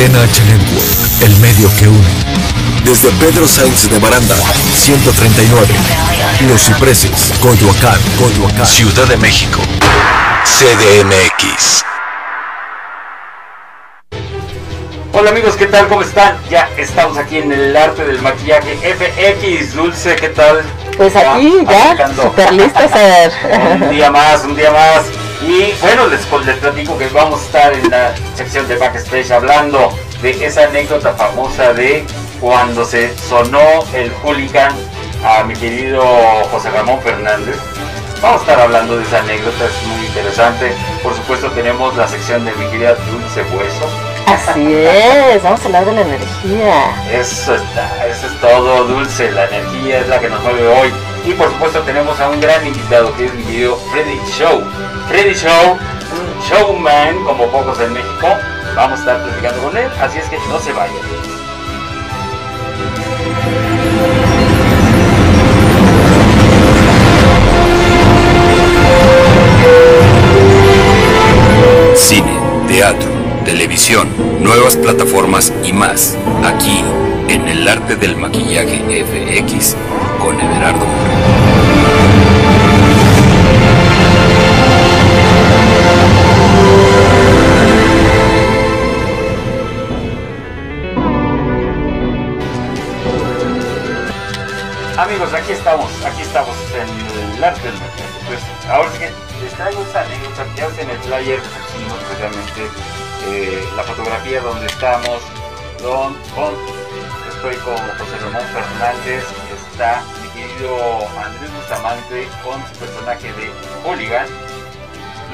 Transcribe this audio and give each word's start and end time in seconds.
Cadena 0.00 0.22
H 0.22 0.42
Network, 0.44 1.22
el 1.24 1.36
medio 1.40 1.68
que 1.76 1.86
une. 1.86 2.08
Desde 2.84 3.10
Pedro 3.20 3.46
Sainz 3.46 3.90
de 3.90 3.98
Baranda, 3.98 4.34
139. 4.74 5.74
Los 6.48 6.62
Cipreses, 6.62 7.34
Coyoacán, 7.38 8.00
Coyoacán. 8.18 8.64
Ciudad 8.64 9.06
de 9.06 9.18
México. 9.18 9.60
CDMX. 10.44 11.84
Hola 15.12 15.28
amigos, 15.32 15.54
¿qué 15.56 15.66
tal? 15.66 15.86
¿Cómo 15.88 16.00
están? 16.00 16.38
Ya 16.48 16.70
estamos 16.78 17.18
aquí 17.18 17.36
en 17.36 17.52
el 17.52 17.76
arte 17.76 18.06
del 18.06 18.22
maquillaje 18.22 18.76
FX. 18.76 19.74
Dulce, 19.74 20.16
¿qué 20.16 20.30
tal? 20.30 20.62
Pues 20.96 21.14
aquí 21.14 21.58
ya, 21.68 22.08
super 22.14 22.52
listos 22.54 22.90
a 22.90 23.74
Un 23.74 23.90
día 23.90 24.10
más, 24.10 24.44
un 24.44 24.56
día 24.56 24.70
más. 24.70 25.29
Y 25.42 25.72
bueno, 25.80 26.06
les, 26.06 26.20
les 26.46 26.56
platico 26.58 26.98
que 26.98 27.08
vamos 27.08 27.40
a 27.40 27.44
estar 27.44 27.72
en 27.72 27.90
la 27.90 28.14
sección 28.34 28.68
de 28.68 28.76
backstage 28.76 29.30
hablando 29.30 29.90
de 30.20 30.44
esa 30.44 30.64
anécdota 30.64 31.14
famosa 31.14 31.72
de 31.72 32.04
cuando 32.40 32.84
se 32.84 33.16
sonó 33.16 33.84
el 33.94 34.12
hooligan 34.22 34.74
a 35.24 35.42
mi 35.44 35.54
querido 35.54 36.02
José 36.50 36.70
Ramón 36.70 37.00
Fernández. 37.00 37.56
Vamos 38.20 38.40
a 38.40 38.42
estar 38.42 38.60
hablando 38.60 38.98
de 38.98 39.02
esa 39.02 39.20
anécdota, 39.20 39.64
es 39.64 39.86
muy 39.86 40.06
interesante. 40.06 40.72
Por 41.02 41.14
supuesto 41.14 41.50
tenemos 41.52 41.96
la 41.96 42.06
sección 42.06 42.44
de 42.44 42.52
mi 42.52 42.66
querida 42.66 42.94
Dulce 42.94 43.42
Hueso. 43.54 44.09
Así 44.32 44.74
es, 44.74 45.42
vamos 45.42 45.60
a 45.60 45.64
hablar 45.64 45.84
de 45.86 45.92
la 45.92 46.00
energía. 46.02 46.94
Eso 47.12 47.56
está, 47.56 48.06
eso 48.06 48.28
es 48.28 48.40
todo, 48.40 48.84
Dulce, 48.84 49.30
la 49.32 49.46
energía 49.46 50.00
es 50.00 50.08
la 50.08 50.20
que 50.20 50.28
nos 50.28 50.40
mueve 50.42 50.68
hoy. 50.68 50.92
Y 51.24 51.32
por 51.32 51.48
supuesto 51.48 51.80
tenemos 51.80 52.18
a 52.20 52.28
un 52.28 52.40
gran 52.40 52.64
invitado 52.64 53.14
que 53.16 53.26
es 53.26 53.34
mi 53.34 53.42
querido 53.42 53.76
Freddy 53.90 54.20
Show. 54.30 54.62
Freddy 55.08 55.34
Show, 55.34 55.72
un 55.72 56.42
showman 56.48 57.24
como 57.24 57.46
pocos 57.48 57.80
en 57.80 57.92
México. 57.92 58.28
Vamos 58.76 59.00
a 59.00 59.02
estar 59.02 59.22
platicando 59.22 59.62
con 59.62 59.76
él, 59.76 59.90
así 60.00 60.18
es 60.18 60.28
que 60.28 60.38
no 60.48 60.60
se 60.60 60.72
vayan. 60.72 60.94
Cine, 71.96 72.38
teatro, 72.68 73.10
televisión, 73.44 74.08
nuevas 74.40 74.76
plataformas 74.76 75.52
y 75.64 75.72
más, 75.72 76.16
aquí 76.44 76.82
en 77.28 77.48
el 77.48 77.66
arte 77.66 77.96
del 77.96 78.16
maquillaje 78.16 79.04
FX 79.04 79.76
con 80.18 80.40
Everardo 80.40 80.86
Amigos, 94.98 95.32
aquí 95.32 95.52
estamos, 95.52 95.90
aquí 96.04 96.20
estamos 96.20 96.56
en 96.74 97.34
el 97.36 97.42
arte 97.42 97.62
del 97.62 97.72
maquillaje. 97.72 98.10
Pues 98.26 98.40
ahora 98.68 98.90
que 98.92 99.10
les 99.42 99.52
traigo 99.54 99.80
esta 99.82 100.02
anécdota, 100.02 100.46
ya 100.56 100.82
en 100.82 100.90
el 100.90 100.98
flyer 100.98 101.40
pusimos 101.40 101.98
precisamente 102.04 102.99
eh, 103.28 103.64
la 103.76 103.82
fotografía 103.82 104.40
donde 104.40 104.66
estamos, 104.66 105.20
don, 105.82 106.14
con, 106.34 106.54
estoy 107.28 107.56
con 107.56 107.76
José 107.76 108.18
Ramón 108.22 108.46
Fernández, 108.52 109.24
está 109.72 110.02
mi 110.22 110.28
querido 110.28 110.76
Andrés 111.18 111.52
Bustamante 111.54 112.28
con 112.44 112.60
su 112.68 112.78
personaje 112.80 113.32
de 113.32 113.50
Hooligan. 113.84 114.26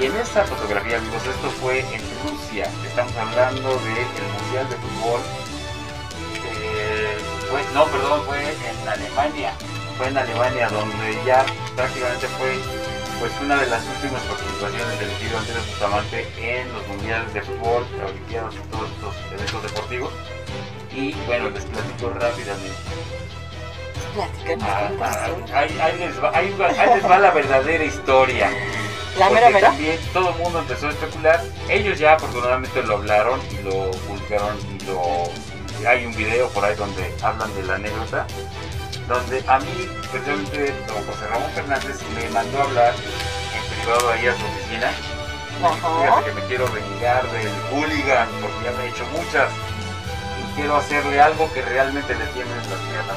Y 0.01 0.07
en 0.07 0.17
esta 0.17 0.45
fotografía, 0.45 0.99
amigos, 0.99 1.23
esto 1.27 1.51
fue 1.63 1.81
en 1.81 2.03
Rusia, 2.23 2.71
estamos 2.87 3.17
hablando 3.17 3.71
del 3.71 4.07
Mundial 4.43 4.69
de 4.69 4.77
Fútbol 4.77 5.21
eh, 6.77 7.19
fue, 7.51 7.63
no, 7.75 7.85
perdón, 7.87 8.25
fue 8.27 8.39
en 8.39 8.89
Alemania. 8.89 9.53
Fue 9.97 10.09
en 10.09 10.19
Alemania 10.19 10.69
donde 10.69 11.19
ya 11.25 11.45
prácticamente 11.75 12.27
fue 12.39 12.59
pues 13.19 13.33
una 13.41 13.57
de 13.57 13.67
las 13.67 13.83
últimas 13.87 14.23
participaciones 14.23 15.01
del 15.01 15.11
querido 15.19 15.39
Andrés 15.39 15.67
Bustamante 15.67 16.27
en 16.39 16.73
los 16.73 16.87
mundiales 16.89 17.33
de 17.35 17.43
fútbol, 17.43 17.87
olimpiadas 18.05 18.55
y 18.55 18.71
todos 18.71 18.91
estos 18.91 19.15
eventos 19.33 19.63
deportivos. 19.63 20.13
Y 20.95 21.13
bueno, 21.27 21.51
les 21.51 21.65
platico 21.65 22.11
rápidamente. 22.11 22.77
Ah, 24.61 24.91
ah, 25.01 25.31
ahí, 25.55 25.79
ahí 25.79 25.99
les 25.99 26.23
va, 26.23 26.31
ahí, 26.35 26.57
va, 26.59 26.69
ahí 26.69 26.95
les 26.95 27.05
va 27.05 27.19
la 27.19 27.31
verdadera 27.31 27.85
historia. 27.85 28.51
La 29.19 29.31
mera 29.31 29.49
mera. 29.49 29.71
también 29.71 29.99
todo 30.13 30.29
el 30.29 30.37
mundo 30.37 30.59
empezó 30.59 30.89
a 30.89 30.91
especular. 30.91 31.43
Ellos 31.71 31.99
ya 31.99 32.15
afortunadamente 32.15 32.83
lo 32.83 32.97
hablaron 32.97 33.41
y 33.51 33.63
lo 33.63 33.91
publicaron 34.07 34.59
y 34.59 34.85
lo 34.85 35.31
hay 35.89 36.05
un 36.05 36.15
video 36.15 36.49
por 36.51 36.65
ahí 36.65 36.75
donde 36.77 37.15
hablan 37.23 37.55
de 37.55 37.63
la 37.63 37.75
anécdota. 37.77 38.27
Donde 39.09 39.45
a 39.47 39.59
mí, 39.61 39.89
precisamente, 40.11 40.75
don 40.89 41.05
José 41.07 41.27
Ramón 41.29 41.51
Fernández 41.55 42.01
me 42.15 42.29
mandó 42.31 42.59
a 42.59 42.63
hablar 42.65 42.95
en 42.95 43.79
privado 43.81 44.11
ahí 44.11 44.27
a 44.27 44.37
su 44.37 44.45
oficina. 44.45 44.91
Y 45.61 45.65
Ajá. 45.65 45.77
Fíjate 46.03 46.25
que 46.25 46.33
me 46.41 46.47
quiero 46.49 46.67
vengar 46.73 47.23
del 47.31 47.53
hooligan 47.71 48.29
porque 48.43 48.65
ya 48.65 48.73
me 48.73 48.85
he 48.85 48.89
hecho 48.89 49.05
muchas. 49.13 49.49
Y 50.41 50.57
quiero 50.57 50.77
hacerle 50.77 51.21
algo 51.21 51.51
que 51.53 51.63
realmente 51.63 52.15
le 52.15 52.25
tienen 52.27 52.57
las 52.57 52.81
piernas. 52.81 53.17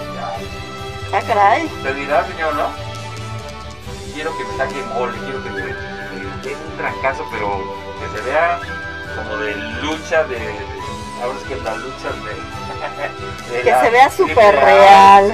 Ah, 1.11 1.21
caray. 1.27 1.67
te 1.81 1.93
dirá, 1.95 2.25
señor, 2.27 2.53
¿no? 2.53 2.67
Quiero 4.13 4.37
que 4.37 4.43
me 4.45 4.57
saque 4.57 4.83
mole, 4.93 5.17
quiero 5.19 5.43
que 5.43 5.49
me, 5.49 5.61
dé 5.63 6.55
un 6.55 6.77
trancazo, 6.77 7.25
pero 7.31 7.49
que 7.99 8.17
se 8.17 8.23
vea 8.29 8.59
como 9.15 9.37
de 9.37 9.55
lucha 9.81 10.23
de. 10.25 10.37
de- 10.37 10.79
ahora 11.23 11.37
es 11.41 11.47
que 11.47 11.55
la 11.63 11.75
lucha 11.75 12.09
de. 12.09 12.35
Que 13.63 13.73
se 13.81 13.89
vea 13.89 14.09
súper 14.09 14.55
real. 14.55 15.31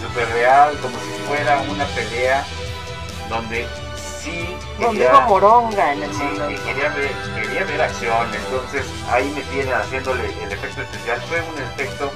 Súper 0.00 0.28
real, 0.30 0.76
como 0.80 0.96
si 0.98 1.22
fuera 1.26 1.58
una 1.68 1.84
pelea 1.86 2.44
donde 3.28 3.66
sí. 4.22 4.56
Donde 4.78 4.98
quería- 5.04 5.18
hubo 5.18 5.28
moronga 5.28 5.92
en 5.92 6.02
el 6.02 6.10
Sí, 6.12 6.22
mundo. 6.22 6.50
y 6.50 6.54
quería 6.56 6.88
ver, 6.90 7.12
quería 7.40 7.64
ver 7.64 7.82
acción, 7.82 8.34
entonces 8.34 8.84
ahí 9.10 9.30
me 9.34 9.40
tienen 9.42 9.72
haciéndole 9.74 10.24
el 10.42 10.52
efecto 10.52 10.82
especial. 10.82 11.20
Fue 11.28 11.40
un 11.40 11.58
efecto 11.62 12.10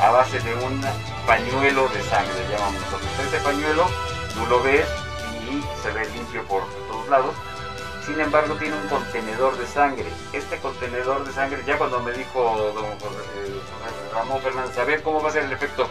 a 0.00 0.10
base 0.10 0.38
de 0.40 0.54
un 0.54 0.84
pañuelo 1.26 1.88
de 1.88 2.02
sangre, 2.04 2.34
llamamos 2.50 2.80
nosotros. 2.82 3.10
Este 3.24 3.38
pañuelo 3.40 3.86
tú 4.34 4.46
lo 4.46 4.62
ves 4.62 4.86
y 5.50 5.62
se 5.82 5.90
ve 5.90 6.06
limpio 6.10 6.42
por 6.44 6.62
todos 6.88 7.08
lados. 7.08 7.34
Sin 8.06 8.20
embargo, 8.20 8.54
tiene 8.54 8.76
un 8.76 8.86
contenedor 8.88 9.58
de 9.58 9.66
sangre. 9.66 10.06
Este 10.32 10.58
contenedor 10.58 11.26
de 11.26 11.32
sangre, 11.32 11.60
ya 11.66 11.76
cuando 11.76 11.98
me 12.00 12.12
dijo 12.12 12.72
don 12.72 12.84
eh, 12.84 13.60
Ramón 14.14 14.40
Fernández, 14.40 14.78
a 14.78 14.84
ver 14.84 15.02
cómo 15.02 15.20
va 15.20 15.28
a 15.28 15.32
ser 15.32 15.42
el 15.42 15.52
efecto, 15.52 15.88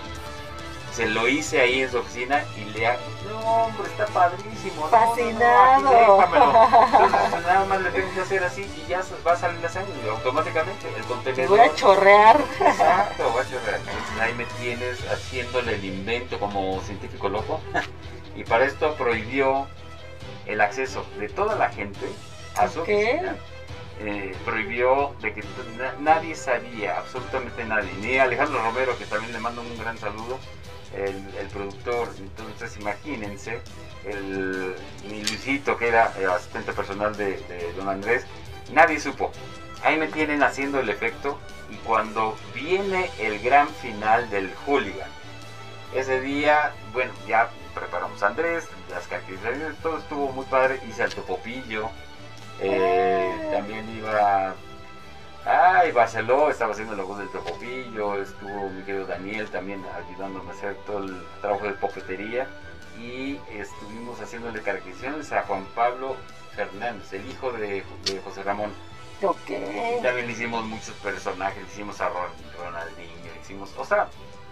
se 0.94 1.08
lo 1.08 1.28
hice 1.28 1.60
ahí 1.60 1.82
en 1.82 1.92
su 1.92 1.98
oficina 1.98 2.42
y 2.56 2.70
le 2.70 2.88
ha... 2.88 2.98
No, 3.28 3.38
hombre, 3.66 3.86
está 3.92 4.06
padrísimo. 4.06 4.88
no, 4.90 4.92
no, 4.92 5.00
no, 5.00 5.08
Fascinado. 5.08 6.18
déjamelo". 6.18 6.54
Entonces 7.04 7.46
nada 7.46 7.66
más 7.66 7.82
le 7.82 7.90
tengo 7.92 8.14
que 8.14 8.22
hacer 8.22 8.44
así 8.46 8.62
y 8.62 8.90
ya 8.90 9.02
va 9.28 9.34
a 9.34 9.36
salir 9.36 9.60
la 9.60 9.68
sangre 9.68 9.94
automáticamente. 10.10 10.88
El 10.96 11.04
contenedor... 11.04 11.50
voy 11.50 11.68
a 11.68 11.76
chorrear. 11.76 12.40
Exacto, 12.62 13.34
va 13.36 13.42
a 13.42 13.44
chorrear. 13.44 13.80
Entonces 13.82 14.20
ahí 14.22 14.34
me 14.36 14.46
tienes 14.46 15.00
haciéndole 15.12 15.76
el 15.76 15.84
invento 15.84 16.40
como 16.40 16.80
científico 16.84 17.28
loco. 17.28 17.60
y 18.38 18.46
para 18.46 18.64
esto 18.64 18.96
prohibió 18.96 19.68
el 20.46 20.62
acceso 20.62 21.06
de 21.20 21.30
toda 21.30 21.56
la 21.56 21.70
gente 21.70 22.06
a 22.56 22.68
su 22.68 22.82
Ok. 22.82 22.90
oficina. 22.90 23.36
Eh, 24.00 24.36
prohibió 24.44 25.16
de 25.22 25.34
que 25.34 25.42
na- 25.78 25.94
nadie 26.00 26.36
sabía, 26.36 26.98
absolutamente 26.98 27.64
nadie, 27.64 27.90
ni 28.02 28.18
Alejandro 28.18 28.62
Romero, 28.62 28.98
que 28.98 29.06
también 29.06 29.32
le 29.32 29.40
mando 29.40 29.62
un 29.62 29.78
gran 29.78 29.98
saludo, 29.98 30.38
el, 30.94 31.16
el 31.40 31.48
productor. 31.48 32.10
Entonces 32.20 32.76
imagínense, 32.78 33.62
el, 34.06 34.76
mi 35.10 35.22
Luisito, 35.24 35.78
que 35.78 35.88
era 35.88 36.12
el 36.20 36.30
asistente 36.30 36.74
personal 36.74 37.16
de, 37.16 37.38
de 37.48 37.72
don 37.78 37.88
Andrés, 37.88 38.26
nadie 38.74 39.00
supo. 39.00 39.32
Ahí 39.82 39.98
me 39.98 40.08
tienen 40.08 40.44
haciendo 40.44 40.80
el 40.82 40.90
efecto 40.90 41.40
y 41.70 41.76
cuando 41.78 42.38
viene 42.54 43.10
el 43.20 43.40
gran 43.40 43.70
final 43.70 44.30
del 44.30 44.54
hooligan, 44.66 45.10
ese 45.94 46.20
día, 46.20 46.74
bueno, 46.92 47.14
ya 47.28 47.50
preparamos 47.74 48.22
a 48.24 48.28
Andrés, 48.28 48.68
las 48.96 49.08
caracterizaciones, 49.08 49.78
todo 49.82 49.98
estuvo 50.00 50.32
muy 50.32 50.46
padre, 50.46 50.80
hice 50.88 51.04
al 51.04 51.14
topopillo, 51.14 51.90
eh, 52.62 53.50
también 53.54 53.90
iba... 53.98 54.56
Ay, 55.46 55.92
Barceló 55.92 56.50
estaba 56.50 56.72
haciendo 56.74 56.96
la 56.96 57.04
voz 57.04 57.20
del 57.20 57.30
topopillo, 57.30 58.20
estuvo 58.20 58.70
mi 58.70 58.82
querido 58.84 59.06
Daniel 59.06 59.48
también 59.50 59.86
ayudándome 59.96 60.50
a 60.50 60.54
hacer 60.56 60.76
todo 60.88 61.00
el 61.00 61.24
trabajo 61.40 61.66
de 61.66 61.74
popetería 61.74 62.48
y 63.00 63.40
estuvimos 63.52 64.20
haciéndole 64.20 64.62
caracterizaciones 64.64 65.32
a 65.34 65.44
Juan 65.44 65.66
Pablo 65.76 66.16
Fernández, 66.56 67.14
el 67.14 67.30
hijo 67.30 67.52
de, 67.52 67.84
de 68.06 68.22
José 68.24 68.42
Ramón. 68.42 68.74
Ok. 69.22 69.50
Y 69.50 70.02
también 70.02 70.26
le 70.26 70.32
hicimos 70.34 70.66
muchos 70.66 70.96
personajes, 70.96 71.62
le 71.62 71.68
hicimos 71.70 72.02
a 72.02 72.10
Ron- 72.10 72.32
Ronaldinho, 72.58 73.32
le 73.34 73.40
hicimos, 73.42 73.72
o 73.78 73.86
sea, 73.86 74.08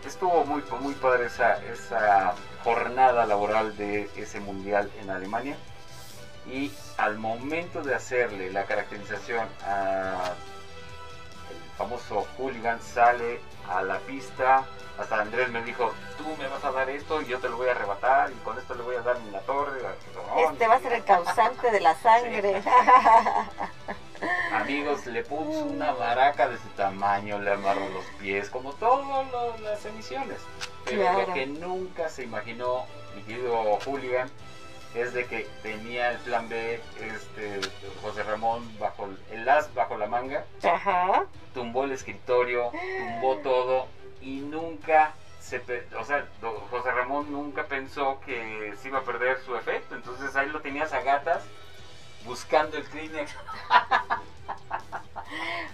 estuvo 0.07 0.45
muy, 0.45 0.63
muy 0.81 0.93
padre 0.95 1.27
esa, 1.27 1.63
esa 1.65 2.33
jornada 2.63 3.25
laboral 3.25 3.75
de 3.77 4.09
ese 4.15 4.39
mundial 4.39 4.91
en 5.01 5.09
Alemania. 5.09 5.57
Y 6.47 6.71
al 6.97 7.17
momento 7.17 7.81
de 7.81 7.95
hacerle 7.95 8.51
la 8.51 8.65
caracterización 8.65 9.47
a 9.65 10.33
el 11.49 11.77
famoso 11.77 12.27
hooligan 12.37 12.81
sale 12.81 13.39
a 13.69 13.81
la 13.81 13.99
pista. 13.99 14.65
Hasta 14.97 15.21
Andrés 15.21 15.49
me 15.49 15.63
dijo, 15.63 15.91
tú 16.17 16.25
me 16.37 16.47
vas 16.47 16.63
a 16.63 16.71
dar 16.71 16.89
esto 16.89 17.21
y 17.21 17.25
yo 17.25 17.39
te 17.39 17.49
lo 17.49 17.57
voy 17.57 17.67
a 17.67 17.71
arrebatar 17.71 18.31
y 18.31 18.35
con 18.43 18.57
esto 18.57 18.75
le 18.75 18.83
voy 18.83 18.95
a 18.95 19.01
dar 19.01 19.17
en 19.17 19.31
la 19.31 19.39
torre. 19.41 19.81
Este 20.51 20.67
va 20.67 20.75
a 20.75 20.79
ser 20.79 20.93
el 20.93 21.03
causante 21.03 21.71
de 21.71 21.79
la 21.79 21.95
sangre. 21.95 22.61
Amigos, 24.51 25.05
le 25.07 25.23
puso 25.23 25.65
una 25.65 25.93
maraca 25.93 26.47
de 26.47 26.57
su 26.57 26.67
tamaño, 26.69 27.39
le 27.39 27.51
amarró 27.51 27.87
los 27.89 28.05
pies, 28.19 28.49
como 28.49 28.73
todas 28.73 29.27
las 29.61 29.85
emisiones. 29.85 30.37
Pero 30.85 31.11
lo 31.13 31.33
que 31.33 31.45
nunca 31.47 32.09
se 32.09 32.23
imaginó 32.23 32.85
mi 33.15 33.21
querido 33.23 33.79
Hooligan 33.85 34.29
es 34.95 35.13
de 35.13 35.25
que 35.25 35.47
tenía 35.63 36.11
el 36.11 36.17
plan 36.19 36.47
B, 36.49 36.79
este, 37.01 37.59
José 38.01 38.23
Ramón 38.23 38.77
bajo 38.79 39.09
el 39.31 39.49
as 39.49 39.73
bajo 39.73 39.97
la 39.97 40.07
manga, 40.07 40.45
Ajá. 40.61 41.25
tumbó 41.53 41.85
el 41.85 41.91
escritorio, 41.91 42.71
tumbó 42.99 43.37
todo 43.37 43.87
y 44.21 44.41
nunca 44.41 45.13
se, 45.39 45.61
o 45.99 46.05
sea, 46.05 46.25
José 46.69 46.91
Ramón 46.91 47.31
nunca 47.31 47.63
pensó 47.65 48.19
que 48.25 48.73
se 48.81 48.87
iba 48.87 48.99
a 48.99 49.03
perder 49.03 49.39
su 49.41 49.55
efecto, 49.55 49.95
entonces 49.95 50.35
ahí 50.35 50.49
lo 50.49 50.61
tenías 50.61 50.93
a 50.93 51.01
gatas 51.01 51.43
buscando 52.25 52.77
el 52.77 52.83
Kleenex. 52.85 53.31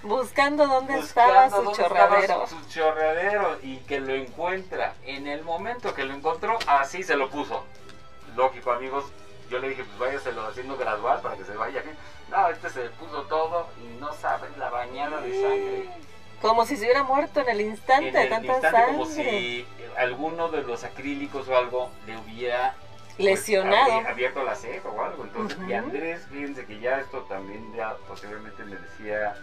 buscando 0.03 0.67
dónde 0.67 0.99
estaba 0.99 1.49
su 1.49 1.71
chorradero. 1.73 2.47
su, 2.47 2.69
chorradero 2.69 3.57
y 3.63 3.77
que 3.79 3.99
lo 3.99 4.13
encuentra. 4.13 4.93
En 5.05 5.27
el 5.27 5.43
momento 5.43 5.93
que 5.93 6.03
lo 6.03 6.13
encontró, 6.13 6.57
así 6.67 7.03
se 7.03 7.15
lo 7.15 7.29
puso. 7.29 7.63
Lógico, 8.35 8.71
amigos. 8.71 9.05
Yo 9.49 9.59
le 9.59 9.69
dije, 9.69 9.83
pues 9.83 9.97
váyaselo 9.97 10.45
haciendo 10.45 10.77
gradual 10.77 11.21
para 11.21 11.35
que 11.35 11.43
se 11.43 11.55
vaya 11.55 11.81
bien. 11.81 11.97
No, 12.29 12.49
este 12.49 12.69
se 12.69 12.83
le 12.83 12.89
puso 12.91 13.23
todo 13.23 13.67
y 13.83 13.99
no 13.99 14.13
sabes 14.13 14.55
la 14.57 14.69
bañada 14.69 15.21
de 15.21 15.41
sangre. 15.41 15.89
Como 16.41 16.65
si 16.65 16.77
se 16.77 16.83
hubiera 16.83 17.03
muerto 17.03 17.41
en 17.41 17.49
el 17.49 17.61
instante, 17.61 18.17
de 18.17 18.27
tanta 18.27 18.53
instante, 18.53 18.77
sangre. 18.77 18.93
Como 18.93 19.05
si 19.07 19.67
alguno 19.97 20.49
de 20.49 20.61
los 20.61 20.83
acrílicos 20.83 21.47
o 21.47 21.57
algo 21.57 21.89
le 22.05 22.15
hubiera 22.17 22.75
pues, 23.19 23.39
lesionado. 23.39 24.07
abierto 24.07 24.43
la 24.43 24.55
ceja 24.55 24.87
o 24.89 25.03
algo. 25.03 25.23
Entonces, 25.23 25.57
y 25.67 25.73
Andrés, 25.73 26.25
fíjense 26.31 26.65
que 26.65 26.79
ya 26.79 26.99
esto 26.99 27.21
también 27.23 27.73
ya 27.75 27.95
posiblemente 28.07 28.63
me 28.63 28.77
decía, 28.77 29.35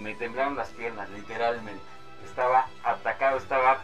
me 0.00 0.14
temblaron 0.14 0.56
las 0.56 0.68
piernas, 0.70 1.08
literalmente. 1.10 1.82
Estaba 2.24 2.66
atacado, 2.82 3.38
estaba 3.38 3.78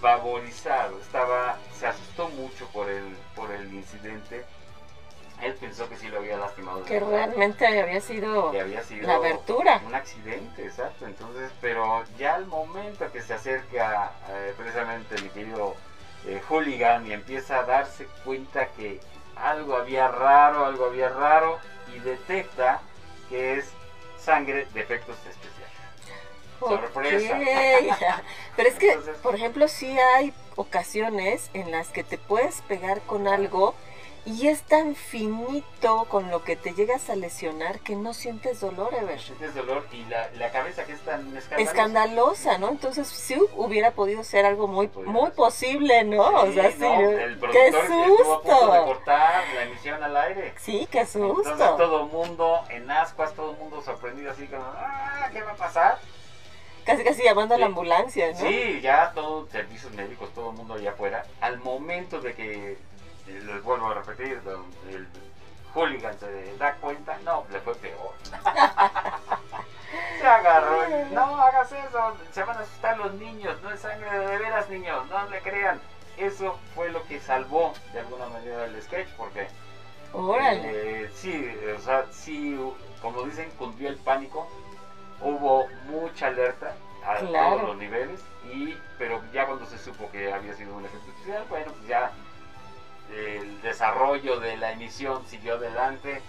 favorizado, 0.00 0.98
estaba, 1.00 1.58
se 1.78 1.86
asustó 1.86 2.28
mucho 2.30 2.66
por 2.68 2.88
el, 2.88 3.04
por 3.34 3.50
el 3.50 3.72
incidente. 3.74 4.44
Él 5.42 5.54
pensó 5.54 5.88
que 5.88 5.96
sí 5.96 6.08
lo 6.08 6.18
había 6.18 6.36
lastimado. 6.36 6.84
Que 6.84 7.00
realmente 7.00 7.66
había 7.66 8.00
sido, 8.00 8.52
la 8.52 9.14
abertura. 9.14 9.80
Un 9.86 9.94
accidente, 9.94 10.66
exacto. 10.66 11.06
Entonces, 11.06 11.50
pero 11.60 12.04
ya 12.18 12.34
al 12.34 12.46
momento 12.46 13.10
que 13.10 13.22
se 13.22 13.34
acerca 13.34 14.12
eh, 14.28 14.54
precisamente 14.56 15.20
mi 15.22 15.30
querido 15.30 15.74
eh, 16.26 16.40
hooligan 16.48 17.06
y 17.06 17.12
empieza 17.12 17.60
a 17.60 17.64
darse 17.64 18.06
cuenta 18.24 18.68
que 18.68 19.00
algo 19.36 19.76
había 19.76 20.08
raro, 20.08 20.66
algo 20.66 20.86
había 20.86 21.08
raro 21.08 21.58
y 21.94 21.98
detecta 22.00 22.80
que 23.28 23.58
es 23.58 23.70
sangre 24.18 24.66
de 24.74 24.80
efectos 24.80 25.16
especiales. 25.16 25.50
Sorpresa. 26.58 27.38
Pero 28.56 28.68
es 28.68 28.74
que, 28.74 28.98
por 29.22 29.34
ejemplo, 29.34 29.66
sí 29.66 29.98
hay 29.98 30.34
ocasiones 30.56 31.50
en 31.54 31.70
las 31.70 31.88
que 31.88 32.04
te 32.04 32.18
puedes 32.18 32.60
pegar 32.62 33.00
con 33.02 33.28
algo 33.28 33.74
y 34.24 34.48
es 34.48 34.62
tan 34.62 34.94
finito 34.94 36.04
con 36.08 36.30
lo 36.30 36.44
que 36.44 36.56
te 36.56 36.74
llegas 36.74 37.08
a 37.10 37.16
lesionar 37.16 37.80
que 37.80 37.96
no 37.96 38.12
sientes 38.12 38.60
dolor, 38.60 38.92
Ever. 38.94 39.16
No 39.16 39.18
sientes 39.20 39.54
dolor 39.54 39.86
y 39.92 40.04
la, 40.04 40.30
la, 40.32 40.50
cabeza 40.50 40.84
que 40.84 40.92
es 40.92 41.00
tan 41.00 41.36
escandalosa. 41.36 41.70
Escandalosa, 41.70 42.58
¿no? 42.58 42.68
Entonces 42.68 43.08
sí 43.08 43.40
hubiera 43.56 43.92
podido 43.92 44.22
ser 44.22 44.44
algo 44.44 44.66
muy 44.66 44.90
muy 45.06 45.30
posible, 45.30 46.04
¿no? 46.04 46.42
o 46.42 46.52
sea, 46.52 46.70
sí. 46.70 46.84
el 46.84 47.40
qué 47.40 47.72
susto. 47.72 48.32
a 48.32 48.42
punto 48.42 48.72
de 48.72 48.84
cortar 48.84 49.44
la 49.54 49.62
emisión 49.62 50.02
al 50.02 50.16
aire. 50.16 50.54
Sí, 50.58 50.86
qué 50.90 51.06
susto. 51.06 51.50
Entonces 51.50 51.76
todo 51.76 52.04
el 52.04 52.12
mundo 52.12 52.60
en 52.68 52.90
ascuas, 52.90 53.34
todo 53.34 53.52
el 53.52 53.58
mundo 53.58 53.80
sorprendido 53.82 54.30
así 54.30 54.46
como, 54.46 54.62
ah, 54.62 55.28
¿qué 55.32 55.42
va 55.42 55.52
a 55.52 55.56
pasar? 55.56 55.98
Casi 56.84 57.04
casi 57.04 57.22
llamando 57.22 57.54
a 57.54 57.58
la 57.58 57.66
ambulancia, 57.66 58.32
¿no? 58.32 58.38
Sí, 58.38 58.80
ya 58.80 59.12
todos 59.14 59.50
servicios 59.50 59.92
médicos, 59.92 60.32
todo 60.34 60.50
el 60.50 60.56
mundo 60.56 60.74
allá 60.74 60.90
afuera. 60.90 61.24
Al 61.40 61.58
momento 61.58 62.20
de 62.20 62.34
que 62.34 62.78
les 63.30 63.62
vuelvo 63.62 63.88
a 63.88 63.94
repetir, 63.94 64.40
el 64.88 65.06
hooligan 65.74 66.18
se 66.18 66.56
da 66.56 66.74
cuenta, 66.76 67.18
no, 67.24 67.44
le 67.50 67.60
fue 67.60 67.74
peor. 67.76 68.12
se 70.20 70.26
agarró, 70.26 70.82
no 71.12 71.40
hagas 71.40 71.72
eso, 71.72 72.16
se 72.32 72.42
van 72.42 72.56
a 72.56 72.60
asustar 72.60 72.98
los 72.98 73.14
niños, 73.14 73.56
no 73.62 73.70
es 73.70 73.80
sangre 73.80 74.10
de 74.18 74.36
veras 74.38 74.68
niños, 74.68 75.06
no 75.08 75.28
le 75.28 75.40
crean. 75.40 75.80
Eso 76.16 76.58
fue 76.74 76.90
lo 76.90 77.02
que 77.04 77.20
salvó 77.20 77.72
de 77.92 78.00
alguna 78.00 78.28
manera 78.28 78.64
el 78.64 78.82
sketch, 78.82 79.08
porque 79.16 79.48
Órale. 80.12 81.04
Eh, 81.04 81.10
sí, 81.14 81.56
o 81.76 81.80
sea, 81.80 82.04
sí, 82.10 82.58
como 83.00 83.22
dicen, 83.22 83.48
cundió 83.58 83.88
el 83.88 83.96
pánico, 83.96 84.48
hubo 85.20 85.68
mucha 85.86 86.26
alerta 86.26 86.74
a 87.06 87.18
todos 87.18 87.62
los 87.62 87.76
niveles, 87.76 88.20
y 88.52 88.76
pero 88.98 89.22
ya 89.32 89.46
cuando 89.46 89.66
se 89.66 89.78
supo 89.78 90.10
que 90.10 90.32
había 90.32 90.54
sido 90.54 90.74
un 90.74 90.84
efecto 90.84 91.10
especial, 91.10 91.44
bueno, 91.48 91.72
pues 91.72 91.86
ya 91.86 92.10
el 93.14 93.60
desarrollo 93.62 94.38
de 94.40 94.56
la 94.56 94.72
emisión 94.72 95.26
siguió 95.26 95.54
adelante. 95.54 96.22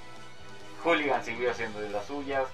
Hooligan 0.84 1.24
siguió 1.24 1.52
haciendo 1.52 1.80
de 1.80 1.90
las 1.90 2.06
suyas. 2.06 2.48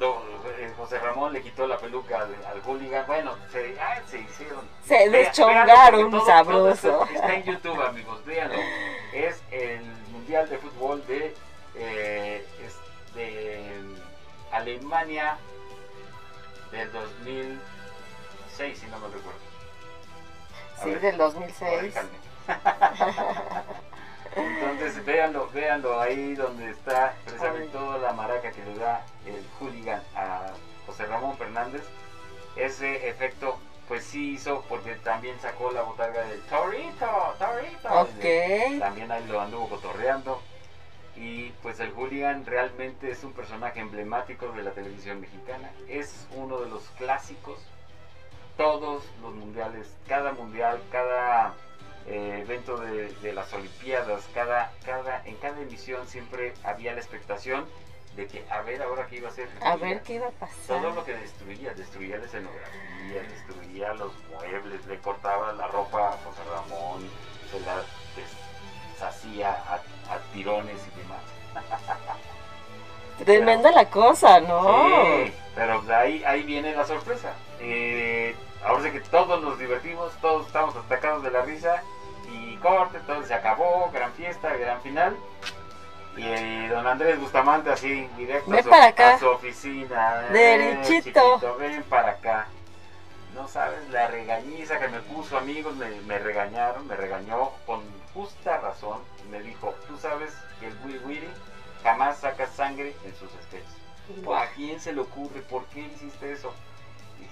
Eh, 0.00 0.72
José 0.76 0.98
Ramón 0.98 1.32
le 1.32 1.42
quitó 1.42 1.66
la 1.68 1.78
peluca 1.78 2.22
al, 2.22 2.62
Hooligan. 2.62 3.06
Bueno, 3.06 3.36
se, 3.52 3.76
se 4.06 4.18
hicieron. 4.18 4.68
Se 4.84 5.08
deschongaron 5.08 6.26
sabroso. 6.26 7.06
está 7.12 7.34
en 7.34 7.44
YouTube, 7.44 7.80
amigos, 7.80 8.24
véanlo. 8.24 8.58
Es 9.12 9.42
el 9.50 9.82
Mundial 10.10 10.48
de 10.48 10.58
Fútbol 10.58 11.06
de, 11.06 11.34
eh, 11.76 12.44
de 13.14 13.80
Alemania 14.50 15.38
del 16.72 16.90
2006, 16.90 18.78
si 18.78 18.86
no 18.86 18.98
me 18.98 19.06
recuerdo. 19.06 19.38
sí, 20.82 20.90
del 20.94 21.16
2006. 21.16 21.94
Entonces 24.34 25.04
véanlo, 25.04 25.48
véanlo 25.50 26.00
ahí 26.00 26.34
donde 26.34 26.70
está 26.70 27.14
precisamente 27.24 27.68
toda 27.68 27.98
la 27.98 28.12
maraca 28.12 28.50
que 28.50 28.64
le 28.64 28.74
da 28.76 29.04
el 29.26 29.44
hooligan 29.60 30.02
a 30.14 30.52
José 30.86 31.06
Ramón 31.06 31.36
Fernández. 31.36 31.82
Ese 32.56 33.08
efecto 33.08 33.58
pues 33.88 34.04
sí 34.04 34.32
hizo 34.32 34.64
porque 34.68 34.94
también 34.96 35.38
sacó 35.40 35.70
la 35.70 35.82
botarga 35.82 36.22
del 36.22 36.40
Torito, 36.42 37.34
Torito. 37.38 38.08
También 38.78 39.12
ahí 39.12 39.26
lo 39.26 39.40
anduvo 39.40 39.68
cotorreando. 39.68 40.40
Y 41.14 41.50
pues 41.62 41.78
el 41.80 41.92
hooligan 41.92 42.46
realmente 42.46 43.10
es 43.10 43.22
un 43.22 43.34
personaje 43.34 43.80
emblemático 43.80 44.50
de 44.52 44.62
la 44.62 44.70
televisión 44.70 45.20
mexicana. 45.20 45.70
Es 45.88 46.26
uno 46.34 46.58
de 46.60 46.70
los 46.70 46.82
clásicos. 46.96 47.58
Todos 48.56 49.04
los 49.20 49.34
mundiales, 49.34 49.94
cada 50.08 50.32
mundial, 50.32 50.80
cada 50.90 51.54
eh, 52.06 52.40
evento 52.42 52.76
de, 52.76 53.32
las 53.32 53.52
Olimpiadas, 53.52 54.24
cada, 54.34 54.72
cada, 54.84 55.24
en 55.24 55.36
cada 55.36 55.60
emisión 55.60 56.06
siempre 56.08 56.54
había 56.64 56.92
la 56.92 57.00
expectación 57.00 57.64
de 58.16 58.26
que 58.26 58.44
a 58.50 58.60
ver 58.62 58.82
ahora 58.82 59.06
qué 59.06 59.16
iba 59.16 59.28
a 59.28 59.32
hacer. 59.32 59.48
A 59.62 59.76
ver 59.76 60.02
qué 60.02 60.14
iba 60.14 60.26
a 60.26 60.30
pasar. 60.30 60.80
Todo 60.80 60.90
lo 60.90 61.04
que 61.04 61.14
destruía, 61.14 61.72
destruía 61.74 62.18
la 62.18 62.26
escenografía, 62.26 63.22
destruía 63.22 63.94
los 63.94 64.12
muebles, 64.30 64.84
le 64.86 64.98
cortaba 64.98 65.52
la 65.52 65.66
ropa 65.68 66.08
a 66.08 66.18
José 66.18 66.42
Ramón, 66.50 67.08
se 67.50 67.60
la 67.60 67.82
deshacía 68.16 69.50
a, 69.50 69.80
tirones 70.32 70.76
y 70.76 70.98
demás. 70.98 71.22
Tremenda 73.24 73.70
la 73.70 73.88
cosa, 73.88 74.40
¿no? 74.40 75.24
Sí, 75.24 75.32
pero 75.54 75.82
ahí, 75.94 76.22
ahí 76.24 76.42
viene 76.42 76.74
la 76.74 76.84
sorpresa. 76.84 77.34
Eh, 77.60 78.34
ahora 78.64 78.82
sí 78.84 78.90
que 78.90 79.00
todos 79.00 79.42
nos 79.42 79.58
divertimos, 79.58 80.12
todos 80.20 80.46
estamos 80.46 80.76
atacados 80.76 81.22
de 81.22 81.30
la 81.30 81.42
risa 81.42 81.82
y 82.32 82.56
corte, 82.56 82.98
todo 83.06 83.24
se 83.24 83.34
acabó, 83.34 83.90
gran 83.92 84.12
fiesta, 84.12 84.54
gran 84.56 84.80
final. 84.82 85.16
Y 86.16 86.66
don 86.66 86.86
Andrés 86.86 87.18
Bustamante 87.18 87.70
así, 87.70 88.06
directo 88.16 88.52
a 88.52 89.18
su, 89.18 89.28
oficina. 89.28 90.26
Derechito. 90.30 91.56
ven 91.58 91.82
para 91.84 92.10
acá. 92.10 92.48
No 93.34 93.48
sabes 93.48 93.88
la 93.88 94.08
regañiza 94.08 94.78
que 94.78 94.88
me 94.88 95.00
puso, 95.00 95.38
amigos, 95.38 95.74
me, 95.74 96.18
regañaron, 96.18 96.86
me 96.86 96.96
regañó 96.96 97.50
con 97.64 97.80
justa 98.12 98.58
razón. 98.58 98.98
Me 99.30 99.40
dijo, 99.40 99.74
tú 99.88 99.96
sabes 99.96 100.34
que 100.60 100.66
el 100.66 100.76
Willy 100.84 100.98
Willy 100.98 101.28
jamás 101.82 102.18
saca 102.18 102.46
sangre 102.46 102.94
en 103.06 103.16
sus 103.16 103.30
sketches. 103.44 103.82
¿A 104.36 104.46
quién 104.54 104.78
se 104.80 104.92
le 104.92 105.00
ocurre? 105.00 105.40
¿Por 105.40 105.64
qué 105.66 105.80
hiciste 105.80 106.30
eso? 106.30 106.52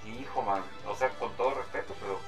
Hijo, 0.05 0.41
man, 0.41 0.63
o 0.87 0.95
sea, 0.95 1.09
con 1.09 1.31
todo 1.35 1.55
respeto, 1.55 1.93
pero 1.99 2.19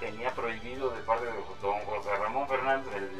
tenía 0.00 0.30
prohibido 0.34 0.90
de 0.90 1.00
parte 1.02 1.26
de 1.26 1.32
don 1.62 1.80
José 1.84 2.16
Ramón 2.16 2.48
Fernández, 2.48 2.94
el, 2.94 3.10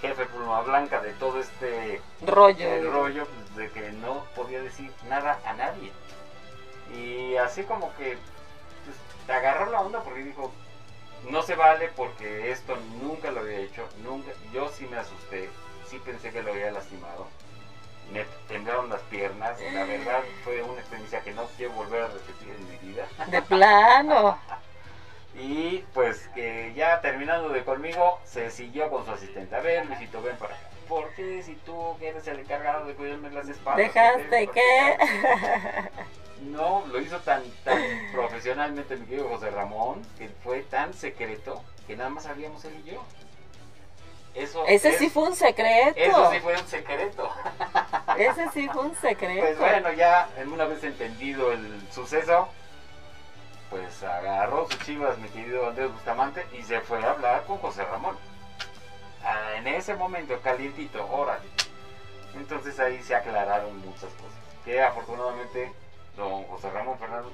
jefe 0.00 0.26
Pluma 0.26 0.60
Blanca 0.62 1.00
de 1.00 1.12
todo 1.14 1.40
este 1.40 2.00
rollo, 2.24 2.92
rollo 2.92 3.26
pues, 3.26 3.56
de 3.56 3.70
que 3.70 3.92
no 3.92 4.24
podía 4.34 4.60
decir 4.62 4.92
nada 5.08 5.40
a 5.44 5.54
nadie. 5.54 5.92
Y 6.94 7.36
así 7.36 7.62
como 7.64 7.94
que 7.96 8.18
pues, 8.84 9.36
agarró 9.36 9.70
la 9.70 9.80
onda 9.80 10.02
porque 10.02 10.24
dijo, 10.24 10.52
no 11.30 11.42
se 11.42 11.56
vale 11.56 11.90
porque 11.96 12.50
esto 12.52 12.76
nunca 13.00 13.30
lo 13.30 13.40
había 13.40 13.58
hecho, 13.58 13.88
nunca, 14.02 14.30
yo 14.52 14.68
sí 14.68 14.86
me 14.86 14.98
asusté, 14.98 15.48
sí 15.86 15.98
pensé 16.04 16.30
que 16.30 16.42
lo 16.42 16.52
había 16.52 16.70
lastimado, 16.70 17.26
me 18.12 18.24
temblaron 18.48 18.88
las 18.88 19.00
piernas, 19.02 19.58
la 19.72 19.84
verdad 19.84 20.22
fue 20.44 20.62
una 20.62 20.80
experiencia 20.80 21.20
que 21.20 21.32
no 21.32 21.46
quiero 21.56 21.72
volver 21.72 22.02
a 22.02 22.08
repetir 22.08 22.54
en 22.54 22.68
mi 22.68 22.76
vida. 22.92 23.06
De 23.26 23.42
plano. 23.42 24.38
y 25.34 25.84
pues 25.92 26.28
que 26.34 26.72
ya 26.74 27.00
terminando 27.00 27.48
de 27.48 27.64
conmigo, 27.64 28.20
se 28.24 28.50
siguió 28.50 28.88
con 28.90 29.04
su 29.04 29.10
asistente. 29.10 29.54
A 29.56 29.60
ver, 29.60 29.86
Luisito, 29.86 30.22
ven 30.22 30.36
para 30.36 30.54
acá. 30.54 30.70
¿Por 30.88 31.12
qué 31.14 31.42
si 31.42 31.54
tú 31.56 31.96
eres 32.00 32.26
el 32.28 32.38
encargado 32.38 32.86
de 32.86 32.94
cuidarme 32.94 33.30
las 33.30 33.48
espaldas? 33.48 33.92
¿Dejaste 33.92 34.48
qué? 34.48 34.96
No, 36.42 36.84
lo 36.92 37.00
hizo 37.00 37.18
tan, 37.20 37.42
tan 37.64 37.80
profesionalmente 38.12 38.96
mi 38.96 39.06
querido 39.06 39.28
José 39.28 39.50
Ramón, 39.50 40.02
que 40.18 40.28
fue 40.28 40.62
tan 40.62 40.92
secreto 40.92 41.62
que 41.86 41.96
nada 41.96 42.10
más 42.10 42.24
sabíamos 42.24 42.64
él 42.66 42.74
y 42.84 42.90
yo. 42.90 43.04
Eso 44.36 44.66
Ese 44.66 44.98
sí 44.98 45.08
fue 45.08 45.22
un 45.24 45.34
secreto. 45.34 45.98
Eso 45.98 46.30
sí 46.30 46.40
fue 46.40 46.52
un 46.52 46.66
secreto. 46.68 47.30
Ese 48.18 48.50
sí 48.50 48.68
fue 48.68 48.82
un 48.82 48.94
secreto. 48.96 49.40
Pues 49.40 49.58
bueno, 49.58 49.92
ya 49.92 50.28
una 50.46 50.66
vez 50.66 50.84
entendido 50.84 51.52
el 51.52 51.82
suceso, 51.90 52.48
pues 53.70 54.02
agarró 54.02 54.68
sus 54.68 54.78
chivas 54.84 55.16
mi 55.18 55.28
querido 55.28 55.66
Andrés 55.66 55.90
Bustamante 55.90 56.46
y 56.52 56.62
se 56.62 56.80
fue 56.80 57.02
a 57.02 57.12
hablar 57.12 57.44
con 57.46 57.56
José 57.58 57.84
Ramón. 57.84 58.16
Ah, 59.24 59.56
en 59.56 59.66
ese 59.68 59.94
momento, 59.94 60.38
calientito, 60.42 61.06
órale. 61.10 61.48
Entonces 62.34 62.78
ahí 62.78 63.02
se 63.02 63.14
aclararon 63.14 63.78
muchas 63.78 64.12
cosas. 64.12 64.38
Que 64.66 64.82
afortunadamente 64.82 65.72
don 66.14 66.44
José 66.44 66.70
Ramón 66.70 66.98
Fernández 66.98 67.32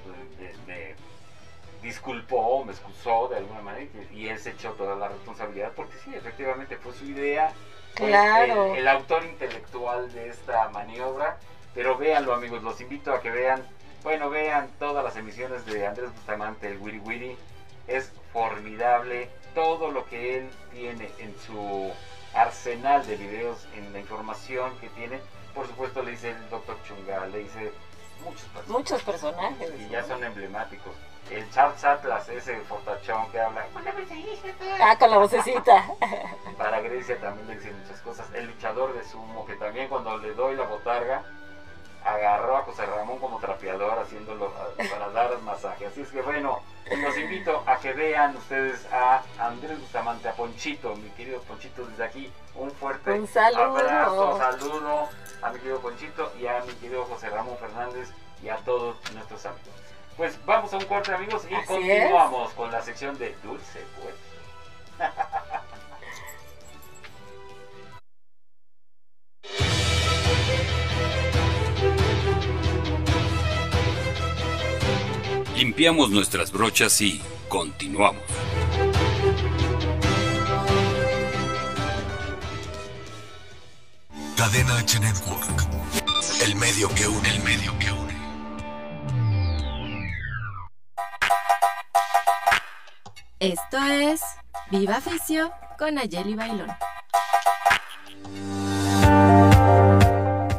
me, 0.67 0.95
disculpó, 1.83 2.65
me 2.65 2.73
excusó 2.73 3.29
de 3.29 3.39
alguna 3.39 3.61
manera 3.61 3.91
y 4.13 4.29
él 4.29 4.39
se 4.39 4.51
echó 4.51 4.71
toda 4.73 4.95
la 4.95 5.09
responsabilidad 5.09 5.73
porque 5.75 5.97
sí, 6.05 6.15
efectivamente 6.15 6.77
fue 6.77 6.93
su 6.93 7.05
idea. 7.05 7.53
Claro. 7.95 8.75
El, 8.75 8.89
autor 8.89 9.25
intelectual 9.25 10.11
de 10.13 10.29
esta 10.29 10.69
maniobra. 10.71 11.39
Pero 11.75 11.97
véanlo 11.97 12.35
amigos, 12.35 12.63
los 12.63 12.81
invito 12.81 13.13
a 13.13 13.21
que 13.21 13.31
vean, 13.31 13.67
bueno, 14.03 14.31
vean 14.31 14.71
todas 14.79 15.03
las 15.03 15.17
emisiones 15.17 15.65
de 15.67 15.87
Andrés 15.87 16.13
Bustamante, 16.13 16.69
el 16.69 16.79
Wiri 16.79 16.99
Wiri. 16.99 17.37
Es 17.87 18.13
formidable 18.33 19.31
todo 19.55 19.91
lo 19.91 20.07
que 20.07 20.39
él 20.39 20.51
tiene 20.73 21.11
en 21.19 21.35
su 21.41 21.91
arsenal 22.35 23.07
de 23.07 23.17
videos, 23.17 23.67
en 23.75 23.93
la 23.93 24.01
información 24.01 24.79
que 24.81 24.89
tiene. 24.91 25.21
Por 25.55 25.67
supuesto 25.67 26.03
le 26.03 26.13
dice 26.13 26.31
el 26.31 26.51
doctor 26.51 26.77
Chunga, 26.87 27.27
le 27.27 27.39
dice 27.39 27.73
muchos 28.69 29.03
personajes. 29.03 29.73
Y 29.81 29.89
ya 29.91 30.05
son 30.05 30.23
emblemáticos. 30.23 30.95
El 31.31 31.51
Charles 31.51 31.83
Atlas, 31.85 32.29
ese 32.29 32.57
fortachón 32.63 33.31
que 33.31 33.41
habla 33.41 33.65
Ah, 34.81 34.97
con 34.99 35.11
la 35.11 35.19
vocecita. 35.19 35.85
Para 36.59 36.81
Grecia 36.81 37.19
también 37.21 37.49
le 37.49 37.55
dicen 37.57 37.79
muchas 37.81 38.01
cosas. 38.03 38.27
El 38.35 38.47
luchador 38.49 38.93
de 38.93 39.03
sumo, 39.05 39.47
que 39.47 39.55
también 39.55 39.89
cuando 39.89 40.19
le 40.19 40.35
doy 40.35 40.57
la 40.57 40.65
botarga, 40.65 41.23
agarró 42.05 42.57
a 42.59 42.63
José 42.63 42.85
Ramón 42.85 43.19
como 43.19 43.39
trapeador 43.39 43.99
haciéndolo 44.01 44.53
para 44.91 45.09
dar 45.11 45.39
masaje. 45.39 45.87
Así 45.87 46.03
es 46.03 46.11
que 46.11 46.21
bueno, 46.21 46.61
los 46.91 47.17
invito 47.17 47.63
a 47.67 47.77
que 47.79 47.93
vean 47.95 48.37
ustedes 48.37 48.87
a 48.93 49.23
Andrés 49.39 49.81
Bustamante, 49.81 50.29
a 50.29 50.33
Ponchito, 50.33 50.95
mi 50.97 51.09
querido 51.11 51.41
Ponchito, 51.43 51.87
desde 51.87 52.05
aquí 52.05 52.33
un 52.57 52.71
fuerte 52.73 53.11
un 53.13 53.27
saludo. 53.29 53.63
abrazo, 53.79 54.39
saludo 54.39 55.09
a 55.41 55.51
mi 55.51 55.59
querido 55.61 55.79
Ponchito 55.81 56.33
y 56.39 56.47
a 56.47 56.61
mi 56.67 56.75
querido 56.75 57.05
José 57.05 57.31
Ramón 57.31 57.57
Fernández 57.59 58.11
y 58.43 58.49
a 58.49 58.57
todos 58.57 58.97
nuestros 59.15 59.47
amigos. 59.47 59.69
Pues 60.17 60.39
vamos 60.45 60.73
a 60.73 60.77
un 60.77 60.85
corte 60.85 61.13
amigos 61.15 61.43
y 61.51 61.55
continuamos 61.67 62.53
con 62.53 62.71
la 62.71 62.83
sección 62.83 63.19
de 63.19 63.35
Dulce 63.43 63.81
Pues. 64.01 64.15
Limpiamos 75.57 76.11
nuestras 76.11 76.51
brochas 76.51 77.01
y 77.01 77.23
continuamos. 77.49 78.23
Cadena 84.37 84.77
H 84.79 84.99
Network. 84.99 85.67
El 86.45 86.57
medio 86.57 86.89
que 86.97 87.07
une, 87.07 87.29
el 87.29 87.43
medio 87.45 87.79
que 87.79 87.92
une. 87.92 87.92
Esto 93.43 93.77
es 93.91 94.21
Viva 94.71 95.01
Ficio 95.01 95.51
con 95.77 95.99
Ayeli 95.99 96.37
Bailón. 96.37 96.69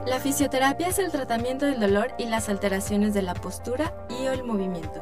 La 0.05 0.19
fisioterapia 0.21 0.89
es 0.89 0.99
el 0.99 1.09
tratamiento 1.09 1.65
del 1.65 1.79
dolor 1.79 2.13
y 2.17 2.25
las 2.25 2.49
alteraciones 2.49 3.13
de 3.13 3.21
la 3.21 3.35
postura 3.35 4.05
y 4.09 4.25
el 4.25 4.43
movimiento 4.43 5.01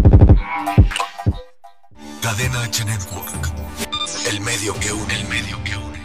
Cadena 2.21 2.63
H 2.63 2.83
Network. 2.83 3.49
El 4.29 4.41
medio 4.41 4.73
que 4.79 4.91
une, 4.91 5.13
el 5.13 5.27
medio 5.29 5.63
que 5.63 5.77
une. 5.77 6.01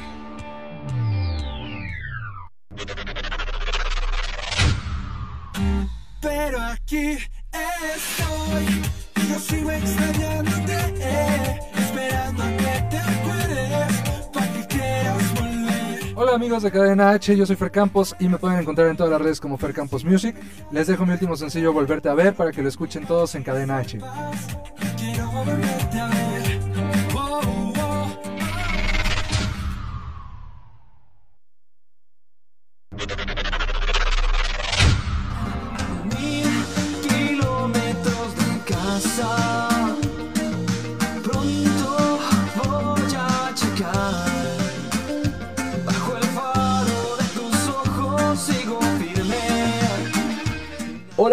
Pero 6.21 6.63
aquí 6.63 7.19
estoy, 7.53 8.83
yo 9.29 9.39
sigo 9.41 9.71
extrañándote, 9.73 10.95
esperando 11.77 12.45
a 12.45 12.57
que 12.57 12.83
te 12.91 12.96
amigos 16.37 16.63
de 16.63 16.71
Cadena 16.71 17.13
H, 17.13 17.35
yo 17.35 17.47
soy 17.47 17.57
Fer 17.57 17.71
Campos 17.71 18.15
y 18.21 18.29
me 18.29 18.37
pueden 18.37 18.59
encontrar 18.59 18.89
en 18.89 18.97
todas 18.97 19.11
las 19.11 19.21
redes 19.23 19.41
como 19.41 19.57
Fer 19.57 19.73
Campos 19.73 20.05
Music. 20.05 20.37
Les 20.71 20.87
dejo 20.87 21.07
mi 21.07 21.13
último 21.13 21.35
sencillo 21.35 21.73
Volverte 21.73 22.11
a 22.11 22.15
ver 22.15 22.35
para 22.35 22.53
que 22.53 22.63
lo 22.63 22.69
escuchen 22.69 23.07
todos 23.07 23.35
en 23.37 23.43
Cadena 23.43 23.79
H. 23.79 23.99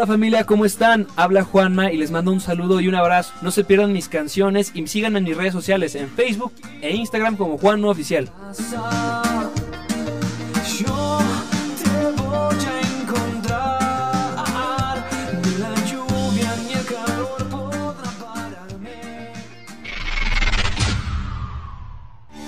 Hola 0.04 0.16
familia, 0.16 0.46
¿cómo 0.46 0.66
están? 0.66 1.08
Habla 1.16 1.46
Juanma 1.46 1.90
y 1.90 1.96
les 1.96 2.12
mando 2.12 2.34
un 2.34 2.42
saludo 2.42 2.82
y 2.82 2.90
un 2.90 2.96
abrazo. 2.96 3.32
No 3.42 3.52
se 3.52 3.64
pierdan 3.64 3.94
mis 3.94 4.10
canciones 4.10 4.74
y 4.74 4.86
síganme 4.86 5.20
en 5.20 5.24
mis 5.24 5.38
redes 5.38 5.54
sociales 5.54 5.96
en 5.96 6.10
Facebook 6.10 6.52
e 6.82 6.94
Instagram 6.94 7.38
como 7.38 7.58
Juanma 7.58 7.88
Oficial. 7.88 8.30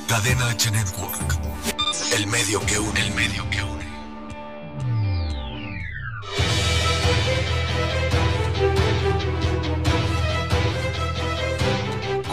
Cadena 0.10 0.50
H 0.50 0.72
Network. 0.72 1.38
El 2.18 2.28
medio 2.28 2.60
que 2.66 2.80
une, 2.80 3.00
el 3.00 3.14
medio 3.14 3.50
que 3.50 3.64
une. 3.64 3.65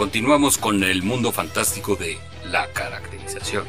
Continuamos 0.03 0.57
con 0.57 0.83
el 0.83 1.01
mundo 1.01 1.31
fantástico 1.31 1.95
de 1.95 2.19
la 2.47 2.67
caracterización. 2.73 3.65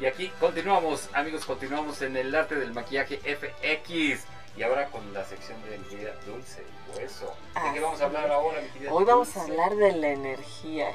Y 0.00 0.06
aquí 0.06 0.30
continuamos, 0.38 1.08
amigos, 1.12 1.44
continuamos 1.44 2.02
en 2.02 2.16
el 2.16 2.32
arte 2.32 2.54
del 2.54 2.72
maquillaje 2.72 3.18
FX. 3.18 4.26
Y 4.56 4.62
ahora 4.62 4.86
con 4.90 5.12
la 5.12 5.24
sección 5.24 5.60
de 5.64 5.76
mi 5.76 5.84
querida 5.86 6.12
Dulce 6.24 6.62
y 6.62 7.00
Hueso. 7.00 7.34
¿De 7.64 7.74
qué 7.74 7.80
vamos 7.80 8.00
a 8.00 8.04
hablar 8.04 8.30
ahora, 8.30 8.60
mi 8.60 8.68
querida 8.68 8.92
Hoy 8.92 9.04
vamos 9.04 9.36
a 9.36 9.42
hablar 9.42 9.74
de 9.74 9.90
la 9.90 10.10
energía. 10.10 10.86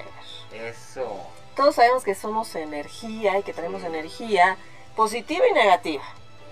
Eso. 0.54 1.20
Todos 1.54 1.75
sabemos 1.75 2.06
que 2.06 2.16
somos 2.16 2.56
energía 2.56 3.39
y 3.39 3.44
que 3.44 3.51
tenemos 3.51 3.84
energía 3.84 4.58
positiva 4.96 5.46
y 5.46 5.54
negativa, 5.54 6.04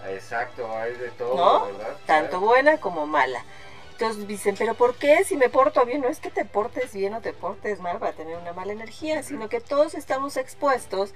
Exacto, 0.09 0.69
hay 0.77 0.93
de 0.93 1.09
todo, 1.11 1.35
¿no? 1.35 1.65
¿verdad? 1.65 1.95
Tanto 2.05 2.29
Claro. 2.31 2.45
buena 2.45 2.77
como 2.77 3.05
mala. 3.07 3.43
Entonces 3.91 4.27
dicen, 4.27 4.55
pero 4.57 4.73
¿por 4.73 4.95
qué 4.95 5.23
si 5.23 5.37
me 5.37 5.49
porto 5.49 5.85
bien? 5.85 6.01
No 6.01 6.09
es 6.09 6.19
que 6.19 6.29
te 6.29 6.43
portes 6.43 6.93
bien 6.93 7.13
o 7.13 7.21
te 7.21 7.31
portes 7.31 7.79
mal 7.79 7.97
para 7.97 8.11
tener 8.11 8.37
una 8.37 8.51
mala 8.51 8.73
energía, 8.73 9.23
sino 9.23 9.47
que 9.47 9.61
todos 9.61 9.93
estamos 9.93 10.35
expuestos 10.35 11.13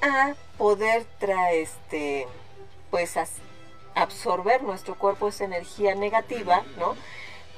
a 0.00 0.34
poder 0.58 1.04
traer, 1.20 1.62
este, 1.62 2.26
pues, 2.90 3.14
absorber 3.94 4.62
nuestro 4.64 4.96
cuerpo 4.96 5.28
esa 5.28 5.44
energía 5.44 5.94
negativa, 5.94 6.64
¿no? 6.76 6.96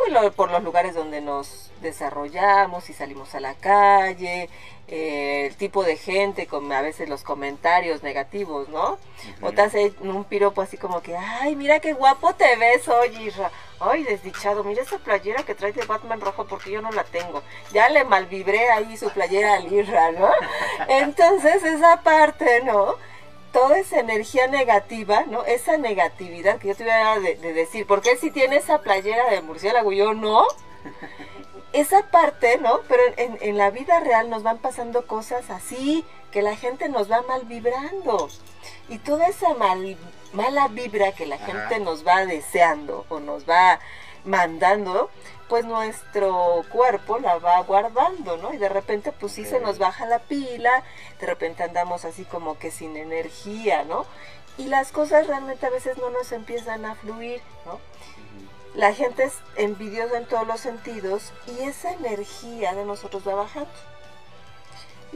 Pues 0.04 0.12
lo- 0.12 0.32
por 0.32 0.50
los 0.50 0.62
lugares 0.62 0.94
donde 0.94 1.20
nos 1.22 1.70
desarrollamos 1.80 2.90
y 2.90 2.92
salimos 2.92 3.34
a 3.34 3.40
la 3.40 3.54
calle, 3.54 4.50
eh, 4.86 5.46
el 5.46 5.56
tipo 5.56 5.82
de 5.82 5.96
gente, 5.96 6.46
con 6.46 6.70
a 6.72 6.82
veces 6.82 7.08
los 7.08 7.22
comentarios 7.22 8.02
negativos, 8.02 8.68
¿no? 8.68 8.98
O 9.40 9.52
te 9.52 9.62
hace 9.62 9.94
un 10.00 10.24
piropo 10.24 10.60
así 10.60 10.76
como 10.76 11.00
que, 11.00 11.16
ay, 11.16 11.56
mira 11.56 11.80
qué 11.80 11.94
guapo 11.94 12.34
te 12.34 12.54
ves 12.56 12.86
hoy. 12.88 13.32
Ay, 13.80 14.02
desdichado, 14.04 14.62
mira 14.62 14.82
esa 14.82 14.98
playera 14.98 15.42
que 15.42 15.54
trae 15.54 15.72
de 15.72 15.86
Batman 15.86 16.20
rojo 16.20 16.46
porque 16.46 16.70
yo 16.70 16.82
no 16.82 16.90
la 16.92 17.04
tengo. 17.04 17.42
Ya 17.72 17.88
le 17.88 18.04
malvibré 18.04 18.70
ahí 18.70 18.96
su 18.98 19.08
playera 19.10 19.54
al 19.54 19.72
Isra, 19.72 20.12
¿no? 20.12 20.28
Entonces 20.88 21.62
esa 21.64 22.02
parte, 22.02 22.62
¿no? 22.62 22.96
Toda 23.54 23.78
esa 23.78 24.00
energía 24.00 24.48
negativa, 24.48 25.24
¿no? 25.28 25.44
Esa 25.46 25.78
negatividad 25.78 26.58
que 26.58 26.68
yo 26.68 26.74
te 26.74 26.84
voy 26.84 26.92
a 26.92 27.18
de, 27.20 27.36
de 27.36 27.52
decir, 27.54 27.86
porque 27.86 28.10
él 28.10 28.18
sí 28.20 28.30
tiene 28.30 28.56
esa 28.56 28.80
playera 28.82 29.30
de 29.30 29.40
murciélago 29.40 29.92
yo 29.92 30.12
no. 30.12 30.44
Esa 31.72 32.02
parte, 32.10 32.58
¿no? 32.58 32.80
Pero 32.88 33.02
en, 33.16 33.38
en 33.40 33.56
la 33.58 33.70
vida 33.70 33.98
real 34.00 34.30
nos 34.30 34.42
van 34.44 34.58
pasando 34.58 35.06
cosas 35.08 35.50
así, 35.50 36.04
que 36.30 36.40
la 36.42 36.54
gente 36.54 36.88
nos 36.88 37.10
va 37.10 37.22
mal 37.22 37.46
vibrando. 37.46 38.28
Y 38.88 38.98
toda 38.98 39.26
esa 39.26 39.54
mal- 39.54 39.96
mala 40.32 40.68
vibra 40.68 41.12
que 41.12 41.26
la 41.26 41.34
Ajá. 41.36 41.46
gente 41.46 41.78
nos 41.80 42.06
va 42.06 42.26
deseando 42.26 43.06
o 43.08 43.18
nos 43.18 43.48
va 43.48 43.80
mandando, 44.24 45.10
pues 45.48 45.64
nuestro 45.64 46.64
cuerpo 46.70 47.18
la 47.18 47.38
va 47.38 47.60
guardando, 47.62 48.36
¿no? 48.36 48.52
Y 48.54 48.58
de 48.58 48.68
repente 48.68 49.12
pues 49.12 49.32
sí 49.32 49.44
se 49.44 49.60
nos 49.60 49.78
baja 49.78 50.06
la 50.06 50.18
pila, 50.18 50.82
de 51.20 51.26
repente 51.26 51.62
andamos 51.62 52.04
así 52.04 52.24
como 52.24 52.58
que 52.58 52.70
sin 52.70 52.96
energía, 52.96 53.84
¿no? 53.84 54.06
Y 54.56 54.66
las 54.66 54.92
cosas 54.92 55.26
realmente 55.26 55.66
a 55.66 55.70
veces 55.70 55.98
no 55.98 56.10
nos 56.10 56.32
empiezan 56.32 56.84
a 56.84 56.94
fluir, 56.94 57.40
¿no? 57.66 57.80
La 58.74 58.92
gente 58.92 59.24
es 59.24 59.34
envidiosa 59.56 60.18
en 60.18 60.26
todos 60.26 60.46
los 60.46 60.60
sentidos 60.60 61.32
y 61.46 61.62
esa 61.62 61.92
energía 61.92 62.74
de 62.74 62.84
nosotros 62.84 63.26
va 63.26 63.34
bajando. 63.34 63.70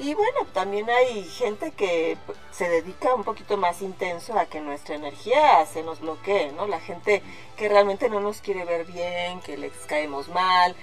Y 0.00 0.14
bueno, 0.14 0.46
también 0.52 0.88
hay 0.88 1.24
gente 1.24 1.72
que 1.72 2.16
se 2.52 2.68
dedica 2.68 3.16
un 3.16 3.24
poquito 3.24 3.56
más 3.56 3.82
intenso 3.82 4.38
a 4.38 4.46
que 4.46 4.61
nuestra 4.61 4.94
energía 4.94 5.66
se 5.66 5.82
nos 5.82 5.98
bloquee, 5.98 6.52
¿no? 6.52 6.68
La 6.68 6.78
gente 6.78 7.20
que 7.56 7.68
realmente 7.68 8.08
no 8.08 8.20
nos 8.20 8.40
quiere 8.40 8.64
ver 8.64 8.84
bien, 8.84 9.40
que 9.40 9.56
les 9.56 9.72
caemos 9.88 10.28
mal, 10.28 10.76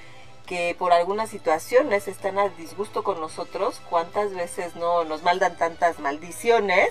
que 0.46 0.76
por 0.78 0.92
algunas 0.92 1.30
situaciones 1.30 2.10
están 2.10 2.38
a 2.38 2.50
disgusto 2.50 3.06
con 3.06 3.22
nosotros, 3.22 3.82
cuántas 3.90 4.34
veces 4.34 4.76
no 4.76 5.06
nos 5.06 5.24
maldan 5.24 5.58
tantas 5.58 6.00
maldiciones 6.00 6.90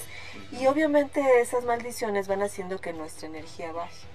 y 0.51 0.67
obviamente 0.67 1.43
esas 1.43 1.65
maldiciones 1.65 2.27
van 2.27 2.43
haciendo 2.43 2.81
que 2.81 2.95
nuestra 2.95 3.29
energía 3.29 3.71
baje. 3.73 4.14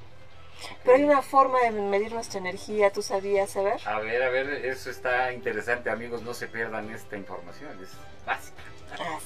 Pero 0.83 0.97
hay 0.97 1.03
una 1.03 1.21
forma 1.21 1.59
de 1.61 1.71
medir 1.71 2.13
nuestra 2.13 2.39
energía, 2.39 2.91
¿tú 2.91 3.01
sabías 3.01 3.49
saber? 3.51 3.79
A 3.85 3.99
ver, 3.99 4.21
a 4.23 4.29
ver, 4.29 4.49
eso 4.65 4.89
está 4.89 5.31
interesante, 5.33 5.89
amigos, 5.89 6.21
no 6.21 6.33
se 6.33 6.47
pierdan 6.47 6.89
esta 6.91 7.15
información, 7.17 7.71
es 7.81 7.89
básica. 8.25 8.61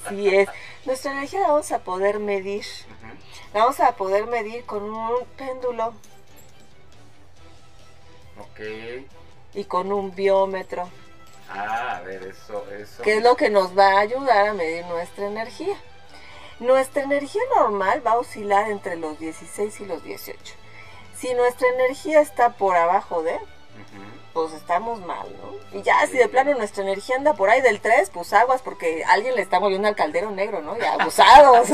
Así 0.06 0.28
es. 0.34 0.48
Nuestra 0.84 1.12
energía 1.12 1.40
la 1.40 1.48
vamos 1.48 1.72
a 1.72 1.78
poder 1.80 2.18
medir. 2.18 2.64
La 3.54 3.60
vamos 3.60 3.80
a 3.80 3.96
poder 3.96 4.26
medir 4.26 4.64
con 4.64 4.82
un 4.84 5.24
péndulo 5.36 5.94
Ok. 8.38 8.60
y 9.54 9.64
con 9.64 9.92
un 9.92 10.14
biómetro, 10.14 10.88
Ah, 11.48 11.98
a 11.98 12.00
ver, 12.02 12.22
eso, 12.24 12.64
eso. 12.72 13.02
que 13.02 13.18
es 13.18 13.22
lo 13.22 13.36
que 13.36 13.48
nos 13.50 13.76
va 13.78 13.92
a 13.92 14.00
ayudar 14.00 14.48
a 14.48 14.54
medir 14.54 14.84
nuestra 14.86 15.26
energía. 15.26 15.76
Nuestra 16.58 17.02
energía 17.02 17.42
normal 17.56 18.02
va 18.06 18.12
a 18.12 18.18
oscilar 18.18 18.70
entre 18.70 18.96
los 18.96 19.18
16 19.18 19.80
y 19.80 19.86
los 19.86 20.02
18. 20.02 20.54
Si 21.24 21.32
nuestra 21.32 21.66
energía 21.68 22.20
está 22.20 22.50
por 22.50 22.76
abajo 22.76 23.22
de, 23.22 23.34
pues 24.34 24.52
estamos 24.52 25.00
mal, 25.00 25.26
¿no? 25.40 25.78
Y 25.78 25.82
ya 25.82 26.06
si 26.06 26.18
de 26.18 26.28
plano 26.28 26.52
nuestra 26.52 26.82
energía 26.82 27.16
anda 27.16 27.32
por 27.32 27.48
ahí 27.48 27.62
del 27.62 27.80
3, 27.80 28.10
pues 28.10 28.34
aguas 28.34 28.60
porque 28.60 29.04
alguien 29.04 29.34
le 29.34 29.40
está 29.40 29.58
moviendo 29.58 29.88
al 29.88 29.96
caldero 29.96 30.30
negro, 30.32 30.60
¿no? 30.60 30.76
Y 30.76 30.82
abusados. 30.82 31.68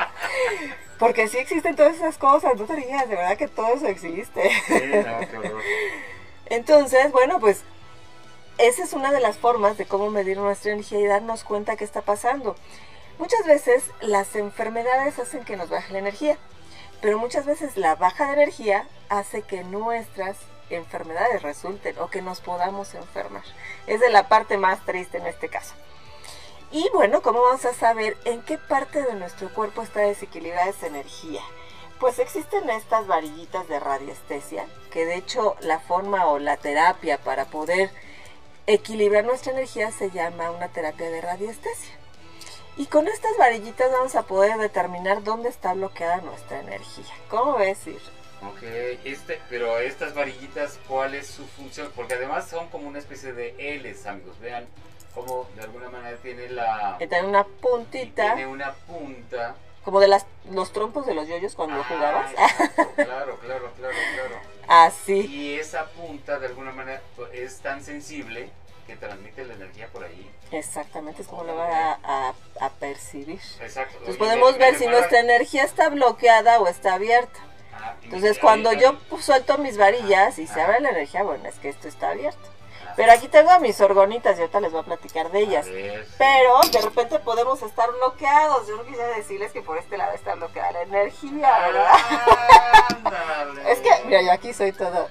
porque 0.98 1.28
sí 1.28 1.36
existen 1.36 1.76
todas 1.76 1.96
esas 1.96 2.16
cosas, 2.16 2.56
no 2.56 2.64
te 2.64 2.76
digas, 2.76 3.06
de 3.06 3.16
verdad 3.16 3.36
que 3.36 3.48
todo 3.48 3.74
eso 3.74 3.86
existe. 3.86 4.50
Sí, 4.66 4.72
no, 4.72 5.18
qué. 5.20 5.52
Entonces, 6.46 7.12
bueno, 7.12 7.40
pues 7.40 7.64
esa 8.56 8.82
es 8.82 8.94
una 8.94 9.12
de 9.12 9.20
las 9.20 9.36
formas 9.36 9.76
de 9.76 9.84
cómo 9.84 10.08
medir 10.08 10.38
nuestra 10.38 10.72
energía 10.72 11.00
y 11.00 11.06
darnos 11.06 11.44
cuenta 11.44 11.76
qué 11.76 11.84
está 11.84 12.00
pasando. 12.00 12.56
Muchas 13.18 13.44
veces 13.46 13.84
las 14.00 14.34
enfermedades 14.34 15.18
hacen 15.18 15.44
que 15.44 15.58
nos 15.58 15.68
baje 15.68 15.92
la 15.92 15.98
energía, 15.98 16.38
pero 17.04 17.18
muchas 17.18 17.44
veces 17.44 17.76
la 17.76 17.96
baja 17.96 18.28
de 18.28 18.32
energía 18.32 18.86
hace 19.10 19.42
que 19.42 19.62
nuestras 19.62 20.38
enfermedades 20.70 21.42
resulten 21.42 21.98
o 21.98 22.08
que 22.08 22.22
nos 22.22 22.40
podamos 22.40 22.94
enfermar. 22.94 23.42
Es 23.86 24.00
de 24.00 24.08
la 24.08 24.26
parte 24.28 24.56
más 24.56 24.82
triste 24.86 25.18
en 25.18 25.26
este 25.26 25.50
caso. 25.50 25.74
Y 26.72 26.88
bueno, 26.94 27.20
¿cómo 27.20 27.42
vamos 27.42 27.66
a 27.66 27.74
saber 27.74 28.16
en 28.24 28.40
qué 28.40 28.56
parte 28.56 29.02
de 29.02 29.12
nuestro 29.16 29.52
cuerpo 29.52 29.82
está 29.82 30.00
desequilibrada 30.00 30.70
esa 30.70 30.86
energía? 30.86 31.42
Pues 32.00 32.18
existen 32.18 32.70
estas 32.70 33.06
varillitas 33.06 33.68
de 33.68 33.80
radiestesia, 33.80 34.64
que 34.90 35.04
de 35.04 35.16
hecho 35.16 35.56
la 35.60 35.80
forma 35.80 36.24
o 36.28 36.38
la 36.38 36.56
terapia 36.56 37.18
para 37.18 37.44
poder 37.44 37.90
equilibrar 38.66 39.26
nuestra 39.26 39.52
energía 39.52 39.92
se 39.92 40.10
llama 40.10 40.50
una 40.52 40.68
terapia 40.68 41.10
de 41.10 41.20
radiestesia. 41.20 42.03
Y 42.76 42.86
con 42.86 43.06
estas 43.08 43.36
varillitas 43.38 43.90
vamos 43.92 44.14
a 44.16 44.22
poder 44.22 44.56
determinar 44.58 45.22
dónde 45.22 45.48
está 45.48 45.74
bloqueada 45.74 46.16
nuestra 46.22 46.60
energía. 46.60 47.04
¿Cómo 47.30 47.56
ves, 47.56 47.86
Ir? 47.86 48.00
Ok, 48.42 48.62
este, 49.04 49.40
pero 49.48 49.78
estas 49.78 50.12
varillitas, 50.14 50.78
¿cuál 50.88 51.14
es 51.14 51.28
su 51.28 51.46
función? 51.46 51.90
Porque 51.94 52.14
además 52.14 52.48
son 52.48 52.68
como 52.68 52.88
una 52.88 52.98
especie 52.98 53.32
de 53.32 53.54
L's, 53.78 54.06
amigos. 54.06 54.38
Vean 54.40 54.66
cómo 55.14 55.48
de 55.54 55.62
alguna 55.62 55.88
manera 55.88 56.16
tiene 56.18 56.48
la... 56.50 56.96
Que 56.98 57.06
tiene 57.06 57.28
una 57.28 57.44
puntita, 57.44 58.34
Tiene 58.34 58.46
una 58.48 58.72
punta. 58.72 59.54
como 59.84 60.00
de 60.00 60.08
las, 60.08 60.26
los 60.50 60.72
trompos 60.72 61.06
de 61.06 61.14
los 61.14 61.28
yoyos 61.28 61.54
cuando 61.54 61.80
Ah, 61.80 61.84
jugabas. 61.88 62.32
exacto, 62.32 62.90
claro, 62.96 63.38
claro, 63.38 63.70
claro, 63.78 63.94
claro. 64.14 64.40
Así. 64.66 65.20
Y 65.26 65.54
esa 65.54 65.86
punta 65.90 66.38
de 66.40 66.48
alguna 66.48 66.72
manera 66.72 67.00
es 67.32 67.60
tan 67.60 67.82
sensible 67.84 68.50
que 68.86 68.96
transmite 68.96 69.44
la 69.46 69.54
energía 69.54 69.86
por 69.88 70.04
ahí. 70.04 70.30
Exactamente, 70.56 71.22
es 71.22 71.28
como 71.28 71.44
lo 71.44 71.56
va 71.56 71.66
a, 71.92 71.98
a- 72.04 72.34
a 72.60 72.68
percibir. 72.70 73.40
Exacto. 73.60 73.92
Entonces 73.98 74.16
podemos 74.16 74.56
ver 74.58 74.76
si 74.76 74.86
nuestra 74.86 75.20
energía 75.20 75.64
está 75.64 75.88
bloqueada 75.88 76.60
o 76.60 76.68
está 76.68 76.94
abierta. 76.94 77.40
Ah, 77.74 77.94
Entonces 78.04 78.38
cuando 78.38 78.72
yo 78.72 78.96
suelto 79.20 79.58
mis 79.58 79.76
varillas 79.76 80.38
y 80.38 80.46
se 80.46 80.60
Ah. 80.60 80.64
abre 80.66 80.80
la 80.80 80.90
energía, 80.90 81.22
bueno, 81.22 81.48
es 81.48 81.56
que 81.56 81.68
esto 81.68 81.88
está 81.88 82.10
abierto. 82.10 82.38
Ah, 82.86 82.92
Pero 82.96 83.10
aquí 83.12 83.26
tengo 83.28 83.50
a 83.50 83.58
mis 83.58 83.80
orgonitas 83.80 84.36
y 84.38 84.40
ahorita 84.42 84.60
les 84.60 84.70
voy 84.72 84.82
a 84.82 84.84
platicar 84.84 85.30
de 85.32 85.40
ellas. 85.40 85.66
a 85.66 85.70
ver, 85.70 86.06
sí. 86.06 86.14
Pero 86.18 86.60
de 86.70 86.80
repente 86.80 87.18
podemos 87.18 87.60
estar 87.62 87.90
bloqueados. 87.90 88.68
Yo 88.68 88.76
no 88.76 88.84
quisiera 88.84 89.08
decirles 89.08 89.50
que 89.52 89.62
por 89.62 89.76
este 89.78 89.96
lado 89.96 90.12
está 90.12 90.34
bloqueada 90.36 90.70
la 90.72 90.82
energía, 90.82 91.58
¿verdad? 91.58 91.94
Ándale. 93.04 93.62
Es 93.72 93.80
que, 93.80 93.90
mira, 94.06 94.22
yo 94.22 94.30
aquí 94.32 94.52
soy 94.54 94.72
todo. 94.72 95.08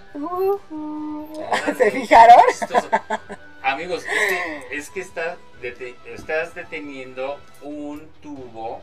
¿Se 1.78 1.92
fijaron? 1.92 2.38
Amigos, 3.64 4.04
es 4.04 4.30
que, 4.30 4.68
es 4.78 4.90
que 4.90 5.00
estás, 5.02 5.38
dete- 5.62 5.96
estás 6.06 6.54
deteniendo 6.54 7.40
un 7.62 8.12
tubo 8.22 8.82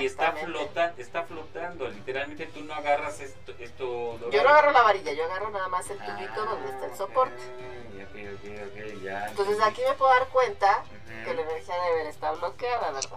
y 0.00 0.06
está, 0.06 0.32
flota, 0.32 0.94
está 0.96 1.24
flotando. 1.24 1.88
Literalmente 1.88 2.46
tú 2.46 2.62
no 2.64 2.72
agarras 2.74 3.20
esto, 3.20 3.52
esto 3.58 4.30
Yo 4.30 4.42
no 4.42 4.48
agarro 4.48 4.72
la 4.72 4.82
varilla, 4.82 5.12
yo 5.12 5.24
agarro 5.24 5.50
nada 5.50 5.68
más 5.68 5.88
el 5.90 5.98
tubito 5.98 6.44
donde 6.44 6.70
está 6.70 6.86
el 6.86 6.96
soporte. 6.96 7.42
Ah, 7.42 9.02
ya. 9.02 9.26
Entonces 9.28 9.58
aquí 9.62 9.82
me 9.86 9.94
puedo 9.94 10.10
dar 10.12 10.28
cuenta 10.28 10.82
que 11.24 11.34
la 11.34 11.42
energía 11.42 11.74
debe 11.74 11.94
haber 12.00 12.06
estado 12.06 12.36
bloqueada, 12.38 12.90
¿verdad? 12.92 13.10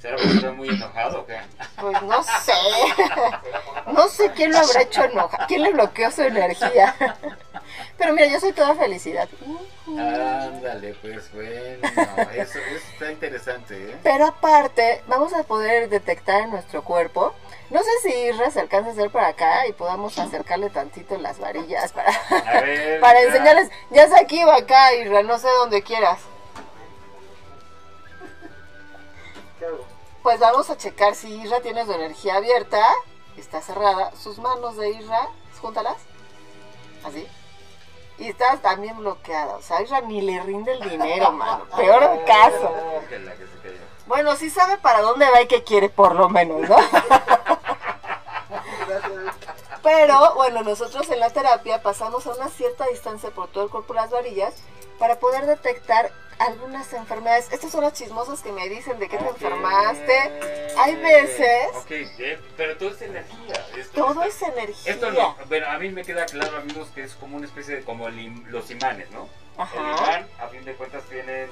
¿Será 0.00 0.16
porque 0.16 0.34
estás 0.34 0.54
muy 0.54 0.68
enojado 0.68 1.20
o 1.20 1.26
qué? 1.26 1.40
Pues 1.80 2.02
no 2.02 2.22
sé. 2.22 2.52
No 3.92 4.08
sé 4.08 4.32
quién 4.32 4.52
lo 4.52 4.58
habrá 4.58 4.82
hecho 4.82 5.04
enojar. 5.04 5.46
¿Quién 5.46 5.62
le 5.62 5.72
bloqueó 5.72 6.10
su 6.10 6.22
energía? 6.22 6.94
Pero 7.98 8.12
mira, 8.12 8.26
yo 8.28 8.40
soy 8.40 8.52
toda 8.52 8.74
felicidad. 8.74 9.28
Ándale, 9.86 10.94
pues 11.00 11.32
bueno, 11.32 11.88
eso, 12.34 12.58
eso 12.58 12.86
está 12.92 13.10
interesante, 13.12 13.92
¿eh? 13.92 13.96
Pero 14.02 14.26
aparte, 14.26 15.02
vamos 15.06 15.32
a 15.32 15.44
poder 15.44 15.88
detectar 15.88 16.42
en 16.42 16.50
nuestro 16.50 16.82
cuerpo. 16.82 17.34
No 17.70 17.80
sé 17.82 17.90
si 18.02 18.12
Isra 18.12 18.50
se 18.50 18.60
alcanza 18.60 18.90
a 18.90 18.92
hacer 18.92 19.10
para 19.10 19.28
acá 19.28 19.66
y 19.66 19.72
podamos 19.72 20.18
acercarle 20.18 20.70
tantito 20.70 21.16
las 21.18 21.38
varillas 21.38 21.92
para, 21.92 22.12
ver. 22.60 23.00
para 23.00 23.20
ya. 23.20 23.26
enseñarles. 23.26 23.70
Ya 23.90 24.08
sé 24.08 24.16
aquí 24.18 24.42
o 24.44 24.50
acá, 24.50 24.94
Isra, 24.94 25.22
no 25.22 25.38
sé 25.38 25.48
dónde 25.48 25.82
quieras. 25.82 26.20
Pues 30.22 30.40
vamos 30.40 30.70
a 30.70 30.76
checar 30.76 31.14
si 31.14 31.32
Isra 31.42 31.60
tiene 31.60 31.84
su 31.84 31.92
energía 31.92 32.36
abierta. 32.36 32.82
Está 33.36 33.60
cerrada. 33.60 34.12
Sus 34.16 34.38
manos 34.38 34.76
de 34.76 34.90
Isra, 34.90 35.28
júntalas. 35.60 35.98
Así. 37.04 37.26
Y 38.18 38.28
está 38.28 38.56
también 38.58 38.96
bloqueada. 38.98 39.56
O 39.56 39.62
sea, 39.62 39.78
a 39.78 39.82
Isra 39.82 40.00
ni 40.00 40.20
le 40.22 40.40
rinde 40.42 40.72
el 40.72 40.88
dinero, 40.88 41.32
mano. 41.32 41.64
Peor 41.76 42.24
caso. 42.24 42.74
Bueno, 44.06 44.36
sí 44.36 44.50
sabe 44.50 44.78
para 44.78 45.02
dónde 45.02 45.28
va 45.30 45.42
y 45.42 45.46
qué 45.46 45.64
quiere, 45.64 45.88
por 45.88 46.14
lo 46.14 46.28
menos, 46.28 46.68
¿no? 46.68 46.76
Pero 49.82 50.34
bueno, 50.34 50.62
nosotros 50.62 51.08
en 51.10 51.20
la 51.20 51.30
terapia 51.30 51.82
pasamos 51.82 52.26
a 52.26 52.32
una 52.32 52.48
cierta 52.48 52.86
distancia 52.86 53.30
por 53.30 53.48
todo 53.48 53.64
el 53.64 53.70
cuerpo 53.70 53.92
de 53.92 54.00
las 54.00 54.10
varillas 54.10 54.54
para 54.98 55.16
poder 55.20 55.46
detectar 55.46 56.10
algunas 56.38 56.92
enfermedades. 56.92 57.50
Estas 57.52 57.70
son 57.70 57.82
las 57.82 57.92
chismosas 57.94 58.42
que 58.42 58.52
me 58.52 58.68
dicen 58.68 58.98
de 58.98 59.08
qué 59.08 59.18
te 59.18 59.28
enfermaste. 59.28 60.18
Hay 60.78 60.96
veces, 60.96 61.68
Ok, 61.74 61.90
eh, 61.90 62.38
pero 62.56 62.76
todo 62.76 62.90
es 62.90 63.02
energía. 63.02 63.66
Esto, 63.76 64.04
todo 64.06 64.22
es 64.22 64.42
energía. 64.42 64.92
Esto 64.92 65.10
no, 65.10 65.36
bueno, 65.48 65.66
a 65.68 65.78
mí 65.78 65.88
me 65.90 66.04
queda 66.04 66.26
claro, 66.26 66.58
amigos, 66.58 66.88
que 66.94 67.02
es 67.02 67.14
como 67.14 67.36
una 67.36 67.46
especie 67.46 67.76
de 67.76 67.84
como 67.84 68.08
el 68.08 68.16
los 68.50 68.70
imanes, 68.70 69.10
¿no? 69.10 69.28
El 69.56 69.62
Ajá. 69.62 69.76
imán, 69.76 70.28
a 70.38 70.48
fin 70.48 70.64
de 70.64 70.74
cuentas, 70.74 71.02
tienen 71.04 71.48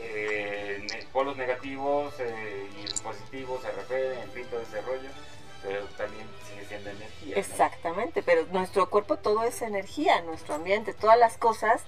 eh, 0.00 1.06
polos 1.12 1.36
negativos 1.36 2.14
eh, 2.20 2.68
y 2.78 3.00
positivos 3.02 3.62
se 3.62 3.70
repelen, 3.72 4.18
en 4.20 4.30
fin, 4.30 4.46
todo 4.50 4.60
ese 4.60 4.80
rollo, 4.82 5.08
pero 5.62 5.84
también 5.96 6.26
Exactamente, 7.34 8.22
pero 8.22 8.46
nuestro 8.52 8.88
cuerpo 8.90 9.16
todo 9.16 9.42
es 9.44 9.62
energía, 9.62 10.20
nuestro 10.22 10.54
ambiente, 10.54 10.94
todas 10.94 11.18
las 11.18 11.36
cosas. 11.36 11.82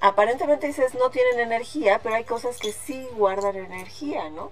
Aparentemente 0.00 0.66
dices 0.66 0.94
no 0.94 1.10
tienen 1.10 1.40
energía, 1.40 2.00
pero 2.02 2.16
hay 2.16 2.24
cosas 2.24 2.58
que 2.58 2.72
sí 2.72 3.08
guardan 3.12 3.56
energía, 3.56 4.28
¿no? 4.30 4.50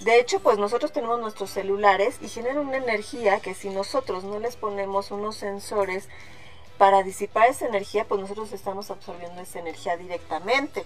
De 0.00 0.18
hecho, 0.18 0.40
pues 0.40 0.58
nosotros 0.58 0.92
tenemos 0.92 1.20
nuestros 1.20 1.50
celulares 1.50 2.18
y 2.20 2.28
generan 2.28 2.58
una 2.58 2.76
energía 2.76 3.40
que 3.40 3.54
si 3.54 3.70
nosotros 3.70 4.24
no 4.24 4.38
les 4.38 4.56
ponemos 4.56 5.10
unos 5.10 5.36
sensores 5.36 6.08
para 6.78 7.02
disipar 7.02 7.48
esa 7.48 7.66
energía, 7.66 8.04
pues 8.04 8.20
nosotros 8.20 8.52
estamos 8.52 8.90
absorbiendo 8.90 9.40
esa 9.40 9.60
energía 9.60 9.96
directamente. 9.96 10.84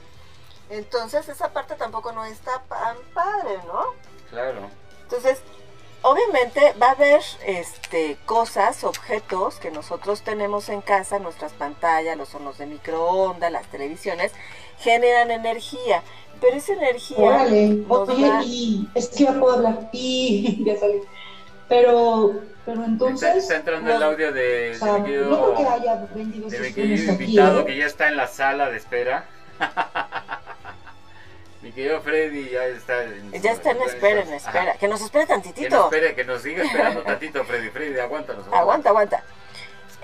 Entonces, 0.68 1.28
esa 1.28 1.52
parte 1.52 1.74
tampoco 1.76 2.12
no 2.12 2.24
está 2.24 2.62
tan 2.68 2.96
padre, 3.14 3.58
¿no? 3.66 3.84
Claro. 4.30 4.68
Entonces, 5.02 5.40
obviamente 6.06 6.72
va 6.80 6.88
a 6.88 6.90
haber 6.92 7.20
este, 7.46 8.16
cosas, 8.26 8.84
objetos 8.84 9.56
que 9.56 9.70
nosotros 9.72 10.22
tenemos 10.22 10.68
en 10.68 10.80
casa, 10.80 11.18
nuestras 11.18 11.52
pantallas, 11.52 12.16
los 12.16 12.32
hornos 12.34 12.58
de 12.58 12.66
microondas, 12.66 13.50
las 13.50 13.66
televisiones, 13.66 14.32
generan 14.78 15.30
energía. 15.30 16.02
Pero 16.40 16.56
esa 16.56 16.74
energía 16.74 17.18
Órale, 17.18 17.66
nos 17.68 18.08
oye, 18.08 18.28
va- 18.28 18.42
y 18.44 18.88
es 18.94 19.08
que 19.08 19.24
ya 19.24 19.32
puedo 19.40 19.54
hablar, 19.56 19.88
y 19.92 20.64
ya 20.64 20.76
salí. 20.78 21.00
Pero, 21.68 22.34
pero 22.64 22.84
entonces, 22.84 23.36
está 23.36 23.56
entrando 23.56 23.92
el 23.92 23.98
no. 23.98 24.06
audio 24.06 24.32
de, 24.32 24.72
o 24.76 24.78
sea, 24.78 24.98
mi 24.98 25.04
querido, 25.04 25.30
no 25.30 25.54
creo 25.54 25.56
que 25.56 25.64
haya 25.66 26.06
vendido 26.14 26.48
de 26.48 26.68
aquí, 26.68 26.82
invitado 26.82 27.60
¿eh? 27.62 27.64
que 27.66 27.76
ya 27.78 27.86
está 27.86 28.08
en 28.08 28.16
la 28.16 28.28
sala 28.28 28.70
de 28.70 28.76
espera. 28.76 29.24
mi 31.66 31.72
querido 31.72 32.00
Freddy 32.00 32.50
ya 32.50 32.64
está 32.66 33.02
en, 33.02 33.32
ya 33.32 33.50
está 33.52 33.72
en 33.72 33.82
espera, 33.82 34.22
en 34.22 34.28
Ajá. 34.28 34.36
espera. 34.36 34.74
Que 34.78 34.86
nos 34.86 35.00
espere 35.00 35.26
Que 35.26 35.32
nos 35.34 35.42
tantitito. 35.42 35.84
espere, 35.84 36.14
que 36.14 36.24
nos 36.24 36.42
siga 36.42 36.64
esperando 36.64 37.02
tantito, 37.02 37.44
Freddy. 37.44 37.70
Freddy, 37.70 37.98
aguántanos. 37.98 38.46
Aguanta, 38.52 38.90
aguanta. 38.90 39.24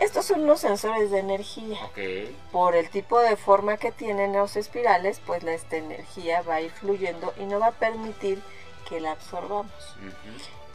Estos 0.00 0.26
son 0.26 0.42
unos 0.42 0.60
sensores 0.60 1.12
de 1.12 1.20
energía. 1.20 1.78
Ok. 1.84 1.98
Por 2.50 2.74
el 2.74 2.90
tipo 2.90 3.20
de 3.20 3.36
forma 3.36 3.76
que 3.76 3.92
tienen 3.92 4.32
los 4.32 4.56
espirales, 4.56 5.20
pues 5.24 5.44
la 5.44 5.52
esta 5.52 5.76
energía 5.76 6.42
va 6.42 6.56
a 6.56 6.60
ir 6.62 6.72
fluyendo 6.72 7.32
y 7.38 7.44
no 7.44 7.60
va 7.60 7.68
a 7.68 7.72
permitir 7.72 8.42
que 8.88 9.00
la 9.00 9.12
absorbamos. 9.12 9.96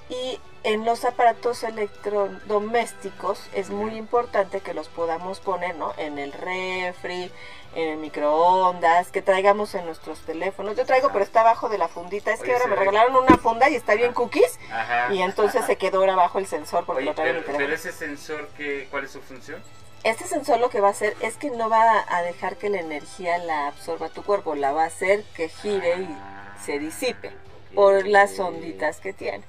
Y 0.10 0.39
en 0.67 0.84
los 0.84 1.06
aparatos 1.06 1.63
electrodomésticos 1.63 3.39
es 3.53 3.69
muy 3.69 3.95
importante 3.95 4.60
que 4.60 4.73
los 4.73 4.89
podamos 4.89 5.39
poner 5.39 5.75
¿no? 5.77 5.93
en 5.97 6.17
el 6.19 6.34
refri, 6.34 7.32
en 7.73 7.88
el 7.89 7.97
microondas, 7.97 9.10
que 9.10 9.21
traigamos 9.21 9.73
en 9.75 9.86
nuestros 9.86 10.19
teléfonos. 10.25 10.75
Yo 10.75 10.86
traigo, 10.86 11.10
pero 11.13 11.23
está 11.23 11.39
abajo 11.41 11.69
de 11.69 11.77
la 11.77 11.88
fundita. 11.88 12.34
Es 12.34 12.41
que 12.41 12.51
ahora 12.51 12.65
me 12.67 12.71
ve- 12.75 12.80
regalaron 12.80 13.15
una 13.15 13.38
funda 13.38 13.69
y 13.69 13.75
está 13.75 13.95
bien 13.95 14.12
cookies. 14.13 14.60
Ajá. 14.71 15.13
Y 15.13 15.21
entonces 15.21 15.63
se 15.65 15.77
quedó 15.77 15.99
ahora 15.99 16.13
abajo 16.13 16.38
el 16.39 16.47
sensor 16.47 16.86
porque 16.86 16.99
Oye, 17.03 17.10
lo 17.12 17.15
traigo 17.15 17.41
pero, 17.45 17.73
ese 17.73 17.93
sensor, 17.93 18.49
que, 18.58 18.88
¿cuál 18.91 19.06
es 19.06 19.12
su 19.12 19.21
función? 19.21 19.63
Este 20.03 20.25
sensor 20.25 20.60
lo 20.60 20.69
que 20.69 20.82
va 20.82 20.89
a 20.89 20.91
hacer 20.91 21.15
es 21.21 21.38
que 21.38 21.49
no 21.49 21.69
va 21.69 22.03
a 22.10 22.21
dejar 22.23 22.58
que 22.58 22.69
la 22.69 22.80
energía 22.82 23.38
la 23.38 23.67
absorba 23.67 24.10
tu 24.10 24.21
cuerpo, 24.23 24.53
la 24.56 24.71
va 24.73 24.84
a 24.84 24.88
hacer 24.88 25.23
que 25.36 25.47
gire 25.49 25.97
y 25.97 26.08
Ah, 26.19 26.56
se 26.65 26.77
disipe 26.77 27.32
por 27.73 28.06
las 28.06 28.38
onditas 28.39 28.99
que 28.99 29.13
tiene. 29.13 29.43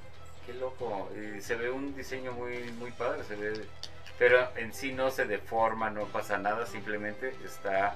Qué 0.49 0.55
loco. 0.55 1.11
Se 1.41 1.57
ve 1.57 1.69
un 1.69 1.95
diseño 1.95 2.33
muy, 2.33 2.71
muy 2.79 2.91
padre. 2.91 3.23
Se 3.25 3.37
ve, 3.37 3.67
pero 4.19 4.49
en 4.57 4.73
sí 4.73 4.93
no 4.93 5.11
se 5.11 5.27
deforma, 5.27 5.91
no 5.91 6.07
pasa 6.07 6.39
nada. 6.39 6.65
Simplemente 6.65 7.35
está. 7.45 7.95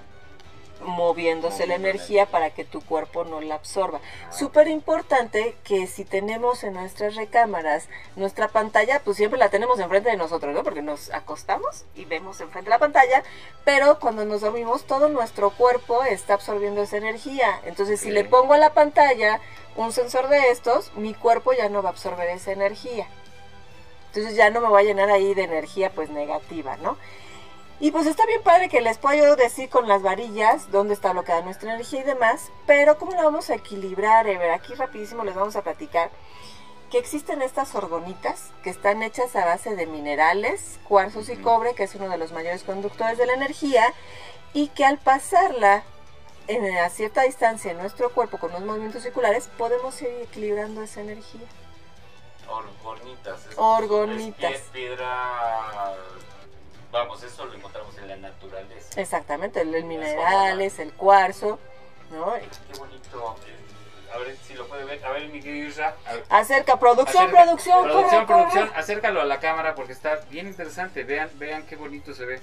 Moviéndose 0.83 1.67
la 1.67 1.75
energía 1.75 2.27
para 2.27 2.51
que 2.51 2.65
tu 2.65 2.81
cuerpo 2.81 3.25
no 3.25 3.41
la 3.41 3.55
absorba. 3.57 4.01
Súper 4.31 4.69
importante 4.69 5.57
que 5.65 5.87
si 5.87 6.05
tenemos 6.05 6.65
en 6.65 6.75
nuestras 6.75 7.15
recámaras 7.15 7.89
nuestra 8.17 8.49
pantalla, 8.49 9.01
pues 9.05 9.17
siempre 9.17 9.39
la 9.39 9.49
tenemos 9.49 9.79
enfrente 9.79 10.11
de 10.11 10.17
nosotros, 10.17 10.55
¿no? 10.55 10.63
Porque 10.63 10.83
nos 10.83 11.11
acostamos 11.11 11.85
y 11.95 12.05
vemos 12.05 12.41
enfrente 12.41 12.67
de 12.67 12.75
la 12.75 12.79
pantalla, 12.79 13.23
pero 13.65 13.99
cuando 13.99 14.25
nos 14.25 14.41
dormimos 14.41 14.85
todo 14.85 15.09
nuestro 15.09 15.51
cuerpo 15.51 16.03
está 16.05 16.35
absorbiendo 16.35 16.83
esa 16.83 16.97
energía. 16.97 17.61
Entonces 17.65 18.01
si 18.01 18.11
le 18.11 18.25
pongo 18.25 18.55
a 18.55 18.59
la 18.59 18.75
pantalla 18.75 19.41
un 19.77 19.93
sensor 19.93 20.29
de 20.29 20.51
estos, 20.51 20.93
mi 20.95 21.15
cuerpo 21.15 21.53
ya 21.53 21.69
no 21.69 21.83
va 21.83 21.91
a 21.91 21.93
absorber 21.93 22.29
esa 22.29 22.53
energía. 22.53 23.07
Entonces 24.09 24.37
ya 24.37 24.51
no 24.51 24.61
me 24.61 24.69
va 24.69 24.81
a 24.81 24.83
llenar 24.83 25.11
ahí 25.11 25.33
de 25.33 25.45
energía 25.45 25.91
pues 25.91 26.11
negativa, 26.11 26.77
¿no? 26.77 26.99
Y 27.83 27.91
pues 27.91 28.07
está 28.07 28.25
bien 28.27 28.41
padre 28.45 28.69
que 28.69 28.81
les 28.81 28.97
puedo 28.99 29.35
decir 29.35 29.69
con 29.69 29.89
las 29.89 30.03
varillas 30.03 30.71
dónde 30.71 30.95
está 30.95 31.13
bloqueada 31.13 31.41
nuestra 31.43 31.75
energía 31.75 32.01
y 32.01 32.05
demás, 32.05 32.53
pero 32.65 32.97
¿cómo 32.97 33.11
la 33.11 33.25
vamos 33.25 33.51
a 33.51 33.57
equilibrar? 33.57 34.21
A 34.27 34.39
ver, 34.39 34.53
aquí 34.53 34.73
rapidísimo 34.75 35.25
les 35.25 35.35
vamos 35.35 35.57
a 35.57 35.63
platicar 35.63 36.09
que 36.93 36.99
existen 36.99 37.43
estas 37.43 37.75
orgonitas 37.75 38.51
que 38.63 38.71
están 38.71 39.03
hechas 39.03 39.35
a 39.35 39.45
base 39.47 39.75
de 39.75 39.87
minerales, 39.87 40.79
cuarzos 40.87 41.29
y 41.29 41.37
cobre, 41.37 41.75
que 41.75 41.83
es 41.83 41.95
uno 41.97 42.09
de 42.09 42.19
los 42.19 42.31
mayores 42.31 42.63
conductores 42.63 43.19
de 43.19 43.27
la 43.27 43.33
energía, 43.33 43.93
y 44.53 44.69
que 44.69 44.85
al 44.85 44.99
pasarla 44.99 45.83
en, 46.47 46.79
a 46.79 46.89
cierta 46.89 47.23
distancia 47.23 47.73
en 47.73 47.79
nuestro 47.79 48.11
cuerpo 48.13 48.39
con 48.39 48.53
los 48.53 48.61
movimientos 48.61 49.03
circulares, 49.03 49.49
podemos 49.59 50.01
ir 50.03 50.09
equilibrando 50.23 50.83
esa 50.83 51.01
energía. 51.01 51.41
Orgonitas. 52.49 53.41
es- 53.47 53.55
Orgonitas. 53.57 54.53
es 54.53 54.61
pie- 54.71 54.73
piedra. 54.73 55.95
Vamos, 56.93 57.23
eso 57.23 57.47
lo 57.47 57.55
encontramos 57.55 57.97
en 57.99 58.07
la 58.09 58.17
naturaleza. 58.17 59.01
Exactamente, 59.01 59.63
el, 59.63 59.75
el 59.75 59.85
minerales, 59.85 60.79
el 60.79 60.93
cuarzo, 60.93 61.59
¿no? 62.11 62.35
Qué 62.35 62.79
bonito. 62.79 63.37
A 64.15 64.19
ver 64.19 64.37
si 64.47 64.53
lo 64.53 64.69
puede 64.69 64.85
ver. 64.85 65.03
A 65.07 65.11
ver, 65.13 65.27
mi 65.31 65.41
querido 65.41 65.69
Isra. 65.69 65.97
Acerca, 66.29 66.79
producción, 66.79 67.25
Acerca- 67.29 67.43
producción, 67.45 67.79
corre, 67.81 67.93
producción, 67.93 68.27
corre. 68.27 68.37
producción, 68.43 68.71
acércalo 68.77 69.23
a 69.23 69.25
la 69.25 69.41
cámara 69.41 69.75
porque 69.75 69.95
está 69.95 70.17
bien 70.29 70.47
interesante. 70.49 71.03
Vean, 71.05 71.31
vean 71.37 71.63
qué 71.67 71.77
bonito 71.77 72.13
se 72.13 72.27
ve. 72.27 72.41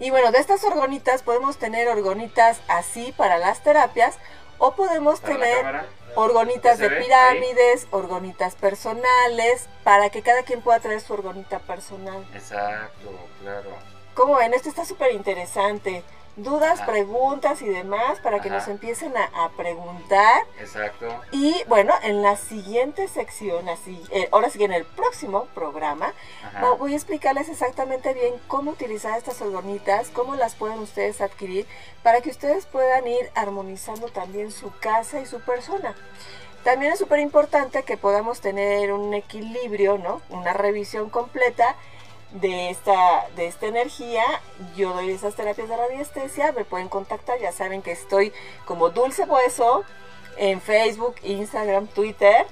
Y 0.00 0.10
bueno, 0.10 0.32
de 0.32 0.38
estas 0.38 0.62
orgonitas 0.64 1.22
podemos 1.22 1.56
tener 1.56 1.86
orgonitas 1.88 2.60
así 2.68 3.12
para 3.16 3.38
las 3.38 3.62
terapias 3.62 4.16
o 4.58 4.74
podemos 4.74 5.20
Para 5.20 5.34
tener. 5.34 5.84
Orgonitas 6.18 6.78
¿Se 6.78 6.88
de 6.88 6.96
pirámides, 7.00 7.86
orgonitas 7.92 8.56
personales, 8.56 9.68
para 9.84 10.10
que 10.10 10.22
cada 10.22 10.42
quien 10.42 10.62
pueda 10.62 10.80
traer 10.80 11.00
su 11.00 11.12
orgonita 11.12 11.60
personal. 11.60 12.26
Exacto, 12.34 13.10
claro. 13.40 13.70
Como 14.14 14.34
ven, 14.34 14.52
esto 14.52 14.68
está 14.68 14.84
súper 14.84 15.12
interesante. 15.12 16.02
Dudas, 16.38 16.80
Ah. 16.80 16.86
preguntas 16.86 17.62
y 17.62 17.68
demás 17.68 18.18
para 18.20 18.40
que 18.40 18.48
Ajá. 18.48 18.58
nos 18.58 18.68
empiecen 18.68 19.16
a, 19.16 19.24
a 19.44 19.50
preguntar. 19.50 20.42
Exacto. 20.60 21.06
Y 21.30 21.54
bueno, 21.68 21.92
en 22.02 22.22
la 22.22 22.36
siguiente 22.36 23.06
sección, 23.08 23.68
así, 23.68 24.02
eh, 24.10 24.28
ahora 24.32 24.50
sí, 24.50 24.62
en 24.64 24.72
el 24.72 24.84
próximo 24.84 25.44
programa, 25.54 26.12
Ajá. 26.44 26.70
voy 26.78 26.92
a 26.92 26.96
explicarles 26.96 27.48
exactamente 27.48 28.14
bien 28.14 28.34
cómo 28.48 28.70
utilizar 28.72 29.16
estas 29.18 29.40
orgonitas, 29.42 30.08
cómo 30.08 30.34
las 30.36 30.54
pueden 30.54 30.78
ustedes 30.78 31.20
adquirir, 31.20 31.66
para 32.02 32.20
que 32.20 32.30
ustedes 32.30 32.66
puedan 32.66 33.06
ir 33.06 33.30
armonizando 33.34 34.08
también 34.08 34.50
su 34.50 34.70
casa 34.80 35.20
y 35.20 35.26
su 35.26 35.40
persona. 35.40 35.94
También 36.64 36.92
es 36.92 36.98
súper 36.98 37.20
importante 37.20 37.82
que 37.84 37.96
podamos 37.96 38.40
tener 38.40 38.92
un 38.92 39.14
equilibrio, 39.14 39.96
¿no? 39.96 40.20
Una 40.28 40.52
revisión 40.52 41.08
completa 41.08 41.76
de 42.32 42.70
esta, 42.70 43.26
de 43.36 43.46
esta 43.46 43.66
energía. 43.66 44.22
Yo 44.76 44.92
doy 44.92 45.10
esas 45.10 45.34
terapias 45.34 45.68
de 45.68 45.76
radiestesia, 45.76 46.52
me 46.52 46.64
pueden 46.64 46.88
contactar, 46.88 47.38
ya 47.38 47.52
saben 47.52 47.82
que 47.82 47.92
estoy 47.92 48.32
como 48.64 48.90
Dulce 48.90 49.24
Hueso 49.24 49.84
en 50.36 50.60
Facebook, 50.60 51.16
Instagram, 51.24 51.88
Twitter, 51.88 52.46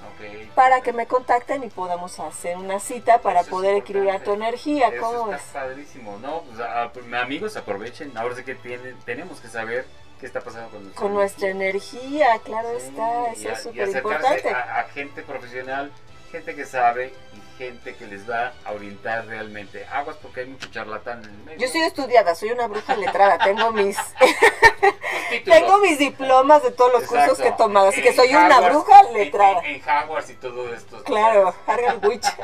para 0.56 0.80
que 0.80 0.92
me 0.92 1.06
contacten 1.06 1.62
y 1.62 1.68
podamos 1.68 2.18
hacer 2.18 2.56
una 2.56 2.80
cita 2.80 3.20
para 3.20 3.40
Eso 3.40 3.48
es 3.48 3.50
poder 3.52 3.76
equilibrar 3.76 4.24
tu 4.24 4.32
energía. 4.32 4.88
Eso 4.88 5.02
¿Cómo 5.02 5.32
está 5.32 5.36
ves? 5.36 5.42
padrísimo, 5.52 6.18
¿no? 6.18 6.40
Pues, 6.42 6.58
a- 6.60 6.82
a- 6.82 7.22
amigos, 7.22 7.56
aprovechen. 7.56 8.16
Ahora 8.18 8.34
sí 8.34 8.42
que 8.42 8.56
tienen, 8.56 8.98
tenemos 9.04 9.40
que 9.40 9.46
saber 9.46 9.86
qué 10.18 10.26
está 10.26 10.40
pasando 10.40 10.70
con 10.70 10.82
nuestra 10.82 11.00
Con 11.02 11.14
nuestra 11.14 11.48
energía, 11.50 12.38
claro 12.42 12.70
Sí, 12.80 12.86
está, 12.88 13.28
y 13.36 13.40
eso 13.42 13.48
a- 13.50 13.52
es 13.52 13.62
súper 13.62 13.88
importante. 13.88 14.48
A, 14.48 14.80
a 14.80 14.84
gente 14.88 15.22
profesional, 15.22 15.92
gente 16.30 16.54
que 16.54 16.64
sabe 16.64 17.12
y 17.34 17.58
gente 17.58 17.94
que 17.94 18.06
les 18.06 18.28
va 18.28 18.52
a 18.64 18.72
orientar 18.72 19.26
realmente. 19.26 19.86
Aguas 19.86 20.16
porque 20.20 20.40
hay 20.40 20.46
mucho 20.46 20.68
charlatán 20.70 21.22
en 21.24 21.30
el 21.30 21.36
medio. 21.44 21.58
Yo 21.58 21.68
soy 21.68 21.82
estudiada, 21.82 22.34
soy 22.34 22.50
una 22.50 22.66
bruja 22.66 22.96
letrada, 22.96 23.38
tengo 23.38 23.72
mis 23.72 23.96
tengo 25.44 25.78
mis 25.78 25.98
diplomas 25.98 26.62
de 26.62 26.70
todos 26.70 26.92
los 26.92 27.04
cursos 27.04 27.38
que 27.38 27.48
he 27.48 27.52
tomado, 27.52 27.88
así 27.88 28.02
que 28.02 28.12
soy 28.12 28.34
una 28.34 28.60
bruja 28.60 29.02
letrada. 29.12 29.60
En, 29.64 29.76
en 29.76 29.82
Hogwarts 29.82 30.30
y 30.30 30.34
todo 30.34 30.72
esto. 30.74 31.02
Claro, 31.04 31.54
Hargan 31.66 32.00
Witch. 32.04 32.26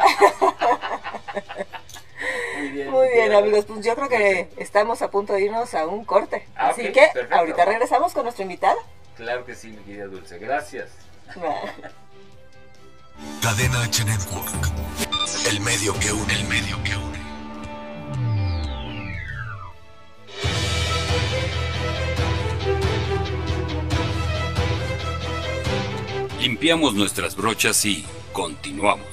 Muy 2.58 2.68
bien. 2.68 2.90
Muy 2.90 3.08
bien, 3.08 3.32
amigos, 3.34 3.64
pues 3.66 3.84
yo 3.84 3.94
creo 3.96 4.08
que 4.08 4.48
estamos 4.56 5.02
a 5.02 5.10
punto 5.10 5.32
de 5.32 5.42
irnos 5.42 5.74
a 5.74 5.86
un 5.86 6.04
corte. 6.04 6.46
Ah, 6.54 6.68
Así 6.68 6.92
que 6.92 7.10
perfecto. 7.12 7.34
ahorita 7.34 7.64
regresamos 7.64 8.12
con 8.12 8.22
nuestro 8.24 8.42
invitado. 8.44 8.78
Claro 9.16 9.44
que 9.44 9.54
sí, 9.54 9.68
mi 9.68 9.82
querida 9.82 10.06
Dulce. 10.06 10.38
Gracias. 10.38 10.90
Cadena 13.40 13.82
H 13.82 14.04
Network. 14.04 14.70
El 15.48 15.60
medio 15.60 15.98
que 15.98 16.12
une, 16.12 16.32
el 16.34 16.48
medio 16.48 16.82
que 16.82 16.96
une. 16.96 17.12
Limpiamos 26.40 26.94
nuestras 26.94 27.36
brochas 27.36 27.84
y 27.84 28.04
continuamos. 28.32 29.06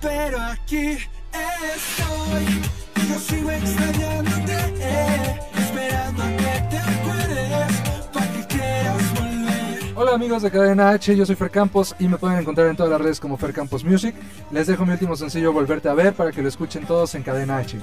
Pero 0.00 0.40
aquí 0.40 0.98
estoy, 1.32 2.62
yo 3.08 3.18
sigo 3.18 3.50
extrañándote, 3.50 4.56
eh, 4.80 5.40
esperando 5.56 6.22
a 6.22 6.28
que 6.28 6.66
te 6.70 6.78
acuerdes, 6.78 7.76
para 8.12 8.32
que 8.32 8.46
quieras 8.46 9.14
volver. 9.14 9.92
Hola 9.96 10.12
amigos 10.14 10.42
de 10.42 10.50
Cadena 10.50 10.90
H, 10.90 11.16
yo 11.16 11.26
soy 11.26 11.36
Fer 11.36 11.50
Campos 11.50 11.94
y 11.98 12.08
me 12.08 12.16
pueden 12.16 12.38
encontrar 12.38 12.68
en 12.68 12.76
todas 12.76 12.90
las 12.90 13.00
redes 13.00 13.20
como 13.20 13.36
Fer 13.36 13.52
Campos 13.52 13.84
Music. 13.84 14.14
Les 14.50 14.66
dejo 14.66 14.84
mi 14.86 14.92
último 14.92 15.16
sencillo 15.16 15.52
Volverte 15.52 15.88
a 15.88 15.94
ver 15.94 16.14
para 16.14 16.32
que 16.32 16.42
lo 16.42 16.48
escuchen 16.48 16.86
todos 16.86 17.14
en 17.14 17.22
Cadena 17.22 17.58
H. 17.58 17.78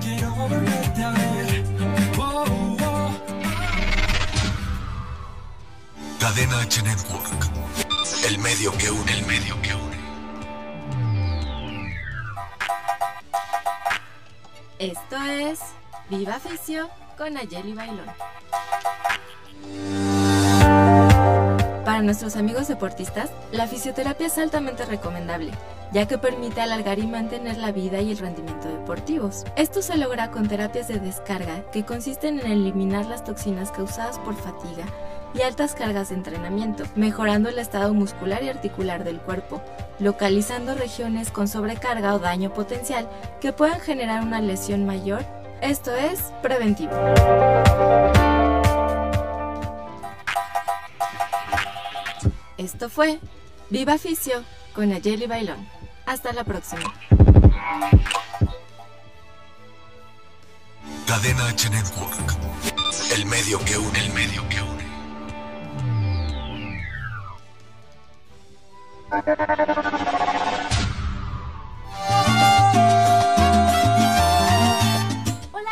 Quiero 0.00 0.30
volverte 0.34 1.02
a 1.02 1.10
ver. 1.12 1.64
Oh, 2.18 2.44
oh. 2.80 3.10
Cadena 6.20 6.60
H 6.60 6.82
Network. 6.82 7.28
El 8.28 8.38
medio 8.38 8.72
que 8.72 8.90
une, 8.90 9.12
el 9.12 9.26
medio 9.26 9.60
que 9.62 9.74
une. 9.74 9.87
Esto 14.78 15.16
es 15.28 15.58
Viva 16.08 16.38
Fisio 16.38 16.88
con 17.16 17.36
Ayeli 17.36 17.72
Bailón. 17.72 18.06
Para 21.84 22.00
nuestros 22.02 22.36
amigos 22.36 22.68
deportistas, 22.68 23.32
la 23.50 23.66
fisioterapia 23.66 24.28
es 24.28 24.38
altamente 24.38 24.84
recomendable, 24.84 25.50
ya 25.92 26.06
que 26.06 26.16
permite 26.16 26.60
alargar 26.60 27.00
y 27.00 27.08
mantener 27.08 27.56
la 27.56 27.72
vida 27.72 28.00
y 28.00 28.12
el 28.12 28.18
rendimiento 28.18 28.68
deportivos. 28.68 29.42
Esto 29.56 29.82
se 29.82 29.96
logra 29.96 30.30
con 30.30 30.46
terapias 30.46 30.86
de 30.86 31.00
descarga 31.00 31.68
que 31.72 31.84
consisten 31.84 32.38
en 32.38 32.52
eliminar 32.52 33.06
las 33.06 33.24
toxinas 33.24 33.72
causadas 33.72 34.20
por 34.20 34.36
fatiga 34.36 34.84
y 35.38 35.42
altas 35.42 35.74
cargas 35.74 36.08
de 36.08 36.16
entrenamiento, 36.16 36.84
mejorando 36.96 37.48
el 37.48 37.58
estado 37.58 37.94
muscular 37.94 38.42
y 38.42 38.48
articular 38.48 39.04
del 39.04 39.20
cuerpo, 39.20 39.62
localizando 40.00 40.74
regiones 40.74 41.30
con 41.30 41.46
sobrecarga 41.46 42.14
o 42.14 42.18
daño 42.18 42.52
potencial 42.52 43.08
que 43.40 43.52
puedan 43.52 43.80
generar 43.80 44.22
una 44.22 44.40
lesión 44.40 44.84
mayor. 44.84 45.24
Esto 45.60 45.94
es 45.94 46.32
preventivo. 46.42 46.92
Esto 52.56 52.88
fue 52.88 53.20
Viva 53.70 53.98
Fisio 53.98 54.42
con 54.74 54.92
Ayeli 54.92 55.26
Bailón. 55.26 55.68
Hasta 56.06 56.32
la 56.32 56.42
próxima. 56.42 56.82
Cadena 61.06 61.48
H 61.48 61.70
Network. 61.70 62.36
El 63.14 63.26
medio 63.26 63.58
que 63.64 63.76
une, 63.78 63.98
el 63.98 64.12
medio 64.12 64.48
que 64.48 64.62
une. 64.62 64.77
Hola, 69.10 69.30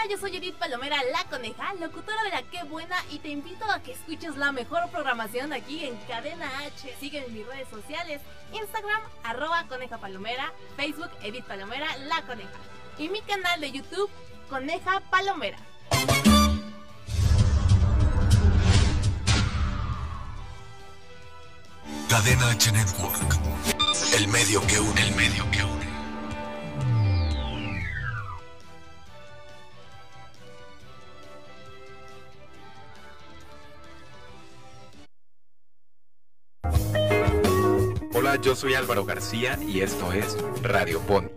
yo 0.09 0.17
soy 0.19 0.37
Edith 0.37 0.55
Palomera, 0.55 0.97
la 1.13 1.23
coneja, 1.29 1.75
locutora 1.75 2.23
de 2.23 2.31
la 2.31 2.43
Qué 2.45 2.63
Buena, 2.65 2.97
y 3.11 3.19
te 3.19 3.29
invito 3.29 3.71
a 3.71 3.81
que 3.81 3.93
escuches 3.93 4.37
la 4.37 4.53
mejor 4.53 4.89
programación 4.91 5.53
aquí 5.53 5.85
en 5.85 5.97
Cadena 6.09 6.49
H. 6.61 6.97
Sigue 6.99 7.27
en 7.27 7.35
mis 7.35 7.47
redes 7.47 7.69
sociales, 7.69 8.23
Instagram, 8.55 9.03
arroba 9.23 9.65
coneja 9.69 9.99
palomera, 9.99 10.51
Facebook, 10.79 11.11
Edith 11.23 11.45
Palomera, 11.45 11.95
la 11.99 12.23
coneja. 12.23 12.59
Y 12.97 13.11
mi 13.11 13.21
canal 13.21 13.61
de 13.61 13.71
YouTube, 13.71 14.11
Coneja 14.49 15.01
Palomera. 15.11 15.59
Cadena 22.09 22.51
H 22.51 22.71
Network. 22.71 23.37
El 24.17 24.29
medio 24.29 24.65
que 24.67 24.79
une, 24.79 25.03
el 25.03 25.15
medio 25.17 25.51
que 25.51 25.65
une. 25.65 25.87
Hola, 38.15 38.37
yo 38.41 38.55
soy 38.55 38.75
Álvaro 38.75 39.05
García 39.05 39.59
y 39.67 39.81
esto 39.81 40.13
es 40.13 40.37
Radio 40.63 41.01
Pony. 41.01 41.29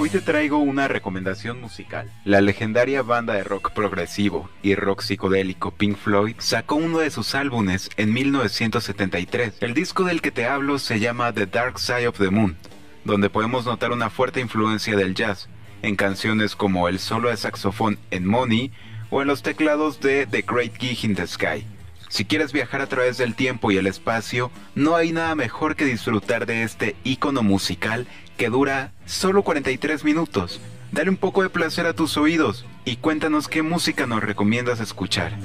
Hoy 0.00 0.10
te 0.10 0.20
traigo 0.20 0.58
una 0.58 0.86
recomendación 0.86 1.60
musical. 1.60 2.08
La 2.24 2.40
legendaria 2.40 3.02
banda 3.02 3.34
de 3.34 3.42
rock 3.42 3.72
progresivo 3.72 4.48
y 4.62 4.76
rock 4.76 5.02
psicodélico 5.02 5.72
Pink 5.72 5.96
Floyd 5.96 6.36
sacó 6.38 6.76
uno 6.76 7.00
de 7.00 7.10
sus 7.10 7.34
álbumes 7.34 7.90
en 7.96 8.12
1973. 8.12 9.54
El 9.58 9.74
disco 9.74 10.04
del 10.04 10.22
que 10.22 10.30
te 10.30 10.46
hablo 10.46 10.78
se 10.78 11.00
llama 11.00 11.32
The 11.32 11.46
Dark 11.46 11.80
Side 11.80 12.06
of 12.06 12.16
the 12.16 12.30
Moon, 12.30 12.56
donde 13.04 13.28
podemos 13.28 13.66
notar 13.66 13.90
una 13.90 14.08
fuerte 14.08 14.38
influencia 14.38 14.94
del 14.94 15.16
jazz 15.16 15.48
en 15.82 15.96
canciones 15.96 16.54
como 16.54 16.86
el 16.86 17.00
solo 17.00 17.30
de 17.30 17.36
saxofón 17.36 17.98
en 18.12 18.24
Money 18.24 18.70
o 19.10 19.20
en 19.20 19.26
los 19.26 19.42
teclados 19.42 19.98
de 19.98 20.26
The 20.26 20.42
Great 20.42 20.76
Gig 20.78 21.06
in 21.06 21.16
the 21.16 21.26
Sky. 21.26 21.66
Si 22.08 22.24
quieres 22.24 22.52
viajar 22.52 22.80
a 22.80 22.86
través 22.86 23.18
del 23.18 23.34
tiempo 23.34 23.70
y 23.70 23.76
el 23.76 23.86
espacio, 23.86 24.50
no 24.74 24.96
hay 24.96 25.12
nada 25.12 25.34
mejor 25.34 25.76
que 25.76 25.84
disfrutar 25.84 26.46
de 26.46 26.62
este 26.62 26.96
icono 27.04 27.42
musical 27.42 28.06
que 28.36 28.48
dura 28.48 28.92
solo 29.04 29.42
43 29.42 30.04
minutos. 30.04 30.60
Dale 30.90 31.10
un 31.10 31.16
poco 31.16 31.42
de 31.42 31.50
placer 31.50 31.86
a 31.86 31.92
tus 31.92 32.16
oídos 32.16 32.64
y 32.84 32.96
cuéntanos 32.96 33.48
qué 33.48 33.62
música 33.62 34.06
nos 34.06 34.22
recomiendas 34.22 34.80
escuchar. 34.80 35.36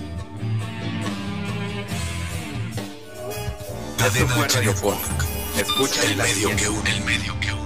Cadena. 3.98 4.48
Escucha 5.58 6.04
El 6.04 6.18
medio 6.18 6.56
que 6.56 6.68
une, 6.68 6.90
el 6.90 7.04
medio 7.04 7.40
que 7.40 7.54
une. 7.54 7.63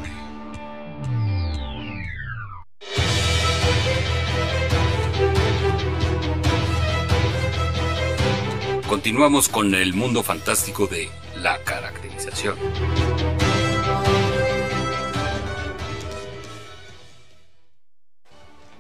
Continuamos 8.87 9.49
con 9.49 9.75
el 9.75 9.93
mundo 9.93 10.23
fantástico 10.23 10.87
de 10.87 11.09
la 11.41 11.61
caracterización. 11.65 12.57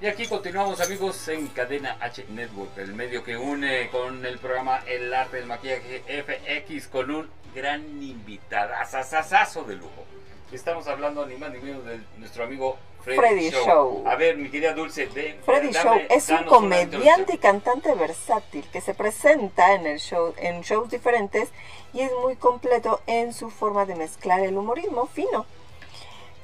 Y 0.01 0.05
aquí 0.05 0.25
continuamos 0.27 0.79
amigos 0.79 1.27
en 1.27 1.47
Cadena 1.47 1.97
H 1.99 2.25
Network, 2.29 2.77
el 2.77 2.93
medio 2.93 3.21
que 3.21 3.35
une 3.35 3.89
con 3.89 4.25
el 4.25 4.37
programa 4.37 4.79
El 4.87 5.13
Arte 5.13 5.37
del 5.37 5.45
Maquillaje 5.45 6.03
FX 6.07 6.87
con 6.87 7.11
un 7.11 7.27
gran 7.53 7.81
invitado, 8.01 8.75
asasasazo 8.75 9.65
de 9.65 9.75
lujo. 9.75 10.05
Estamos 10.53 10.87
hablando 10.87 11.25
ni 11.25 11.35
más 11.35 11.51
ni 11.51 11.59
menos 11.59 11.83
de 11.83 11.99
nuestro 12.17 12.45
amigo 12.45 12.77
Freddy, 13.15 13.49
Freddy 13.49 13.51
Show. 13.51 13.65
Show. 13.65 14.03
A 14.07 14.15
ver, 14.15 14.37
mi 14.37 14.49
querida 14.49 14.73
Dulce, 14.73 15.07
de, 15.07 15.39
Freddy 15.45 15.69
dame- 15.71 15.83
Show 15.83 16.01
es 16.09 16.29
un 16.29 16.43
comediante 16.43 17.33
y 17.35 17.37
cantante 17.37 17.93
versátil 17.95 18.65
que 18.71 18.81
se 18.81 18.93
presenta 18.93 19.73
en 19.73 19.85
el 19.87 19.99
show 19.99 20.33
en 20.37 20.61
shows 20.61 20.89
diferentes 20.89 21.49
y 21.93 22.01
es 22.01 22.11
muy 22.21 22.35
completo 22.35 22.99
en 23.07 23.33
su 23.33 23.49
forma 23.49 23.85
de 23.85 23.95
mezclar 23.95 24.41
el 24.41 24.57
humorismo 24.57 25.07
fino. 25.07 25.45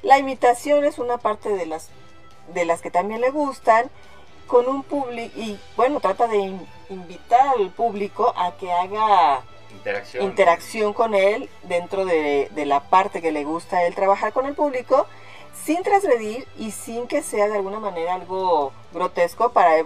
La 0.02 0.18
imitación 0.18 0.84
es 0.84 0.98
una 0.98 1.18
parte 1.18 1.48
de 1.50 1.66
las 1.66 1.90
de 2.52 2.64
las 2.66 2.82
que 2.82 2.90
también 2.90 3.20
le 3.22 3.30
gustan 3.30 3.90
con 4.46 4.68
un 4.68 4.82
público 4.82 5.32
y 5.40 5.58
bueno, 5.76 6.00
trata 6.00 6.26
de 6.26 6.36
in- 6.36 6.66
invitar 6.90 7.54
al 7.58 7.70
público 7.70 8.34
a 8.36 8.56
que 8.58 8.70
haga 8.70 9.42
interacción. 9.72 10.22
interacción 10.24 10.92
con 10.92 11.14
él 11.14 11.48
dentro 11.62 12.04
de, 12.04 12.48
de 12.54 12.66
la 12.66 12.80
parte 12.80 13.22
que 13.22 13.32
le 13.32 13.44
gusta 13.44 13.78
a 13.78 13.84
él 13.86 13.94
trabajar 13.94 14.34
con 14.34 14.44
el 14.44 14.54
público 14.54 15.06
sin 15.64 15.82
transgredir 15.82 16.46
y 16.58 16.70
sin 16.70 17.06
que 17.06 17.22
sea 17.22 17.48
de 17.48 17.56
alguna 17.56 17.80
manera 17.80 18.14
algo 18.14 18.72
grotesco 18.92 19.52
para 19.52 19.84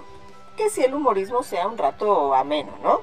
que 0.57 0.71
si 0.71 0.83
el 0.83 0.95
humorismo 0.95 1.43
sea 1.43 1.69
un 1.69 1.79
rato 1.79 2.35
ameno, 2.35 2.73
¿no? 2.83 3.01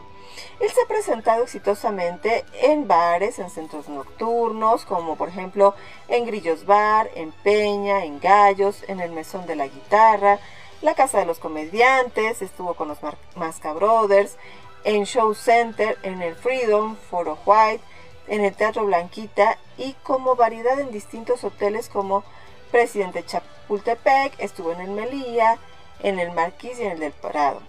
Él 0.60 0.69
se 0.69 0.82
ha 0.82 0.88
presentado 0.88 1.43
exitosamente 1.43 2.45
en 2.62 2.88
bares, 2.88 3.39
en 3.39 3.49
centros 3.49 3.88
nocturnos, 3.88 4.86
como 4.86 5.15
por 5.15 5.30
ejemplo 5.30 5.75
en 6.08 6.25
Grillos 6.25 6.65
Bar, 6.65 7.10
en 7.15 7.32
Peña, 7.32 8.04
en 8.04 8.19
Gallos, 8.19 8.84
en 8.88 8.99
el 8.99 9.12
Mesón 9.12 9.45
de 9.45 9.56
la 9.56 9.67
Guitarra, 9.67 10.39
la 10.82 10.93
Casa 10.93 11.19
de 11.19 11.25
los 11.25 11.39
Comediantes, 11.39 12.41
estuvo 12.41 12.73
con 12.73 12.89
los 12.89 12.99
Masca 13.36 13.73
Brothers, 13.73 14.38
en 14.84 15.06
Show 15.06 15.34
Center, 15.34 15.97
en 16.04 16.21
el 16.21 16.36
Freedom, 16.36 16.95
Foro 17.10 17.38
White, 17.45 17.84
en 18.28 18.43
el 18.43 18.54
Teatro 18.54 18.86
Blanquita 18.86 19.58
y 19.78 19.93
como 20.04 20.36
variedad 20.36 20.80
en 20.80 20.91
distintos 20.91 21.43
hoteles 21.43 21.89
como 21.89 22.23
Presidente 22.71 23.25
Chapultepec, 23.25 24.39
estuvo 24.39 24.71
en 24.71 24.82
el 24.82 24.91
Melilla, 24.91 25.58
en 26.04 26.19
el 26.19 26.32
Marquís 26.32 26.80
y 26.80 26.84
en 26.84 26.91
el 26.91 26.99
del 26.99 27.13
Prado. 27.13 27.62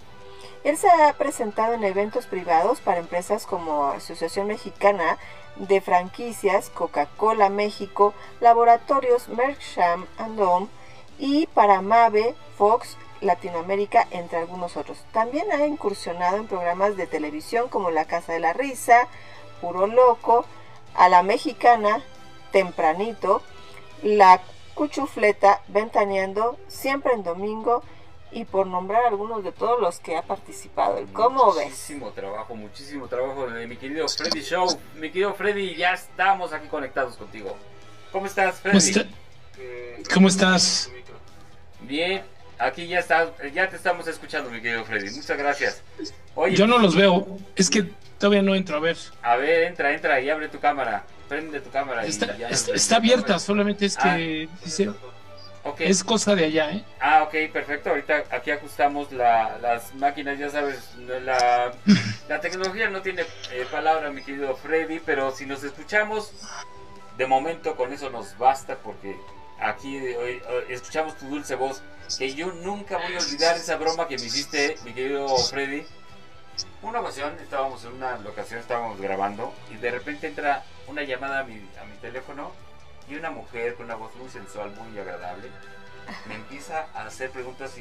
Él 0.65 0.77
se 0.77 0.89
ha 0.89 1.13
presentado 1.13 1.75
en 1.75 1.85
eventos 1.85 2.27
privados 2.27 2.81
para 2.81 2.99
empresas 2.99 3.47
como 3.47 3.87
Asociación 3.87 4.49
Mexicana 4.49 5.17
de 5.57 5.81
Franquicias, 5.81 6.71
Coca-Cola 6.71 7.49
México, 7.49 8.15
Laboratorios 8.41 9.29
Mercksham 9.29 10.07
Dom 10.37 10.69
y 11.19 11.47
para 11.47 11.83
Mave, 11.83 12.35
Fox, 12.59 12.97
Latinoamérica, 13.21 14.07
entre 14.11 14.39
algunos 14.39 14.77
otros. 14.77 14.99
También 15.13 15.51
ha 15.53 15.67
incursionado 15.67 16.37
en 16.37 16.49
programas 16.49 16.97
de 16.97 17.07
televisión 17.07 17.69
como 17.69 17.91
La 17.91 18.05
Casa 18.05 18.33
de 18.33 18.41
la 18.41 18.53
Risa, 18.53 19.09
Puro 19.61 19.87
Loco, 19.87 20.45
A 20.95 21.09
la 21.09 21.23
Mexicana, 21.23 22.03
Tempranito, 22.51 23.41
La 24.03 24.43
Cuchufleta, 24.77 25.63
Ventaneando, 25.69 26.59
Siempre 26.69 27.13
en 27.15 27.25
Domingo 27.25 27.83
y 28.31 28.45
por 28.45 28.67
nombrar 28.67 29.07
algunos 29.07 29.43
de 29.43 29.51
todos 29.51 29.81
los 29.81 29.99
que 29.99 30.17
ha 30.17 30.23
participado. 30.23 31.01
¿Cómo 31.15 31.55
ves? 31.55 31.65
Muchísimo 31.71 32.11
trabajo, 32.11 32.55
muchísimo 32.55 33.09
trabajo 33.09 33.49
de 33.49 33.67
mi 33.67 33.77
querido 33.77 34.07
Freddy 34.09 34.43
Show. 34.43 34.69
Mi 34.97 35.09
querido 35.11 35.33
Freddy, 35.35 35.75
ya 35.75 35.95
estamos 35.95 36.53
aquí 36.53 36.69
conectados 36.69 37.17
contigo. 37.17 37.57
¿Cómo 38.13 38.27
estás, 38.27 38.61
¿Cómo, 38.63 38.79
Freddy? 38.79 38.91
está- 38.91 40.13
¿Cómo 40.15 40.29
estás? 40.29 40.91
Bien, 41.81 42.23
aquí 42.59 42.87
ya 42.87 42.99
está, 42.99 43.33
ya 43.55 43.71
te 43.71 43.77
estamos 43.77 44.07
escuchando, 44.07 44.51
mi 44.51 44.61
querido 44.61 44.85
Freddy. 44.85 45.11
Muchas 45.17 45.39
gracias. 45.39 45.83
Oye, 46.35 46.55
Yo 46.55 46.67
no 46.67 46.79
los 46.79 46.95
veo. 46.95 47.27
Es 47.55 47.71
que 47.71 47.85
todavía 48.19 48.43
no 48.43 48.55
entro 48.55 48.77
a 48.77 48.81
ver. 48.81 48.99
a 49.23 49.37
ver, 49.37 49.63
entra, 49.65 49.93
entra 49.95 50.21
y 50.21 50.29
abre 50.29 50.49
tu 50.49 50.61
cámara. 50.61 51.05
Prende 51.29 51.61
tu 51.61 51.71
cámara. 51.71 52.07
y 52.07 52.11
Está, 52.11 52.37
ya 52.37 52.49
está- 52.49 52.97
abierta, 52.97 53.39
solamente 53.39 53.87
es 53.87 53.97
que 53.97 54.49
dice, 54.65 54.91
Ok. 55.65 55.81
es 55.81 56.05
cosa 56.05 56.35
de 56.37 56.45
allá, 56.45 56.71
¿eh? 56.71 56.85
Ah, 57.01 57.23
ok, 57.25 57.53
perfecto. 57.53 57.91
Ahorita 57.91 58.25
aquí 58.31 58.51
ajustamos 58.53 59.11
la- 59.13 59.59
las 59.59 59.95
máquinas, 59.95 60.39
ya 60.39 60.51
sabes, 60.51 60.79
la, 61.25 61.73
la 62.29 62.41
tecnología 62.41 62.89
no 62.91 63.03
tiene 63.03 63.23
eh, 63.53 63.67
palabra, 63.71 64.11
mi 64.11 64.23
querido 64.23 64.55
Freddy, 64.57 65.01
pero 65.01 65.35
si 65.35 65.47
nos 65.47 65.65
escuchamos, 65.65 66.33
de 67.17 67.27
momento 67.27 67.75
con 67.77 67.93
eso 67.93 68.11
nos 68.11 68.37
basta 68.39 68.77
porque 68.77 69.17
aquí 69.59 69.97
hoy, 70.15 70.41
escuchamos 70.69 71.17
tu 71.17 71.27
dulce 71.29 71.55
voz, 71.57 71.83
que 72.19 72.33
yo 72.35 72.53
nunca 72.53 72.99
voy 72.99 73.17
a 73.17 73.19
olvidar 73.19 73.57
esa 73.57 73.77
broma 73.77 74.07
que 74.07 74.17
me 74.19 74.27
hiciste, 74.27 74.77
mi 74.85 74.93
querido 74.93 75.27
Freddy. 75.39 75.85
Una 76.83 77.01
ocasión, 77.01 77.37
estábamos 77.41 77.85
en 77.85 77.95
una 77.95 78.17
locación, 78.19 78.61
estábamos 78.61 79.01
grabando 79.01 79.53
y 79.71 79.77
de 79.77 79.91
repente 79.91 80.27
entra 80.29 80.65
una 80.87 81.03
llamada 81.03 81.41
a 81.41 81.45
mi, 81.45 81.55
a 81.81 81.85
mi 81.85 81.97
teléfono 82.01 82.53
y 83.09 83.17
una 83.17 83.31
mujer 83.31 83.75
con 83.75 83.87
una 83.87 83.97
voz 83.97 84.15
muy 84.17 84.29
sensual, 84.31 84.71
muy 84.73 84.99
agradable, 84.99 85.49
me 86.27 86.35
empieza 86.35 86.87
a 86.95 87.07
hacer 87.07 87.31
preguntas, 87.31 87.73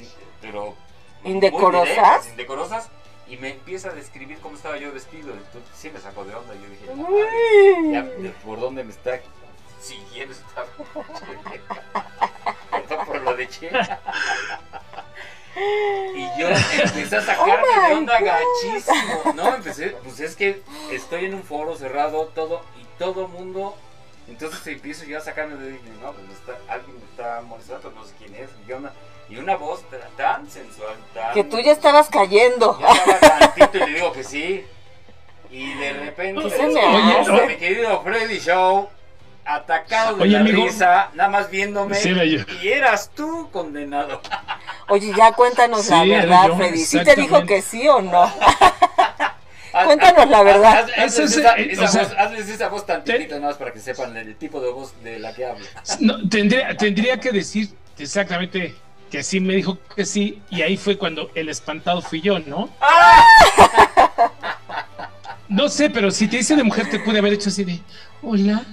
pero 0.41 0.75
¿Indecorosas? 1.23 1.89
directas, 1.89 2.27
indecorosas, 2.29 2.89
y 3.27 3.37
me 3.37 3.51
empieza 3.51 3.89
a 3.89 3.93
describir 3.93 4.39
cómo 4.39 4.55
estaba 4.55 4.77
yo 4.77 4.91
vestido. 4.91 5.33
Entonces 5.33 5.63
sí 5.75 5.89
me 5.89 5.99
sacó 5.99 6.25
de 6.25 6.35
onda. 6.35 6.53
Yo 6.53 6.69
dije, 6.69 6.85
"No 6.95 7.09
mames, 7.09 7.91
ya, 7.91 8.03
de- 8.03 8.29
¿por 8.43 8.59
dónde 8.59 8.83
me 8.83 8.91
está 8.91 9.19
siguiendo 9.81 10.33
esta 10.35 10.63
por 13.05 13.21
lo 13.21 13.35
de 13.35 13.47
che. 13.47 13.69
Y 16.15 16.39
yo 16.39 16.49
empecé 16.49 17.17
a 17.17 17.21
sacarme 17.21 17.63
Oh 17.63 17.81
de 17.81 17.87
my 17.87 17.93
onda 17.93 18.19
God. 18.19 18.27
gachísimo. 18.27 19.33
No, 19.35 19.55
empecé, 19.55 19.89
pues 20.03 20.19
es 20.19 20.35
que 20.35 20.61
estoy 20.91 21.25
en 21.25 21.35
un 21.35 21.43
foro 21.43 21.75
cerrado, 21.75 22.25
todo, 22.35 22.61
y 22.79 22.85
todo 22.99 23.27
mundo. 23.27 23.75
Entonces 24.27 24.65
empiezo 24.67 25.05
yo 25.05 25.17
a 25.17 25.21
sacarme 25.21 25.55
de 25.55 25.73
dije, 25.73 25.83
no, 26.01 26.11
pues 26.11 26.25
está, 26.31 26.57
alguien 26.73 26.97
me 26.97 27.05
está 27.05 27.41
molestando, 27.41 27.91
no 27.91 28.03
sé 28.03 28.13
quién 28.17 28.33
es, 28.35 28.49
y, 28.67 28.71
onda, 28.71 28.91
y 29.29 29.37
una 29.37 29.55
voz 29.55 29.85
tan 30.17 30.49
sensual, 30.49 30.95
tan. 31.13 31.33
Que 31.33 31.43
tú 31.43 31.59
ya 31.59 31.71
estabas 31.71 32.09
cayendo. 32.09 32.77
Ya 32.79 32.89
estaba 32.89 33.39
tantito 33.39 33.77
y 33.77 33.79
le 33.81 33.93
digo 33.95 34.11
que 34.11 34.23
sí. 34.23 34.65
Y 35.51 35.73
de 35.75 35.93
repente, 35.93 36.41
a 36.41 37.45
mi 37.45 37.55
querido 37.55 38.01
Freddy 38.01 38.39
Show, 38.39 38.89
atacado 39.45 40.17
de 40.17 40.23
Oye, 40.23 40.31
la 40.33 40.39
amigo. 40.39 40.65
risa, 40.65 41.09
nada 41.13 41.29
más 41.29 41.49
viéndome. 41.49 41.95
Sí, 41.95 42.09
era. 42.09 42.25
Y 42.25 42.67
eras 42.67 43.11
tú 43.15 43.49
condenado. 43.51 44.21
Oye, 44.89 45.13
ya 45.15 45.31
cuéntanos 45.33 45.87
la 45.87 46.03
Sí, 46.03 46.09
verdad, 46.09 46.47
yo, 46.47 46.57
Freddy. 46.57 46.77
¿Sí 46.79 47.03
te 47.03 47.15
dijo 47.15 47.45
que 47.45 47.61
sí 47.61 47.87
o 47.87 48.01
no? 48.01 48.31
Cuéntanos 49.85 50.29
la 50.29 50.41
verdad. 50.43 50.85
Haz- 50.87 50.97
hazles 50.97 51.37
esa, 51.37 51.53
esa 51.55 51.81
voz, 51.81 52.13
hazles 52.17 52.49
esa 52.49 52.69
voz 52.69 52.85
tantitita 52.85 53.35
nada 53.35 53.47
más 53.47 53.57
para 53.57 53.73
que 53.73 53.79
sepan 53.79 54.15
el 54.15 54.35
tipo 54.37 54.61
de 54.61 54.71
voz 54.71 54.93
de 55.03 55.19
la 55.19 55.33
que 55.33 55.45
hablo. 55.45 55.65
No, 55.99 56.27
tendría, 56.29 56.75
tendría 56.77 57.19
que 57.19 57.31
decir 57.31 57.69
exactamente 57.99 58.73
que 59.11 59.21
sí 59.21 59.39
me 59.39 59.53
dijo 59.53 59.77
que 59.95 60.05
sí, 60.05 60.41
y 60.49 60.61
ahí 60.61 60.77
fue 60.77 60.97
cuando 60.97 61.29
el 61.35 61.49
espantado 61.49 62.01
fui 62.01 62.21
yo, 62.21 62.39
¿no? 62.39 62.69
No 65.47 65.69
sé, 65.69 65.89
pero 65.89 66.09
si 66.11 66.27
te 66.27 66.37
dice 66.37 66.55
de 66.55 66.63
mujer, 66.63 66.89
te 66.89 66.99
pude 66.99 67.19
haber 67.19 67.33
hecho 67.33 67.49
así 67.49 67.63
de 67.63 67.79
hola. 68.23 68.63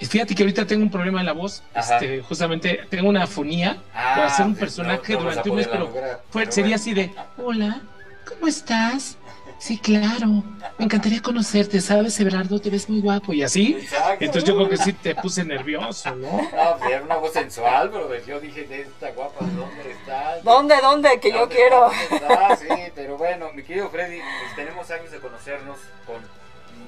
Fíjate 0.00 0.34
que 0.34 0.42
ahorita 0.42 0.66
tengo 0.66 0.82
un 0.82 0.90
problema 0.90 1.20
en 1.20 1.26
la 1.26 1.32
voz. 1.32 1.62
Ajá. 1.74 1.94
Este, 1.96 2.20
justamente 2.22 2.80
tengo 2.90 3.08
una 3.08 3.24
afonía 3.24 3.78
Ah, 3.94 4.12
por 4.16 4.24
hacer 4.24 4.46
un 4.46 4.54
sí, 4.54 4.60
personaje 4.60 5.12
no- 5.14 5.18
no 5.20 5.24
durante 5.30 5.50
un 5.50 5.56
mes, 5.56 5.68
pero 5.68 5.84
lograr, 5.84 6.20
fue- 6.30 6.42
pero 6.42 6.52
sería 6.52 6.76
bueno. 6.76 6.82
así 6.82 6.94
de 6.94 7.12
hola, 7.38 7.80
¿cómo 8.28 8.46
estás? 8.46 9.16
Sí, 9.60 9.76
claro. 9.76 10.44
Me 10.78 10.84
encantaría 10.84 11.20
conocerte, 11.20 11.80
¿sabes, 11.80 12.20
Everardo? 12.20 12.60
Te 12.60 12.70
ves 12.70 12.88
muy 12.88 13.00
guapo 13.00 13.32
y 13.32 13.42
así. 13.42 13.76
Exacto. 13.80 14.24
Entonces 14.24 14.44
yo 14.44 14.54
creo 14.54 14.68
que 14.68 14.76
sí 14.76 14.92
te 14.92 15.16
puse 15.16 15.44
nervioso, 15.44 16.14
¿no? 16.14 16.28
No, 16.54 16.76
pues 16.78 16.92
era 16.92 17.02
una 17.02 17.16
voz 17.16 17.32
sensual, 17.32 17.90
pero 17.90 18.24
yo 18.24 18.38
dije, 18.38 18.68
de 18.68 18.82
esta 18.82 19.10
guapa, 19.10 19.44
¿dónde 19.44 19.90
está? 19.90 20.38
¿Dónde, 20.44 20.76
dónde? 20.80 21.18
Que 21.18 21.32
yo 21.32 21.40
¿Dónde 21.40 21.56
quiero. 21.56 21.90
está? 21.90 22.56
Sí, 22.56 22.68
pero 22.94 23.16
bueno, 23.18 23.50
mi 23.52 23.64
querido 23.64 23.88
Freddy, 23.90 24.18
pues 24.18 24.54
tenemos 24.54 24.88
años 24.92 25.10
de 25.10 25.18
conocernos 25.18 25.78
con 26.06 26.16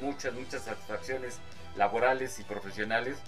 muchas, 0.01 0.33
muchas 0.35 0.63
satisfacciones 0.65 1.39
laborales 1.77 2.39
y 2.41 2.45
profesionales. 2.45 3.19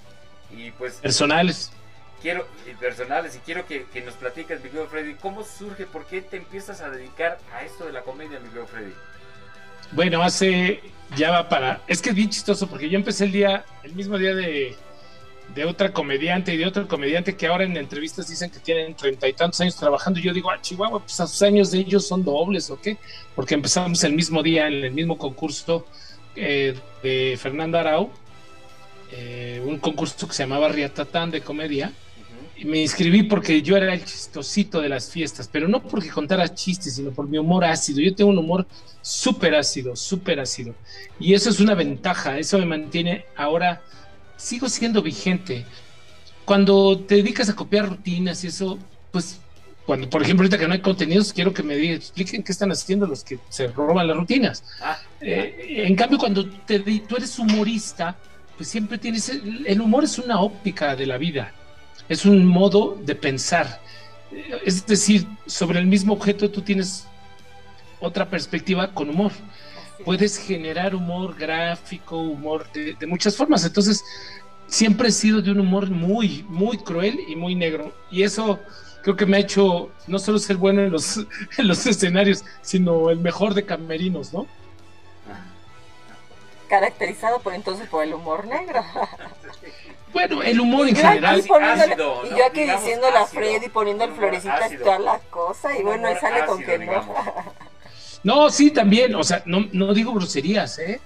Y 0.50 0.70
pues 0.72 0.94
Personales. 0.94 1.72
quiero, 2.20 2.46
y 2.70 2.74
personales, 2.74 3.34
y 3.36 3.38
quiero 3.38 3.66
que, 3.66 3.86
que 3.86 4.02
nos 4.02 4.14
platiques, 4.14 4.58
mi 4.62 4.68
querido 4.68 4.86
Freddy, 4.88 5.14
¿cómo 5.14 5.44
surge, 5.44 5.86
por 5.86 6.06
qué 6.06 6.20
te 6.22 6.36
empiezas 6.36 6.80
a 6.80 6.90
dedicar 6.90 7.38
a 7.54 7.64
esto 7.64 7.86
de 7.86 7.92
la 7.92 8.02
comedia, 8.02 8.38
mi 8.40 8.48
querido 8.48 8.66
Freddy? 8.66 8.92
Bueno, 9.92 10.22
hace 10.22 10.80
ya 11.16 11.30
va 11.30 11.48
para. 11.48 11.82
Es 11.86 12.00
que 12.00 12.10
es 12.10 12.14
bien 12.16 12.30
chistoso 12.30 12.66
porque 12.68 12.88
yo 12.88 12.96
empecé 12.98 13.24
el 13.24 13.32
día, 13.32 13.64
el 13.82 13.94
mismo 13.94 14.16
día 14.18 14.34
de, 14.34 14.78
de 15.48 15.64
otra 15.66 15.92
comediante 15.92 16.54
y 16.54 16.56
de 16.56 16.66
otro 16.66 16.88
comediante 16.88 17.36
que 17.36 17.46
ahora 17.46 17.64
en 17.64 17.76
entrevistas 17.76 18.26
dicen 18.28 18.50
que 18.50 18.58
tienen 18.60 18.94
treinta 18.96 19.28
y 19.28 19.34
tantos 19.34 19.60
años 19.60 19.76
trabajando. 19.76 20.18
Y 20.20 20.22
yo 20.22 20.32
digo, 20.32 20.50
ah, 20.50 20.60
Chihuahua, 20.60 21.00
pues 21.00 21.20
a 21.20 21.26
sus 21.26 21.42
años 21.42 21.70
de 21.70 21.80
ellos 21.80 22.06
son 22.06 22.24
dobles, 22.24 22.70
¿o 22.70 22.80
qué? 22.80 22.96
Porque 23.34 23.54
empezamos 23.54 24.02
el 24.04 24.14
mismo 24.14 24.42
día 24.42 24.66
en 24.68 24.84
el 24.84 24.92
mismo 24.92 25.18
concurso 25.18 25.86
eh, 26.36 26.74
de 27.02 27.38
Fernanda 27.40 27.80
Arau, 27.80 28.10
eh, 29.12 29.62
un 29.66 29.78
concurso 29.78 30.26
que 30.26 30.34
se 30.34 30.42
llamaba 30.44 30.68
Riatatán 30.68 31.30
de 31.30 31.40
comedia. 31.40 31.92
Y 32.56 32.64
me 32.64 32.80
inscribí 32.80 33.24
porque 33.24 33.60
yo 33.60 33.76
era 33.76 33.92
el 33.92 34.04
chistosito 34.04 34.80
de 34.80 34.88
las 34.88 35.10
fiestas, 35.10 35.48
pero 35.50 35.66
no 35.68 35.82
porque 35.82 36.10
contara 36.10 36.54
chistes, 36.54 36.94
sino 36.94 37.10
por 37.10 37.28
mi 37.28 37.38
humor 37.38 37.64
ácido. 37.64 38.00
Yo 38.00 38.14
tengo 38.14 38.30
un 38.30 38.38
humor 38.38 38.66
súper 39.00 39.54
ácido, 39.54 39.96
súper 39.96 40.38
ácido. 40.38 40.74
Y 41.18 41.34
eso 41.34 41.50
es 41.50 41.60
una 41.60 41.74
ventaja, 41.74 42.38
eso 42.38 42.58
me 42.58 42.66
mantiene 42.66 43.24
ahora, 43.36 43.82
sigo 44.36 44.68
siendo 44.68 45.02
vigente. 45.02 45.64
Cuando 46.44 46.98
te 47.00 47.16
dedicas 47.16 47.48
a 47.48 47.56
copiar 47.56 47.88
rutinas 47.88 48.44
y 48.44 48.46
eso, 48.48 48.78
pues, 49.10 49.40
cuando, 49.86 50.08
por 50.08 50.22
ejemplo, 50.22 50.44
ahorita 50.44 50.58
que 50.58 50.68
no 50.68 50.74
hay 50.74 50.80
contenidos, 50.80 51.32
quiero 51.32 51.52
que 51.52 51.62
me 51.62 51.76
digan, 51.76 51.96
expliquen 51.96 52.42
qué 52.42 52.52
están 52.52 52.70
haciendo 52.70 53.06
los 53.06 53.24
que 53.24 53.38
se 53.48 53.68
roban 53.68 54.06
las 54.06 54.16
rutinas. 54.16 54.62
Eh, 55.20 55.84
en 55.86 55.96
cambio, 55.96 56.18
cuando 56.18 56.48
te, 56.66 56.78
tú 56.80 57.16
eres 57.16 57.38
humorista, 57.38 58.16
pues 58.56 58.68
siempre 58.68 58.98
tienes, 58.98 59.28
el, 59.28 59.64
el 59.66 59.80
humor 59.80 60.04
es 60.04 60.18
una 60.18 60.40
óptica 60.40 60.94
de 60.94 61.06
la 61.06 61.18
vida, 61.18 61.52
es 62.08 62.24
un 62.24 62.44
modo 62.46 62.96
de 63.04 63.14
pensar. 63.14 63.80
Eh, 64.30 64.60
Es 64.64 64.86
decir, 64.86 65.26
sobre 65.46 65.80
el 65.80 65.86
mismo 65.86 66.12
objeto 66.14 66.50
tú 66.50 66.62
tienes 66.62 67.06
otra 68.00 68.28
perspectiva 68.28 68.92
con 68.94 69.10
humor. 69.10 69.32
Puedes 70.04 70.36
generar 70.38 70.94
humor 70.94 71.36
gráfico, 71.38 72.18
humor 72.18 72.66
de, 72.72 72.94
de 72.94 73.06
muchas 73.06 73.36
formas. 73.36 73.64
Entonces, 73.64 74.02
siempre 74.66 75.08
he 75.08 75.12
sido 75.12 75.40
de 75.42 75.52
un 75.52 75.60
humor 75.60 75.90
muy, 75.90 76.44
muy 76.48 76.78
cruel 76.78 77.18
y 77.28 77.36
muy 77.36 77.54
negro. 77.54 77.94
Y 78.10 78.22
eso 78.24 78.58
creo 79.02 79.16
que 79.16 79.26
me 79.26 79.36
ha 79.36 79.40
hecho 79.40 79.90
no 80.06 80.18
solo 80.18 80.38
ser 80.38 80.56
bueno 80.56 80.82
en 80.82 80.90
los, 80.92 81.18
en 81.58 81.68
los 81.68 81.86
escenarios, 81.86 82.44
sino 82.62 83.10
el 83.10 83.18
mejor 83.20 83.54
de 83.54 83.64
camerinos, 83.66 84.32
¿no? 84.32 84.48
Caracterizado 86.68 87.40
por 87.40 87.54
entonces 87.54 87.88
por 87.88 88.02
el 88.02 88.14
humor 88.14 88.46
negro. 88.46 88.82
Bueno, 90.12 90.42
el 90.42 90.60
humor 90.60 90.88
en 90.88 90.94
Y 90.94 90.94
yo 90.94 91.06
aquí 91.08 91.22
general. 91.22 91.40
ácido, 91.62 92.26
y 92.26 92.30
¿no? 92.30 92.36
yo 92.36 92.44
aquí 92.46 92.64
Digamos 92.64 92.84
a 93.16 93.24
ácido. 93.24 93.26
Freddy 93.26 93.68
poniendo 93.70 94.04
el 94.04 94.12
florecitas 94.12 94.70
y 94.72 94.76
toda 94.78 94.98
la 94.98 95.18
cosa. 95.30 95.76
Y 95.78 95.82
bueno, 95.82 96.06
él 96.08 96.18
sale 96.20 96.44
con 96.44 96.62
que 96.62 96.78
no. 96.78 96.84
digamos. 96.84 97.16
No, 98.22 98.50
sí, 98.50 98.70
también. 98.70 99.14
O 99.16 99.24
sea, 99.24 99.42
no, 99.46 99.68
no 99.72 99.92
digo 99.94 100.12
groserías, 100.14 100.78
¿eh? 100.78 101.00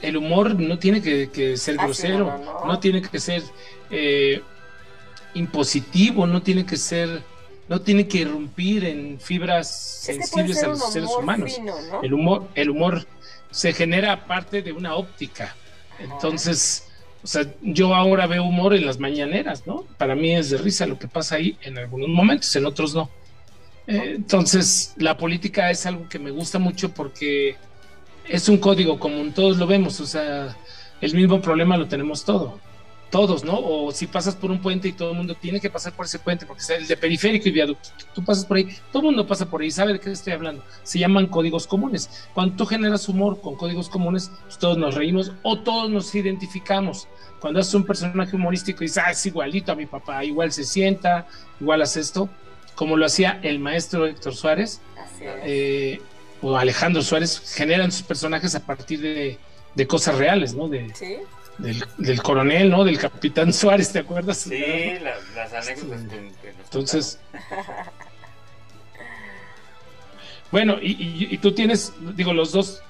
El 0.00 0.16
humor 0.16 0.58
no 0.58 0.78
tiene 0.78 1.02
que, 1.02 1.30
que 1.30 1.56
ser 1.56 1.76
Ah, 1.78 1.84
grosero, 1.84 2.38
no, 2.38 2.64
no. 2.64 2.78
tiene 2.80 3.02
que 3.02 3.18
ser 3.20 3.42
eh, 3.90 4.42
impositivo, 5.34 6.26
no 6.26 6.42
tiene 6.42 6.64
que 6.66 6.76
ser, 6.76 7.22
no 7.68 7.80
tiene 7.80 8.08
que 8.08 8.18
irrumpir 8.18 8.84
en 8.84 9.20
fibras 9.20 9.70
sensibles 10.02 10.62
a 10.62 10.68
los 10.68 10.92
seres 10.92 11.10
humanos. 11.10 11.54
fino, 11.54 11.74
¿no? 11.90 12.02
El 12.02 12.14
humor, 12.14 12.48
el 12.54 12.70
humor 12.70 13.06
se 13.50 13.72
genera 13.72 14.12
a 14.12 14.26
parte 14.26 14.62
de 14.62 14.72
una 14.72 14.94
óptica. 14.94 15.54
Entonces, 15.98 16.88
o 17.22 17.26
sea, 17.26 17.46
yo 17.62 17.94
ahora 17.94 18.26
veo 18.26 18.44
humor 18.44 18.74
en 18.74 18.86
las 18.86 18.98
mañaneras, 18.98 19.66
¿no? 19.66 19.84
Para 19.96 20.14
mí 20.14 20.34
es 20.34 20.50
de 20.50 20.58
risa 20.58 20.86
lo 20.86 20.98
que 20.98 21.08
pasa 21.08 21.36
ahí 21.36 21.58
en 21.62 21.78
algunos 21.78 22.08
momentos, 22.08 22.54
en 22.56 22.66
otros 22.66 22.94
no. 22.94 23.10
Eh, 23.86 24.12
entonces, 24.16 24.94
la 24.96 25.16
política 25.16 25.70
es 25.70 25.86
algo 25.86 26.08
que 26.08 26.18
me 26.18 26.30
gusta 26.30 26.58
mucho 26.58 26.90
porque 26.92 27.56
es 28.28 28.48
un 28.48 28.58
código 28.58 28.98
común, 28.98 29.32
todos 29.32 29.56
lo 29.56 29.66
vemos, 29.66 30.00
o 30.00 30.06
sea, 30.06 30.56
el 31.00 31.14
mismo 31.14 31.40
problema 31.40 31.76
lo 31.76 31.88
tenemos 31.88 32.24
todo, 32.24 32.60
todos, 33.10 33.44
¿no? 33.44 33.58
O 33.58 33.92
si 33.92 34.06
pasas 34.06 34.36
por 34.36 34.50
un 34.50 34.60
puente 34.60 34.88
y 34.88 34.92
todo 34.92 35.12
el 35.12 35.16
mundo 35.16 35.34
tiene 35.34 35.60
que 35.60 35.70
pasar 35.70 35.92
por 35.92 36.06
ese 36.06 36.18
puente, 36.18 36.46
porque 36.46 36.62
es 36.62 36.70
el 36.70 36.86
de 36.86 36.96
periférico 36.96 37.48
y 37.48 37.52
viaducto, 37.52 37.90
tú 38.14 38.24
pasas 38.24 38.44
por 38.44 38.56
ahí, 38.56 38.68
todo 38.92 39.00
el 39.00 39.06
mundo 39.06 39.26
pasa 39.26 39.46
por 39.48 39.62
ahí, 39.62 39.70
sabe 39.70 39.94
de 39.94 40.00
qué 40.00 40.10
estoy 40.10 40.32
hablando, 40.32 40.62
se 40.82 40.98
llaman 40.98 41.26
códigos 41.26 41.66
comunes. 41.66 42.28
Cuando 42.34 42.56
tú 42.56 42.66
generas 42.66 43.08
humor 43.08 43.40
con 43.40 43.56
códigos 43.56 43.88
comunes, 43.88 44.30
pues 44.42 44.58
todos 44.58 44.76
nos 44.76 44.94
reímos 44.94 45.32
o 45.42 45.58
todos 45.58 45.90
nos 45.90 46.14
identificamos. 46.14 47.08
Cuando 47.40 47.60
haces 47.60 47.74
un 47.74 47.84
personaje 47.84 48.34
humorístico 48.34 48.82
y 48.82 48.88
dices, 48.88 49.02
ah, 49.04 49.10
es 49.10 49.24
igualito 49.24 49.72
a 49.72 49.74
mi 49.74 49.86
papá, 49.86 50.24
igual 50.24 50.52
se 50.52 50.64
sienta, 50.64 51.26
igual 51.60 51.82
hace 51.82 52.00
esto, 52.00 52.28
como 52.74 52.96
lo 52.96 53.06
hacía 53.06 53.38
el 53.42 53.58
maestro 53.58 54.06
Héctor 54.06 54.34
Suárez, 54.34 54.80
eh, 55.20 56.00
o 56.42 56.56
Alejandro 56.56 57.02
Suárez 57.02 57.54
generan 57.54 57.90
sus 57.90 58.02
personajes 58.02 58.54
a 58.54 58.60
partir 58.60 59.00
de, 59.00 59.38
de 59.74 59.86
cosas 59.86 60.16
reales, 60.16 60.54
¿no? 60.54 60.68
De, 60.68 60.92
Sí. 60.94 61.16
Del, 61.58 61.84
del 61.98 62.22
coronel, 62.22 62.70
¿no? 62.70 62.84
Del 62.84 62.98
capitán 62.98 63.52
Suárez, 63.52 63.92
¿te 63.92 63.98
acuerdas? 64.00 64.38
Sí, 64.38 64.58
la- 65.00 65.16
las 65.34 65.52
anécdotas 65.52 66.02
que, 66.02 66.08
que 66.08 66.52
nos 66.52 66.64
Entonces, 66.64 67.18
bueno, 70.50 70.78
y, 70.80 70.92
y- 70.92 71.28
y 71.30 71.38
tú 71.38 71.52
tienes, 71.52 71.92
digo, 72.16 72.32
los 72.32 72.52
dos 72.52 72.82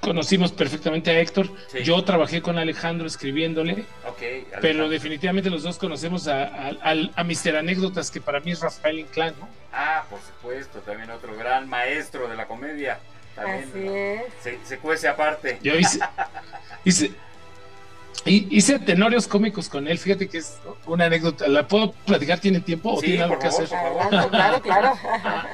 conocimos 0.00 0.52
perfectamente 0.52 1.10
a 1.10 1.18
Héctor. 1.20 1.48
Sí. 1.72 1.82
Yo 1.82 2.02
trabajé 2.04 2.42
con 2.42 2.58
Alejandro 2.58 3.06
escribiéndole, 3.06 3.84
Ok, 4.06 4.18
pero 4.18 4.44
Alejandro. 4.58 4.88
definitivamente 4.90 5.48
los 5.50 5.62
dos 5.62 5.78
conocemos 5.78 6.28
a, 6.28 6.68
a, 6.82 7.24
Mr. 7.24 7.56
Anécdotas, 7.56 8.10
que 8.10 8.20
para 8.20 8.40
mí 8.40 8.52
es 8.52 8.60
Rafael 8.60 8.98
Inclán, 8.98 9.34
¿no? 9.40 9.48
Ah, 9.72 10.04
por 10.10 10.20
supuesto, 10.20 10.78
también 10.80 11.10
otro 11.10 11.34
gran 11.36 11.68
maestro 11.68 12.28
de 12.28 12.36
la 12.36 12.46
comedia. 12.46 12.98
También, 13.34 13.68
Así 13.70 13.78
¿no? 13.78 13.94
es. 13.94 14.22
Se, 14.42 14.58
se 14.64 14.78
cuece 14.78 15.08
aparte. 15.08 15.58
Yo 15.62 15.74
hice, 15.74 15.98
hice, 16.84 17.12
hi- 18.26 18.46
hice 18.50 18.78
tenorios 18.78 19.26
cómicos 19.26 19.68
con 19.68 19.88
él. 19.88 19.98
Fíjate 19.98 20.28
que 20.28 20.38
es 20.38 20.58
una 20.86 21.06
anécdota. 21.06 21.48
¿La 21.48 21.66
puedo 21.66 21.92
platicar? 21.92 22.38
¿Tiene 22.40 22.60
tiempo 22.60 22.92
o 22.94 23.00
Sí, 23.00 23.06
tiene 23.06 23.22
algo 23.22 23.34
por 23.36 23.42
que 23.44 23.50
favor, 23.50 23.64
hacer? 23.64 23.78
por 23.78 23.88
favor. 23.88 24.02
Adelante, 24.14 24.30
claro, 24.30 24.60
claro. 24.62 25.48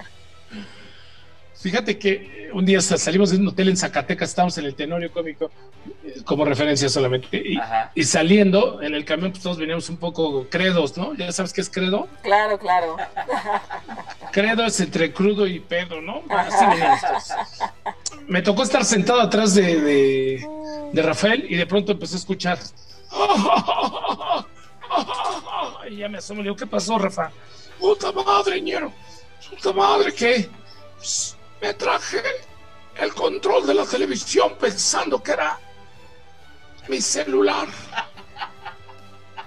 Fíjate 1.54 1.96
que 1.96 2.10
eh, 2.12 2.50
un 2.52 2.64
día 2.66 2.80
sa- 2.80 2.98
salimos 2.98 3.30
de 3.30 3.36
un 3.36 3.46
hotel 3.46 3.68
en 3.68 3.76
Zacatecas, 3.76 4.30
estábamos 4.30 4.58
en 4.58 4.64
el 4.64 4.74
Tenorio 4.74 5.12
Cómico, 5.12 5.48
eh, 6.04 6.20
como 6.24 6.44
referencia 6.44 6.88
solamente, 6.88 7.40
y, 7.44 7.56
Ajá. 7.56 7.92
y 7.94 8.02
saliendo 8.02 8.82
en 8.82 8.94
el 8.96 9.04
camión, 9.04 9.30
pues 9.30 9.44
todos 9.44 9.58
veníamos 9.58 9.88
un 9.88 9.96
poco 9.96 10.48
credos, 10.50 10.96
¿no? 10.96 11.14
Ya 11.14 11.30
sabes 11.30 11.52
qué 11.52 11.60
es 11.60 11.70
credo. 11.70 12.08
Claro, 12.22 12.58
claro. 12.58 12.96
Credo 14.32 14.64
es 14.64 14.80
entre 14.80 15.12
crudo 15.12 15.46
y 15.46 15.60
pedo, 15.60 16.00
¿no? 16.00 16.22
Así 16.30 16.64
veníamos 16.66 17.00
todos. 17.00 17.28
Me 18.26 18.42
tocó 18.42 18.64
estar 18.64 18.84
sentado 18.84 19.20
atrás 19.20 19.54
de, 19.54 19.80
de, 19.80 20.46
de 20.92 21.02
Rafael 21.02 21.46
y 21.48 21.56
de 21.56 21.66
pronto 21.66 21.92
empecé 21.92 22.14
a 22.16 22.18
escuchar. 22.18 22.58
Y 25.88 25.96
ya 25.96 26.08
me 26.08 26.18
asomo 26.18 26.42
digo, 26.42 26.56
¿qué 26.56 26.66
pasó, 26.66 26.98
Rafa? 26.98 27.30
Puta 27.78 28.12
madre, 28.12 28.60
ñero. 28.60 28.92
Puta 29.50 29.72
madre, 29.72 30.14
¿qué? 30.14 30.48
Pues, 30.96 31.36
me 31.60 31.74
traje 31.74 32.22
el 32.96 33.12
control 33.14 33.66
de 33.66 33.74
la 33.74 33.84
televisión 33.84 34.56
pensando 34.58 35.22
que 35.22 35.32
era 35.32 35.58
mi 36.88 37.00
celular. 37.00 37.68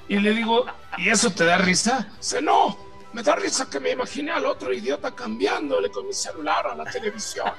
Y 0.07 0.19
le 0.19 0.31
digo, 0.31 0.65
¿y 0.97 1.09
eso 1.09 1.31
te 1.31 1.45
da 1.45 1.57
risa? 1.57 2.07
Dice, 2.17 2.41
no, 2.41 2.77
me 3.13 3.23
da 3.23 3.35
risa 3.35 3.69
que 3.69 3.79
me 3.79 3.91
imaginé 3.91 4.31
al 4.31 4.45
otro 4.45 4.73
idiota 4.73 5.15
cambiándole 5.15 5.89
con 5.89 6.05
mi 6.05 6.13
celular 6.13 6.67
a 6.67 6.75
la 6.75 6.83
televisión. 6.85 7.51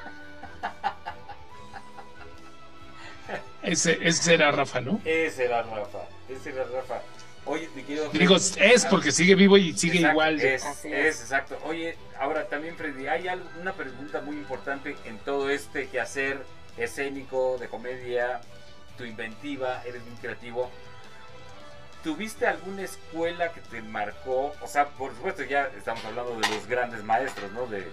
Ese, 3.66 3.98
ese 4.00 4.34
era 4.34 4.50
Rafa, 4.50 4.80
¿no? 4.80 5.00
Ese 5.04 5.44
era 5.46 5.62
Rafa. 5.62 6.04
Ese 6.28 6.50
era 6.50 6.64
Rafa. 6.64 7.00
Oye, 7.44 7.68
mi 7.76 7.82
querido 7.82 8.06
Freddy. 8.10 8.18
Digo, 8.18 8.36
es 8.36 8.86
porque 8.90 9.12
sigue 9.12 9.34
vivo 9.36 9.56
y 9.56 9.72
sigue 9.76 9.96
Exacto, 9.98 10.12
igual. 10.12 10.38
de- 10.38 10.54
Es, 10.54 10.64
es, 10.84 11.20
exacto. 11.20 11.58
Oye, 11.64 11.96
ahora 12.18 12.46
también, 12.48 12.76
Freddy, 12.76 13.06
hay 13.06 13.28
algo- 13.28 13.48
una 13.60 13.72
pregunta 13.72 14.20
muy 14.20 14.36
importante 14.36 14.96
en 15.04 15.18
todo 15.18 15.48
este 15.50 15.88
quehacer 15.88 16.38
escénico, 16.76 17.56
de 17.58 17.68
comedia, 17.68 18.40
tu 18.98 19.04
inventiva, 19.04 19.82
eres 19.86 20.02
muy 20.04 20.16
creativo. 20.16 20.70
¿Tuviste 22.02 22.46
alguna 22.46 22.82
escuela 22.82 23.52
que 23.52 23.60
te 23.60 23.82
marcó? 23.82 24.54
O 24.60 24.66
sea, 24.68 24.86
por 24.90 25.12
supuesto, 25.14 25.42
ya 25.42 25.70
estamos 25.76 26.04
hablando 26.04 26.38
de 26.38 26.48
los 26.48 26.66
grandes 26.66 27.02
maestros, 27.02 27.50
¿no? 27.52 27.66
De, 27.66 27.84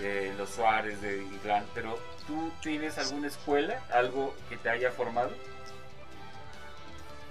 de 0.00 0.32
los 0.38 0.50
Suárez, 0.50 1.00
de 1.00 1.22
Inclán, 1.22 1.64
pero 1.74 1.98
¿tú 2.26 2.50
tienes 2.62 2.98
alguna 2.98 3.28
escuela, 3.28 3.80
algo 3.92 4.34
que 4.48 4.56
te 4.56 4.68
haya 4.70 4.90
formado? 4.90 5.30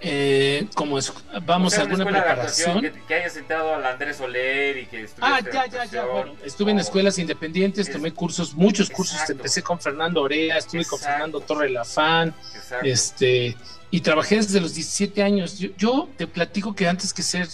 Eh, 0.06 0.68
como 0.76 0.98
es, 0.98 1.14
vamos 1.44 1.72
O 1.72 1.76
sea, 1.78 1.84
a 1.84 1.88
una 1.88 1.96
alguna 2.04 2.12
preparación. 2.12 2.82
Que, 2.82 2.92
que 3.08 3.14
hayas 3.16 3.32
sentado 3.34 3.74
al 3.74 3.86
Andrés 3.86 4.18
Soler 4.18 4.78
y 4.80 4.86
que 4.88 5.08
Ah, 5.22 5.40
ya, 5.40 5.66
ya, 5.68 5.86
ya. 5.86 6.04
Bueno, 6.04 6.34
estuve 6.44 6.72
en 6.72 6.80
escuelas 6.80 7.18
independientes, 7.20 7.88
Es- 7.88 7.94
tomé 7.94 8.12
cursos, 8.12 8.54
muchos 8.54 8.90
cursos. 8.90 9.18
Empecé 9.30 9.64
con 9.64 9.80
Fernando 9.80 10.22
Orea, 10.22 10.58
estuve 10.58 10.84
con. 10.84 11.00
Fernando 11.00 11.40
Torre 11.40 11.70
Lafán, 11.70 12.36
Exacto. 12.54 12.86
este, 12.86 13.56
y 13.92 14.02
trabajé 14.02 14.36
desde 14.38 14.60
los 14.60 14.74
17 14.74 15.24
años. 15.24 15.58
Yo, 15.58 15.70
yo 15.78 16.10
te 16.18 16.28
platico 16.28 16.76
que 16.76 16.86
antes 16.86 17.14
que 17.14 17.22
ser 17.24 17.48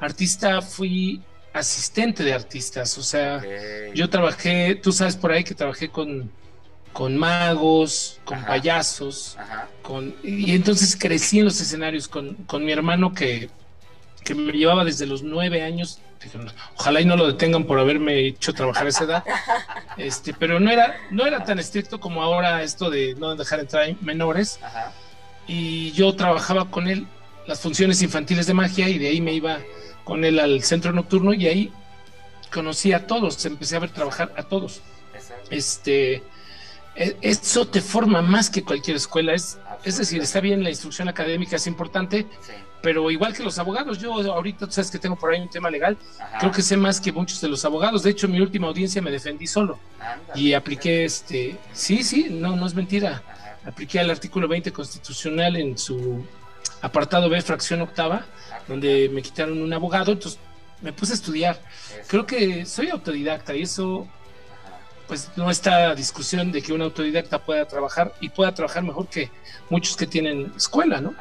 artista 0.00 0.62
fui 0.62 1.22
asistente 1.54 2.22
de 2.24 2.34
artistas, 2.34 2.98
o 2.98 3.02
sea, 3.02 3.42
yo 3.94 4.10
trabajé, 4.10 4.74
tú 4.74 4.92
sabes 4.92 5.16
por 5.16 5.32
ahí 5.32 5.44
que 5.44 5.54
trabajé 5.54 5.88
con, 5.88 6.30
con 6.92 7.16
magos, 7.16 8.20
con 8.24 8.38
Ajá. 8.38 8.46
payasos, 8.48 9.36
Ajá. 9.38 9.68
con, 9.82 10.14
y 10.22 10.54
entonces 10.54 10.96
crecí 11.00 11.38
en 11.38 11.46
los 11.46 11.60
escenarios 11.60 12.08
con, 12.08 12.34
con 12.46 12.64
mi 12.64 12.72
hermano 12.72 13.14
que 13.14 13.48
que 14.24 14.34
me 14.34 14.52
llevaba 14.52 14.84
desde 14.86 15.04
los 15.04 15.22
nueve 15.22 15.62
años. 15.62 15.98
Dije, 16.22 16.38
"No, 16.38 16.50
ojalá 16.78 17.02
y 17.02 17.04
no 17.04 17.14
lo 17.14 17.26
detengan 17.26 17.64
por 17.64 17.78
haberme 17.78 18.20
hecho 18.26 18.54
trabajar 18.54 18.86
a 18.86 18.88
esa 18.88 19.04
edad. 19.04 19.24
Este, 19.98 20.32
pero 20.32 20.58
no 20.58 20.70
era, 20.70 20.96
no 21.10 21.24
era 21.26 21.44
tan 21.44 21.58
estricto 21.60 22.00
como 22.00 22.22
ahora 22.22 22.62
esto 22.62 22.88
de 22.90 23.14
no 23.16 23.36
dejar 23.36 23.60
entrar 23.60 23.94
menores. 24.00 24.58
Ajá. 24.62 24.92
Y 25.46 25.92
yo 25.92 26.16
trabajaba 26.16 26.70
con 26.70 26.88
él 26.88 27.06
las 27.46 27.60
funciones 27.60 28.00
infantiles 28.02 28.46
de 28.46 28.54
magia 28.54 28.88
y 28.88 28.98
de 28.98 29.08
ahí 29.08 29.20
me 29.20 29.34
iba 29.34 29.58
con 30.04 30.24
él 30.24 30.38
al 30.38 30.62
centro 30.62 30.92
nocturno 30.92 31.32
y 31.32 31.46
ahí 31.46 31.72
conocí 32.52 32.92
a 32.92 33.06
todos, 33.06 33.44
empecé 33.46 33.76
a 33.76 33.80
ver 33.80 33.90
trabajar 33.90 34.32
a 34.36 34.42
todos. 34.44 34.80
Exacto. 35.14 35.48
Este, 35.50 36.22
e- 36.94 37.16
eso 37.22 37.66
te 37.66 37.80
forma 37.80 38.22
más 38.22 38.48
que 38.50 38.62
cualquier 38.62 38.96
escuela. 38.96 39.34
Es, 39.34 39.58
es 39.84 39.98
decir, 39.98 40.22
está 40.22 40.40
bien, 40.40 40.62
la 40.62 40.70
instrucción 40.70 41.08
académica 41.08 41.56
es 41.56 41.66
importante, 41.66 42.26
Sí. 42.42 42.52
pero 42.82 43.10
igual 43.10 43.34
que 43.34 43.42
los 43.42 43.58
abogados, 43.58 43.98
yo 43.98 44.12
ahorita, 44.12 44.66
tú 44.66 44.72
sabes 44.72 44.90
que 44.90 44.98
tengo 44.98 45.16
por 45.16 45.32
ahí 45.32 45.40
un 45.40 45.50
tema 45.50 45.70
legal, 45.70 45.96
Ajá. 46.20 46.38
creo 46.38 46.52
que 46.52 46.62
sé 46.62 46.76
más 46.76 47.00
que 47.00 47.10
muchos 47.12 47.40
de 47.40 47.48
los 47.48 47.64
abogados. 47.64 48.02
De 48.02 48.10
hecho, 48.10 48.26
en 48.26 48.32
mi 48.32 48.40
última 48.40 48.68
audiencia 48.68 49.02
me 49.02 49.10
defendí 49.10 49.46
solo 49.46 49.78
y 50.34 50.52
apliqué 50.52 51.04
este, 51.04 51.56
sí, 51.72 52.02
sí, 52.04 52.28
no, 52.30 52.54
no 52.54 52.66
es 52.66 52.74
mentira. 52.74 53.22
Ajá. 53.26 53.58
Apliqué 53.66 53.98
al 53.98 54.10
artículo 54.10 54.46
20 54.46 54.70
constitucional 54.72 55.56
en 55.56 55.76
su 55.78 56.24
apartado 56.84 57.30
B, 57.30 57.40
fracción 57.40 57.80
octava, 57.80 58.26
donde 58.68 59.08
me 59.12 59.22
quitaron 59.22 59.60
un 59.62 59.72
abogado, 59.72 60.12
entonces 60.12 60.38
me 60.82 60.92
puse 60.92 61.12
a 61.12 61.16
estudiar. 61.16 61.60
Creo 62.06 62.26
que 62.26 62.66
soy 62.66 62.90
autodidacta 62.90 63.54
y 63.54 63.62
eso 63.62 64.06
pues 65.06 65.30
no 65.36 65.50
está 65.50 65.94
discusión 65.94 66.50
de 66.50 66.62
que 66.62 66.72
un 66.72 66.80
autodidacta 66.80 67.38
pueda 67.38 67.66
trabajar 67.66 68.14
y 68.20 68.30
pueda 68.30 68.54
trabajar 68.54 68.82
mejor 68.82 69.06
que 69.08 69.30
muchos 69.68 69.96
que 69.96 70.06
tienen 70.06 70.52
escuela, 70.56 71.00
¿no? 71.00 71.14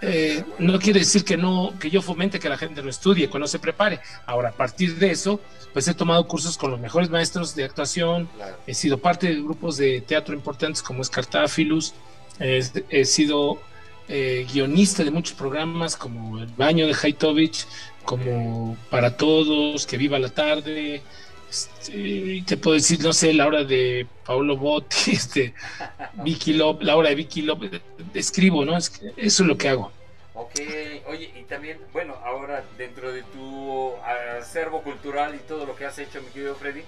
Eh, 0.00 0.42
no 0.58 0.78
quiere 0.78 1.00
decir 1.00 1.24
que 1.24 1.36
no 1.36 1.74
que 1.78 1.90
yo 1.90 2.00
fomente 2.00 2.38
que 2.38 2.48
la 2.48 2.56
gente 2.56 2.82
no 2.82 2.88
estudie, 2.88 3.28
que 3.28 3.38
no 3.38 3.46
se 3.46 3.58
prepare. 3.58 4.00
Ahora, 4.26 4.50
a 4.50 4.52
partir 4.52 4.96
de 4.96 5.10
eso, 5.10 5.40
pues 5.72 5.86
he 5.88 5.94
tomado 5.94 6.26
cursos 6.26 6.56
con 6.56 6.70
los 6.70 6.80
mejores 6.80 7.10
maestros 7.10 7.54
de 7.54 7.64
actuación, 7.64 8.28
he 8.66 8.74
sido 8.74 8.98
parte 8.98 9.28
de 9.28 9.34
grupos 9.34 9.76
de 9.76 10.00
teatro 10.00 10.34
importantes 10.34 10.82
como 10.82 11.02
es 11.02 11.10
Cartáfilus, 11.10 11.94
he 12.38 13.04
sido 13.04 13.60
eh, 14.08 14.46
guionista 14.52 15.04
de 15.04 15.10
muchos 15.10 15.34
programas 15.34 15.96
como 15.96 16.38
El 16.38 16.46
Baño 16.48 16.86
de 16.86 16.96
Haitovich, 17.00 17.66
como 18.04 18.76
Para 18.90 19.16
Todos, 19.16 19.86
Que 19.86 19.96
Viva 19.96 20.18
la 20.18 20.28
Tarde, 20.28 21.02
este, 21.50 22.42
te 22.46 22.56
puedo 22.56 22.74
decir, 22.74 23.00
no 23.02 23.12
sé, 23.12 23.32
la 23.32 23.46
hora 23.46 23.64
de 23.64 24.06
Paolo 24.24 24.56
Botti, 24.56 25.10
este, 25.12 25.54
Vicky 26.14 26.54
López, 26.54 26.86
la 26.86 26.96
hora 26.96 27.08
de 27.10 27.14
Vicky 27.14 27.42
López, 27.42 27.80
escribo, 28.14 28.64
¿no? 28.64 28.76
Es 28.76 28.92
eso 29.16 29.42
es 29.42 29.48
lo 29.48 29.56
que 29.56 29.68
hago. 29.68 29.92
Ok, 30.34 30.60
oye, 31.06 31.32
y 31.34 31.44
también, 31.44 31.78
bueno, 31.92 32.14
ahora 32.24 32.62
dentro 32.76 33.10
de 33.10 33.22
tu 33.22 33.94
acervo 34.38 34.82
cultural 34.82 35.34
y 35.34 35.38
todo 35.38 35.64
lo 35.64 35.74
que 35.76 35.86
has 35.86 35.98
hecho, 35.98 36.20
mi 36.20 36.28
querido 36.28 36.54
Freddy, 36.56 36.82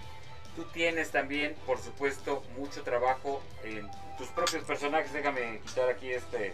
tú 0.55 0.64
tienes 0.73 1.11
también, 1.11 1.55
por 1.64 1.79
supuesto, 1.79 2.43
mucho 2.59 2.83
trabajo 2.83 3.43
en 3.64 3.89
tus 4.19 4.29
propios 4.29 4.64
personajes. 4.64 5.12
Déjame 5.12 5.61
quitar 5.66 5.89
aquí 5.89 6.11
este. 6.11 6.53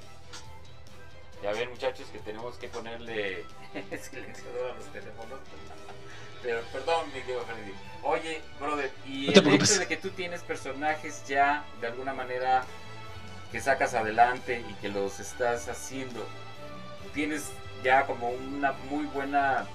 Ya 1.42 1.52
ven, 1.52 1.70
muchachos, 1.70 2.06
que 2.12 2.18
tenemos 2.20 2.56
que 2.56 2.68
ponerle 2.68 3.44
silenciador 4.00 4.70
a 4.70 4.74
los 4.76 4.86
teléfonos. 4.92 5.38
Pero 6.42 6.60
perdón, 6.72 7.06
mi 7.14 7.20
querido 7.20 7.42
Freddy. 7.44 7.72
Oye, 8.02 8.40
brother, 8.60 8.90
y 9.06 9.26
No 9.26 9.32
el 9.32 9.42
preocupes. 9.42 9.70
hecho 9.72 9.80
de 9.80 9.86
que 9.88 9.96
tú 9.96 10.10
tienes 10.10 10.42
personajes 10.42 11.22
ya 11.26 11.64
de 11.80 11.86
alguna 11.88 12.12
manera 12.12 12.64
que 13.50 13.60
sacas 13.60 13.94
adelante 13.94 14.62
y 14.68 14.74
que 14.74 14.88
los 14.88 15.20
estás 15.20 15.68
haciendo, 15.68 16.26
tienes 17.14 17.50
ya 17.82 18.06
como 18.06 18.30
una 18.30 18.72
muy 18.90 19.04
buena, 19.06 19.66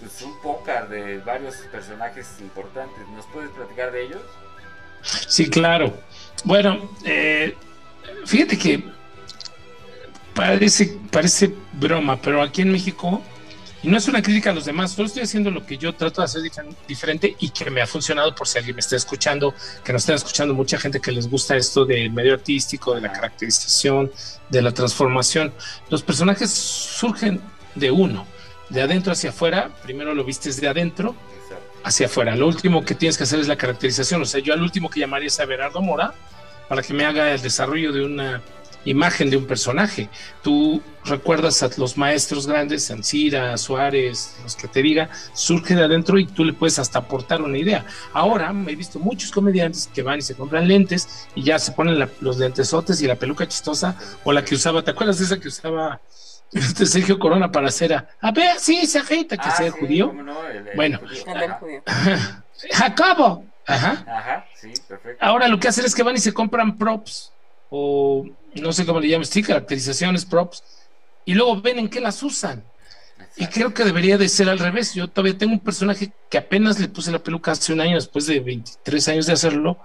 pues 0.00 0.22
un 0.22 0.40
pócar 0.40 0.88
de 0.88 1.18
varios 1.18 1.56
personajes 1.72 2.36
importantes. 2.40 3.06
¿Nos 3.08 3.26
puedes 3.26 3.50
platicar 3.50 3.92
de 3.92 4.04
ellos? 4.04 4.22
Sí, 5.02 5.50
claro. 5.50 5.92
Bueno, 6.44 6.88
eh, 7.04 7.54
fíjate 8.24 8.56
que 8.58 8.82
parece, 10.36 10.96
parece 11.10 11.52
broma, 11.72 12.20
pero 12.20 12.42
aquí 12.42 12.62
en 12.62 12.70
México, 12.70 13.22
y 13.82 13.88
no 13.88 13.96
es 13.96 14.06
una 14.06 14.22
crítica 14.22 14.50
a 14.50 14.54
los 14.54 14.66
demás, 14.66 14.92
solo 14.92 15.06
estoy 15.06 15.22
haciendo 15.22 15.50
lo 15.50 15.64
que 15.64 15.78
yo 15.78 15.94
trato 15.94 16.20
de 16.20 16.26
hacer 16.26 16.42
difer- 16.42 16.74
diferente 16.86 17.34
y 17.40 17.48
que 17.50 17.70
me 17.70 17.80
ha 17.80 17.86
funcionado 17.86 18.34
por 18.34 18.46
si 18.46 18.58
alguien 18.58 18.76
me 18.76 18.80
está 18.80 18.96
escuchando, 18.96 19.54
que 19.82 19.92
nos 19.92 20.02
está 20.02 20.14
escuchando 20.14 20.54
mucha 20.54 20.78
gente 20.78 21.00
que 21.00 21.10
les 21.10 21.28
gusta 21.28 21.56
esto 21.56 21.84
del 21.84 22.12
medio 22.12 22.34
artístico, 22.34 22.94
de 22.94 23.00
la 23.00 23.12
caracterización, 23.12 24.12
de 24.50 24.62
la 24.62 24.72
transformación. 24.72 25.52
Los 25.88 26.02
personajes 26.02 26.50
surgen 26.50 27.40
de 27.74 27.90
uno, 27.90 28.26
de 28.68 28.82
adentro 28.82 29.12
hacia 29.12 29.30
afuera, 29.30 29.70
primero 29.82 30.14
lo 30.14 30.24
vistes 30.24 30.60
de 30.60 30.68
adentro 30.68 31.14
hacia 31.84 32.06
afuera. 32.06 32.34
Lo 32.34 32.48
último 32.48 32.84
que 32.84 32.94
tienes 32.94 33.16
que 33.16 33.24
hacer 33.24 33.38
es 33.38 33.46
la 33.46 33.56
caracterización. 33.56 34.20
O 34.20 34.24
sea, 34.24 34.40
yo 34.40 34.52
al 34.52 34.60
último 34.62 34.90
que 34.90 34.98
llamaría 35.00 35.28
es 35.28 35.38
a 35.38 35.44
Berardo 35.44 35.80
Mora 35.80 36.12
para 36.68 36.82
que 36.82 36.92
me 36.92 37.04
haga 37.04 37.32
el 37.32 37.40
desarrollo 37.40 37.92
de 37.92 38.04
una 38.04 38.42
imagen 38.86 39.28
de 39.30 39.36
un 39.36 39.46
personaje. 39.46 40.08
Tú 40.42 40.80
recuerdas 41.04 41.62
a 41.62 41.70
los 41.76 41.96
maestros 41.98 42.46
grandes, 42.46 42.90
Ancira, 42.90 43.56
Suárez, 43.58 44.36
los 44.42 44.56
que 44.56 44.66
te 44.68 44.80
diga, 44.82 45.10
surge 45.34 45.74
de 45.74 45.84
adentro 45.84 46.18
y 46.18 46.26
tú 46.26 46.44
le 46.44 46.52
puedes 46.54 46.78
hasta 46.78 47.00
aportar 47.00 47.42
una 47.42 47.58
idea. 47.58 47.84
Ahora 48.14 48.52
me 48.52 48.72
he 48.72 48.76
visto 48.76 48.98
muchos 48.98 49.30
comediantes 49.30 49.88
que 49.94 50.02
van 50.02 50.18
y 50.18 50.22
se 50.22 50.34
compran 50.34 50.66
lentes 50.66 51.28
y 51.34 51.42
ya 51.42 51.58
se 51.58 51.72
ponen 51.72 51.98
la- 51.98 52.08
los 52.20 52.38
lentesotes 52.38 53.00
y 53.02 53.06
la 53.06 53.16
peluca 53.16 53.46
chistosa 53.46 53.96
o 54.24 54.32
la 54.32 54.44
que 54.44 54.54
usaba, 54.54 54.82
¿te 54.82 54.90
acuerdas 54.92 55.18
de 55.18 55.26
esa 55.26 55.38
que 55.38 55.48
usaba 55.48 56.00
este 56.52 56.86
Sergio 56.86 57.18
Corona 57.18 57.50
para 57.52 57.68
hacer 57.68 57.92
a, 57.92 58.08
a 58.20 58.30
ver, 58.30 58.58
sí, 58.58 58.78
esa 58.80 59.02
gente 59.04 59.36
que 59.36 59.48
Ah, 59.48 59.56
sea 59.56 59.72
sí, 59.72 59.78
judío? 59.80 60.12
no, 60.12 60.46
el- 60.46 60.68
el 60.68 60.76
Bueno. 60.76 60.98
judío. 61.00 61.82
Jacobo. 62.72 63.44
Ajá. 63.66 64.04
Ajá, 64.06 64.46
sí, 64.54 64.72
perfecto. 64.88 65.24
Ahora 65.24 65.48
lo 65.48 65.58
que 65.58 65.68
hacen 65.68 65.84
es 65.84 65.94
que 65.94 66.02
van 66.04 66.14
y 66.14 66.20
se 66.20 66.32
compran 66.32 66.78
props 66.78 67.32
o 67.78 68.24
no 68.54 68.72
sé 68.72 68.86
cómo 68.86 69.00
le 69.00 69.08
llaman, 69.08 69.26
sí, 69.26 69.42
caracterizaciones, 69.42 70.24
props, 70.24 70.62
y 71.24 71.34
luego 71.34 71.60
ven 71.60 71.78
en 71.78 71.88
qué 71.88 72.00
las 72.00 72.22
usan. 72.22 72.64
Y 73.36 73.46
creo 73.48 73.74
que 73.74 73.84
debería 73.84 74.16
de 74.16 74.28
ser 74.30 74.48
al 74.48 74.58
revés. 74.58 74.94
Yo 74.94 75.08
todavía 75.08 75.36
tengo 75.36 75.52
un 75.52 75.60
personaje 75.60 76.10
que 76.30 76.38
apenas 76.38 76.78
le 76.78 76.88
puse 76.88 77.12
la 77.12 77.18
peluca 77.18 77.52
hace 77.52 77.72
un 77.72 77.80
año, 77.82 77.96
después 77.96 78.26
de 78.26 78.40
23 78.40 79.08
años 79.08 79.26
de 79.26 79.32
hacerlo, 79.34 79.78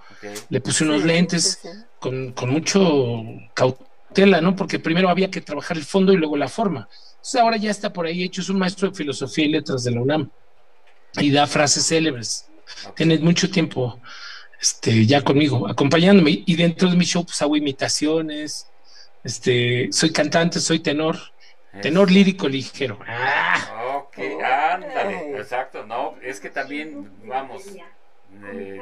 le 0.48 0.60
puse 0.60 0.84
unos 0.84 1.02
Sí, 1.02 1.06
lentes 1.06 1.58
sí, 1.60 1.68
sí. 1.68 1.78
con, 1.98 2.32
con 2.32 2.48
mucho 2.50 3.22
cautela, 3.52 4.40
¿no? 4.40 4.56
Porque 4.56 4.78
primero 4.78 5.10
había 5.10 5.30
que 5.30 5.42
trabajar 5.42 5.76
el 5.76 5.84
fondo 5.84 6.12
y 6.12 6.16
luego 6.16 6.36
la 6.36 6.48
forma. 6.48 6.88
Entonces 7.16 7.40
ahora 7.40 7.56
ya 7.58 7.70
está 7.70 7.92
por 7.92 8.06
ahí 8.06 8.22
hecho, 8.22 8.40
es 8.40 8.48
un 8.48 8.58
maestro 8.58 8.88
de 8.88 8.94
filosofía 8.96 9.44
y 9.44 9.48
letras 9.48 9.84
de 9.84 9.90
la 9.90 10.00
UNAM 10.00 10.30
y 11.20 11.30
da 11.30 11.46
frases 11.46 11.86
célebres. 11.86 12.46
Tiene 12.96 13.18
mucho 13.18 13.50
tiempo 13.50 14.00
este, 14.62 15.04
ya 15.06 15.22
conmigo, 15.22 15.68
acompañándome. 15.68 16.44
Y 16.46 16.54
dentro 16.54 16.88
de 16.88 16.96
mi 16.96 17.04
show 17.04 17.24
pues 17.24 17.42
hago 17.42 17.56
imitaciones, 17.56 18.68
este, 19.24 19.88
soy 19.92 20.12
cantante, 20.12 20.60
soy 20.60 20.78
tenor, 20.78 21.18
tenor 21.82 22.10
lírico 22.10 22.48
ligero. 22.48 22.98
Ah, 23.06 23.82
Ok, 23.94 24.18
ándale, 24.44 25.38
exacto, 25.38 25.86
no, 25.86 26.16
es 26.22 26.38
que 26.38 26.50
también, 26.50 27.10
vamos, 27.24 27.62
eh, 27.66 28.80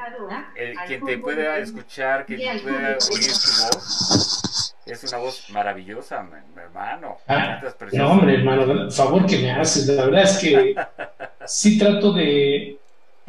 el, 0.56 0.74
quien 0.88 1.04
te 1.04 1.18
pueda 1.18 1.58
escuchar, 1.58 2.26
quien 2.26 2.40
te 2.40 2.58
pueda 2.60 2.98
oír 3.12 3.32
tu 3.32 3.78
voz, 3.78 4.74
es 4.86 5.04
una 5.04 5.18
voz 5.18 5.50
maravillosa, 5.50 6.24
mi, 6.24 6.36
mi 6.52 6.62
hermano. 6.62 7.18
Ah, 7.28 7.60
no, 7.92 8.10
hombre, 8.10 8.34
hermano, 8.34 8.72
el 8.72 8.90
favor 8.90 9.24
que 9.24 9.38
me 9.38 9.52
haces, 9.52 9.86
la 9.86 10.06
verdad 10.06 10.24
es 10.24 10.38
que 10.38 10.74
sí 11.46 11.78
trato 11.78 12.12
de, 12.12 12.79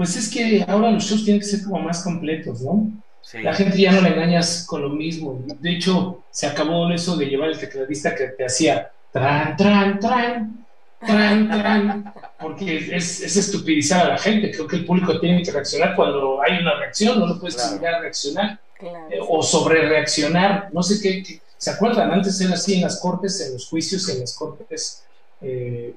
pues 0.01 0.15
es 0.15 0.29
que 0.29 0.65
ahora 0.67 0.89
los 0.89 1.03
shows 1.03 1.23
tienen 1.23 1.39
que 1.41 1.45
ser 1.45 1.63
como 1.63 1.77
más 1.77 2.03
completos, 2.03 2.59
¿no? 2.61 2.91
Sí, 3.21 3.37
La 3.43 3.53
gente 3.53 3.77
ya 3.79 3.91
no 3.91 4.01
la 4.01 4.07
engañas 4.09 4.65
con 4.67 4.81
lo 4.81 4.89
mismo. 4.89 5.39
De 5.59 5.73
hecho, 5.75 6.23
se 6.31 6.47
acabó 6.47 6.89
eso 6.91 7.15
de 7.17 7.27
llevar 7.27 7.49
el 7.51 7.59
tecladista 7.59 8.15
que 8.15 8.29
te 8.29 8.43
hacía 8.43 8.91
tran, 9.13 9.55
tran, 9.55 9.99
tran, 9.99 10.65
tran, 11.05 11.49
tran, 11.51 12.13
porque 12.39 12.95
es, 12.95 13.21
es 13.21 13.37
estupidizar 13.37 14.07
a 14.07 14.09
la 14.09 14.17
gente. 14.17 14.49
Creo 14.49 14.65
que 14.65 14.77
el 14.77 14.85
público 14.85 15.19
tiene 15.19 15.43
que 15.43 15.51
reaccionar 15.51 15.95
cuando 15.95 16.41
hay 16.41 16.57
una 16.63 16.79
reacción, 16.79 17.19
no 17.19 17.27
lo 17.27 17.39
puedes 17.39 17.55
Claro. 17.57 17.73
obligar 17.73 17.93
a 17.93 17.99
reaccionar 17.99 18.59
Claro. 18.79 19.05
eh, 19.11 19.19
o 19.29 19.43
sobre 19.43 19.87
reaccionar. 19.87 20.69
No 20.73 20.81
sé 20.81 20.99
qué, 20.99 21.21
qué- 21.21 21.41
¿Se 21.59 21.69
acuerdan? 21.69 22.11
Antes 22.11 22.41
era 22.41 22.55
así 22.55 22.73
en 22.73 22.81
las 22.81 22.99
cortes, 22.99 23.39
en 23.45 23.53
los 23.53 23.67
juicios, 23.67 24.09
en 24.09 24.21
las 24.21 24.33
cortes, 24.35 25.03
eh, 25.41 25.93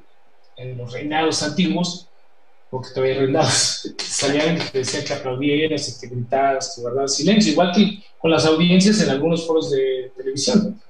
en 0.59 0.77
los 0.77 0.93
reinados 0.93 1.43
antiguos, 1.43 2.07
porque 2.75 2.89
todavía 2.93 3.15
hay 3.15 3.21
reinados, 3.27 3.95
que 3.97 4.05
salía 4.05 4.43
alguien 4.43 4.59
que 4.59 4.73
te 4.73 4.79
decía 4.79 5.05
que 5.05 5.13
aplaudieras 5.13 5.89
y 5.89 6.01
que 6.01 6.13
gritaras, 6.13 6.73
que 6.75 6.81
guardaras 6.81 7.15
silencio, 7.15 7.53
igual 7.53 7.71
que 7.73 8.03
con 8.19 8.33
las 8.33 8.45
audiencias 8.47 9.01
en 9.01 9.11
algunos 9.11 9.47
foros 9.47 9.71
de 9.71 10.11
televisión. 10.17 10.81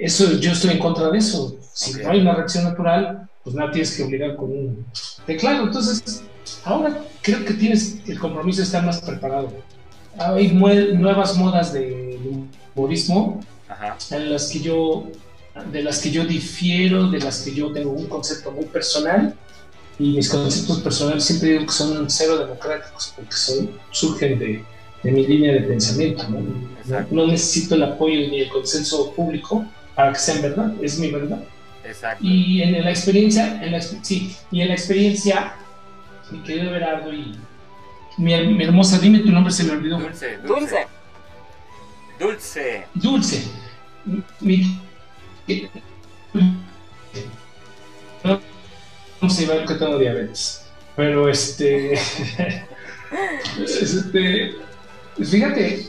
Eso, 0.00 0.32
yo 0.40 0.50
estoy 0.50 0.72
en 0.72 0.78
contra 0.80 1.08
de 1.10 1.18
eso. 1.18 1.56
Si 1.72 1.92
Ok. 1.92 2.02
no 2.02 2.10
hay 2.10 2.20
una 2.22 2.34
reacción 2.34 2.64
natural, 2.64 3.28
pues 3.44 3.54
nada 3.54 3.70
tienes 3.70 3.96
que 3.96 4.02
obligar 4.02 4.34
con 4.34 4.50
un 4.50 4.86
teclado. 5.24 5.62
Entonces, 5.66 6.24
ahora 6.64 7.04
creo 7.22 7.44
que 7.44 7.54
tienes 7.54 7.98
el 8.08 8.18
compromiso 8.18 8.58
de 8.58 8.64
estar 8.64 8.84
más 8.84 9.00
preparado. 9.00 9.52
Hay 10.18 10.48
nuevas 10.48 11.36
modas 11.36 11.72
de 11.72 12.18
humorismo 12.74 13.40
Ajá, 13.68 13.96
en 14.10 14.32
las 14.32 14.48
que 14.50 14.58
yo 14.58 15.06
de 15.72 15.82
las 15.82 16.00
que 16.00 16.10
yo 16.10 16.24
difiero, 16.24 17.08
de 17.10 17.20
las 17.20 17.42
que 17.42 17.54
yo 17.54 17.72
tengo 17.72 17.90
un 17.92 18.06
concepto 18.06 18.50
muy 18.50 18.64
personal, 18.66 19.34
y 19.98 20.12
mis 20.12 20.28
conceptos 20.28 20.80
personales 20.80 21.24
siempre 21.24 21.50
digo 21.50 21.66
que 21.66 21.72
son 21.72 22.08
cero 22.10 22.38
democráticos, 22.38 23.12
porque 23.16 23.32
son, 23.32 23.70
surgen 23.90 24.38
de, 24.38 24.64
de 25.02 25.10
mi 25.10 25.26
línea 25.26 25.54
de 25.54 25.60
pensamiento. 25.60 26.24
¿no? 27.10 27.26
Necesito 27.26 27.74
el 27.74 27.82
apoyo 27.84 28.28
ni 28.28 28.40
el 28.40 28.48
consenso 28.48 29.12
público 29.12 29.64
para 29.94 30.12
que 30.12 30.18
sean 30.18 30.42
verdad, 30.42 30.72
es 30.82 30.98
mi 30.98 31.10
verdad. 31.10 31.42
Exacto. 31.84 32.24
Y 32.26 32.62
en 32.62 32.84
la 32.84 32.90
experiencia, 32.90 33.62
en 33.62 33.72
la, 33.72 33.80
sí, 33.80 34.36
y 34.50 34.60
en 34.60 34.68
la 34.68 34.74
experiencia, 34.74 35.54
mi 36.30 36.40
querido 36.40 36.72
Berardo 36.72 37.12
y 37.12 37.34
mi, 38.18 38.36
mi 38.46 38.64
hermosa, 38.64 38.98
dime 38.98 39.20
tu 39.20 39.30
nombre, 39.30 39.52
se 39.52 39.64
me 39.64 39.72
olvidó. 39.72 39.98
Dulce, 39.98 40.38
Dulce. 40.46 40.86
Dulce. 42.18 42.86
Dulce. 42.94 43.42
Mi, 44.40 44.80
no 49.20 49.30
sé, 49.30 49.44
igual 49.44 49.64
que 49.66 49.74
tengo 49.74 49.98
diabetes. 49.98 50.62
Pero 50.96 51.28
este. 51.28 51.94
este 53.64 54.54
fíjate, 55.22 55.86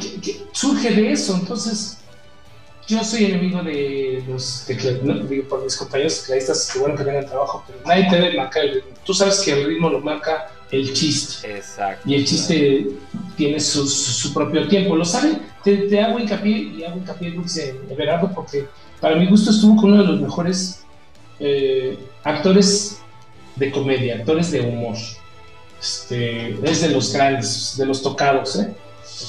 que- 0.00 0.20
que 0.20 0.46
surge 0.52 0.90
de 0.90 1.12
eso. 1.12 1.34
Entonces, 1.36 1.98
yo 2.86 3.02
soy 3.02 3.24
enemigo 3.26 3.62
de 3.62 4.22
los 4.28 4.66
no 5.02 5.14
digo 5.24 5.48
por 5.48 5.62
mis 5.64 5.76
compañeros 5.76 6.20
tecladistas, 6.20 6.70
que 6.72 6.78
bueno 6.78 6.96
que 6.96 7.04
tengan 7.04 7.26
trabajo, 7.26 7.64
pero 7.66 7.78
nadie 7.86 8.08
te 8.10 8.16
debe 8.16 8.36
marcar 8.36 8.64
el 8.64 8.74
ritmo. 8.74 8.90
Tú 9.04 9.14
sabes 9.14 9.40
que 9.40 9.52
el 9.52 9.66
ritmo 9.66 9.88
lo 9.88 10.00
marca 10.00 10.50
el 10.70 10.92
chiste. 10.92 11.56
Exacto. 11.56 12.02
Y 12.08 12.14
el 12.16 12.24
chiste 12.26 12.88
tiene 13.36 13.58
su, 13.60 13.86
su- 13.86 14.12
su 14.12 14.34
propio 14.34 14.68
tiempo. 14.68 14.96
¿Lo 14.96 15.04
saben? 15.04 15.42
Te, 15.62 15.76
te 15.76 16.00
hago 16.02 16.18
hincapié 16.18 16.58
y 16.58 16.84
hago 16.84 16.98
hincapié 16.98 17.28
en 17.28 17.90
Everardo 17.90 18.30
porque 18.34 18.66
para 19.00 19.16
mi 19.16 19.26
gusto 19.26 19.50
estuvo 19.50 19.76
con 19.80 19.92
uno 19.92 20.02
de 20.02 20.08
los 20.08 20.20
mejores 20.20 20.83
eh, 21.40 21.98
actores 22.22 22.98
de 23.56 23.70
comedia, 23.70 24.16
actores 24.16 24.50
de 24.50 24.60
humor. 24.60 24.96
Este, 25.80 26.50
es 26.68 26.80
de 26.80 26.88
los 26.88 27.12
grandes, 27.12 27.74
de 27.76 27.86
los 27.86 28.02
tocados, 28.02 28.56
¿eh? 28.56 28.72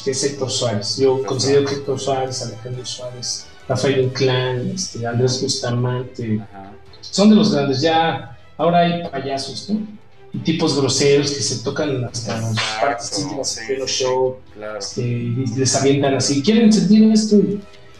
que 0.04 0.12
es 0.12 0.24
Héctor 0.24 0.50
Suárez. 0.50 0.98
Yo 0.98 1.22
considero 1.24 1.66
que 1.66 1.76
Héctor 1.76 2.00
Suárez, 2.00 2.42
Alejandro 2.44 2.86
Suárez, 2.86 3.48
Rafael 3.68 4.02
Inclán, 4.04 4.72
este, 4.74 5.06
Andrés 5.06 5.42
Bustamante, 5.42 6.42
son 7.02 7.30
de 7.30 7.36
los 7.36 7.54
grandes. 7.54 7.82
Ya 7.82 8.38
ahora 8.58 8.80
hay 8.80 9.08
payasos, 9.10 9.70
¿no? 9.70 9.86
Y 10.34 10.40
tipos 10.40 10.78
groseros 10.80 11.32
que 11.32 11.42
se 11.42 11.64
tocan 11.64 12.04
hasta 12.06 12.40
las 12.40 12.56
partes 12.82 13.20
íntimas 13.20 13.56
de 13.68 13.78
los 13.78 13.90
show 13.90 14.38
Claro. 14.54 14.80
este, 14.80 15.02
y 15.02 15.46
les 15.56 15.76
avientan 15.76 16.16
así. 16.16 16.42
¿Quieren 16.42 16.72
sentir 16.72 17.10
esto? 17.12 17.38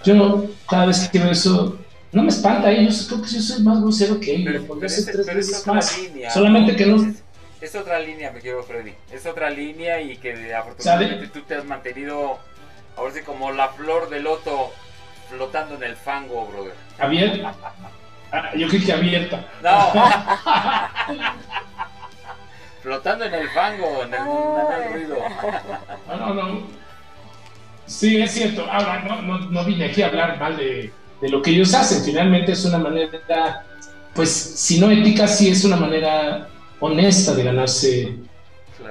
Yo 0.04 0.14
no, 0.16 0.46
cada 0.70 0.88
vez 0.88 1.10
que 1.10 1.20
veo 1.20 1.32
eso, 1.32 1.78
no 2.16 2.24
me 2.24 2.30
espanta. 2.30 2.72
¿eh? 2.72 2.88
Yo 2.90 3.08
creo 3.08 3.22
que 3.22 3.28
yo 3.28 3.42
soy 3.42 3.62
más 3.62 3.82
grosero 3.82 4.20
que 4.20 4.34
ellos. 4.36 4.54
Pero, 4.54 4.66
podría 4.66 4.88
pero 4.88 4.90
ser 4.90 5.10
es, 5.10 5.26
tres 5.26 5.36
veces 5.36 5.68
más. 5.68 6.00
línea. 6.00 6.32
Solamente 6.32 6.76
que 6.76 6.86
no. 6.86 7.14
Es 7.60 7.76
otra 7.76 8.00
línea, 8.00 8.32
me 8.32 8.40
quiero 8.40 8.64
Freddy. 8.64 8.94
Es 9.12 9.26
otra 9.26 9.50
línea 9.50 10.00
y 10.02 10.16
que 10.18 10.54
afortunadamente 10.54 11.28
tú 11.28 11.42
te 11.42 11.56
has 11.56 11.66
mantenido, 11.66 12.40
ahora 12.96 13.14
sí, 13.14 13.22
como 13.22 13.52
la 13.52 13.68
flor 13.70 14.10
de 14.10 14.22
loto 14.22 14.72
flotando 15.30 15.76
en 15.76 15.84
el 15.84 15.96
fango, 15.98 16.48
brother. 16.48 16.74
Abierta. 17.00 17.54
Ah, 18.32 18.52
yo 18.56 18.70
creo 18.70 18.86
que 18.86 18.94
abierta. 18.94 19.46
No. 19.62 19.92
flotando 22.82 23.26
en 23.26 23.34
el 23.34 23.50
fango, 23.50 24.04
en 24.04 24.14
el, 24.14 24.22
en 24.22 24.84
el 24.84 24.94
ruido. 24.94 25.18
No, 26.08 26.18
no, 26.18 26.34
no. 26.34 26.68
Sí, 27.88 28.22
es 28.22 28.32
cierto. 28.32 28.66
Ahora, 28.72 29.04
no, 29.04 29.22
no, 29.22 29.40
no 29.40 29.66
vine 29.66 29.86
aquí 29.86 30.02
a 30.02 30.08
hablar 30.08 30.40
mal 30.40 30.56
de, 30.56 30.94
de 31.22 31.30
lo 31.30 31.42
que 31.42 31.52
ellos 31.52 31.74
hacen. 31.74 32.04
Finalmente 32.04 32.52
es 32.52 32.66
una 32.66 32.78
manera, 32.78 33.66
pues, 34.14 34.30
si 34.30 34.80
no 34.80 34.92
ética, 34.92 35.28
sí 35.28 35.50
es 35.50 35.64
una 35.64 35.76
manera 35.76 36.50
honesta 36.80 37.34
de 37.34 37.44
ganarse, 37.44 38.16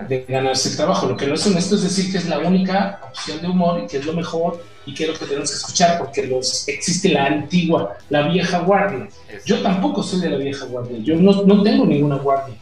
de 0.09 0.25
ganarse 0.29 0.71
el 0.71 0.77
trabajo. 0.77 1.07
Lo 1.07 1.17
que 1.17 1.27
no 1.27 1.35
es 1.35 1.47
honesto 1.47 1.77
es 1.77 1.83
decir 1.83 2.11
que 2.11 2.19
es 2.19 2.29
la 2.29 2.39
única 2.39 3.01
opción 3.09 3.41
de 3.41 3.49
humor 3.49 3.83
y 3.85 3.87
que 3.87 3.99
es 3.99 4.07
lo 4.07 4.13
mejor 4.13 4.63
y 4.87 4.95
que 4.95 5.05
es 5.05 5.11
lo 5.11 5.19
que 5.19 5.25
tenemos 5.27 5.51
que 5.51 5.57
escuchar, 5.57 5.99
porque 5.99 6.27
los, 6.27 6.69
existe 6.69 7.09
la 7.09 7.27
antigua, 7.27 7.97
la 8.11 8.29
vieja 8.29 8.59
guardia. 8.61 9.09
Yo 9.47 9.63
tampoco 9.63 10.03
soy 10.03 10.21
de 10.21 10.31
la 10.31 10.37
vieja 10.37 10.67
guardia. 10.67 10.99
Yo 10.99 11.17
no, 11.17 11.43
no 11.43 11.63
tengo 11.63 11.87
ninguna 11.87 12.17
guardia. 12.17 12.57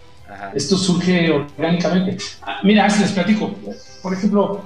Esto 0.55 0.77
surge 0.77 1.31
orgánicamente. 1.31 2.17
Ah, 2.43 2.61
mira, 2.63 2.89
si 2.89 3.03
les 3.03 3.13
platico. 3.13 3.55
Por 4.03 4.15
ejemplo, 4.15 4.63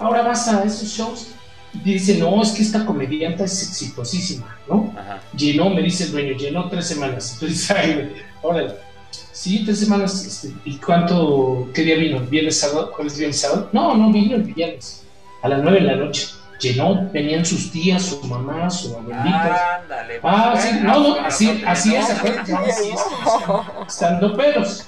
ahora 0.00 0.22
vas 0.22 0.48
a 0.48 0.64
esos 0.64 0.88
shows 0.88 1.28
y 1.74 1.94
dicen, 1.94 2.20
no, 2.20 2.42
es 2.42 2.50
que 2.50 2.62
esta 2.62 2.84
comediante 2.84 3.44
es 3.44 3.62
exitosísima, 3.68 4.58
¿no? 4.68 4.94
Llenó, 5.36 5.70
me 5.70 5.82
dice 5.82 6.04
el 6.04 6.12
dueño, 6.12 6.36
llenó 6.36 6.68
tres 6.68 6.86
semanas. 6.86 7.32
Entonces, 7.40 7.70
ay, 7.70 8.12
órale. 8.42 8.74
Sí, 9.10 9.62
tres 9.64 9.80
semanas. 9.80 10.24
este, 10.24 10.54
¿Y 10.64 10.76
cuánto, 10.76 11.68
qué 11.74 11.82
día 11.82 11.96
vino? 11.96 12.20
¿Viernes, 12.20 12.60
sábado? 12.60 12.92
¿Jueves, 12.94 13.16
viernes, 13.16 13.40
sábado? 13.40 13.70
No, 13.72 13.96
no, 13.96 14.12
vino 14.12 14.36
el 14.36 14.42
viernes. 14.42 15.04
A 15.42 15.48
las 15.48 15.62
nueve 15.62 15.80
de 15.80 15.86
la 15.86 15.96
noche. 15.96 16.28
Llenó, 16.60 17.10
venían 17.10 17.44
sus 17.44 17.72
tías, 17.72 18.04
su 18.04 18.22
mamá, 18.24 18.70
su 18.70 18.94
abuelita. 18.94 19.80
Ándale. 19.80 20.20
Ah, 20.22 20.50
pues, 20.52 20.64
sí, 20.64 20.70
bueno, 20.74 20.92
no, 20.92 21.08
no, 21.16 21.26
así, 21.26 21.46
no, 21.62 21.68
así 21.68 21.94
es, 21.96 22.08
no, 22.08 22.14
acuérdate, 22.14 22.52
no, 22.52 22.58
no, 22.60 22.66
así 22.66 22.88
es, 22.90 23.88
estando 23.88 24.36
pelos. 24.36 24.84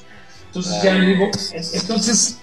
Entonces 0.46 0.82
ya 0.84 0.94
le 0.94 1.06
digo, 1.06 1.30
entonces, 1.52 2.38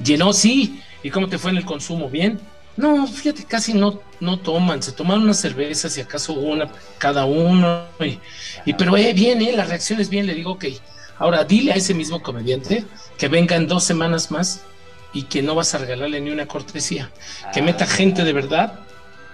llenó, 0.00 0.32
sí. 0.32 0.80
¿Y 1.02 1.10
cómo 1.10 1.28
te 1.28 1.38
fue 1.38 1.50
en 1.50 1.56
el 1.56 1.64
consumo? 1.64 2.08
¿Bien? 2.08 2.40
No, 2.76 3.06
fíjate, 3.06 3.44
casi 3.44 3.72
no, 3.72 4.00
no 4.20 4.40
toman, 4.40 4.82
se 4.82 4.92
toman 4.92 5.22
unas 5.22 5.38
cervezas 5.38 5.96
y 5.96 6.00
acaso 6.00 6.32
una 6.32 6.68
cada 6.98 7.24
uno. 7.24 7.84
Y, 8.00 8.18
y 8.64 8.74
pero 8.74 8.96
eh, 8.96 9.12
bien, 9.12 9.40
eh, 9.42 9.52
la 9.52 9.64
reacción 9.64 10.00
es 10.00 10.08
bien, 10.08 10.26
le 10.26 10.34
digo, 10.34 10.52
ok. 10.52 10.66
Ahora 11.18 11.44
dile 11.44 11.72
a 11.72 11.76
ese 11.76 11.94
mismo 11.94 12.22
comediante 12.22 12.84
que 13.16 13.28
venga 13.28 13.54
en 13.54 13.68
dos 13.68 13.84
semanas 13.84 14.30
más 14.32 14.62
y 15.12 15.22
que 15.22 15.42
no 15.42 15.54
vas 15.54 15.74
a 15.74 15.78
regalarle 15.78 16.20
ni 16.20 16.30
una 16.30 16.46
cortesía. 16.46 17.12
Que 17.52 17.62
meta 17.62 17.86
gente 17.86 18.24
de 18.24 18.32
verdad 18.32 18.80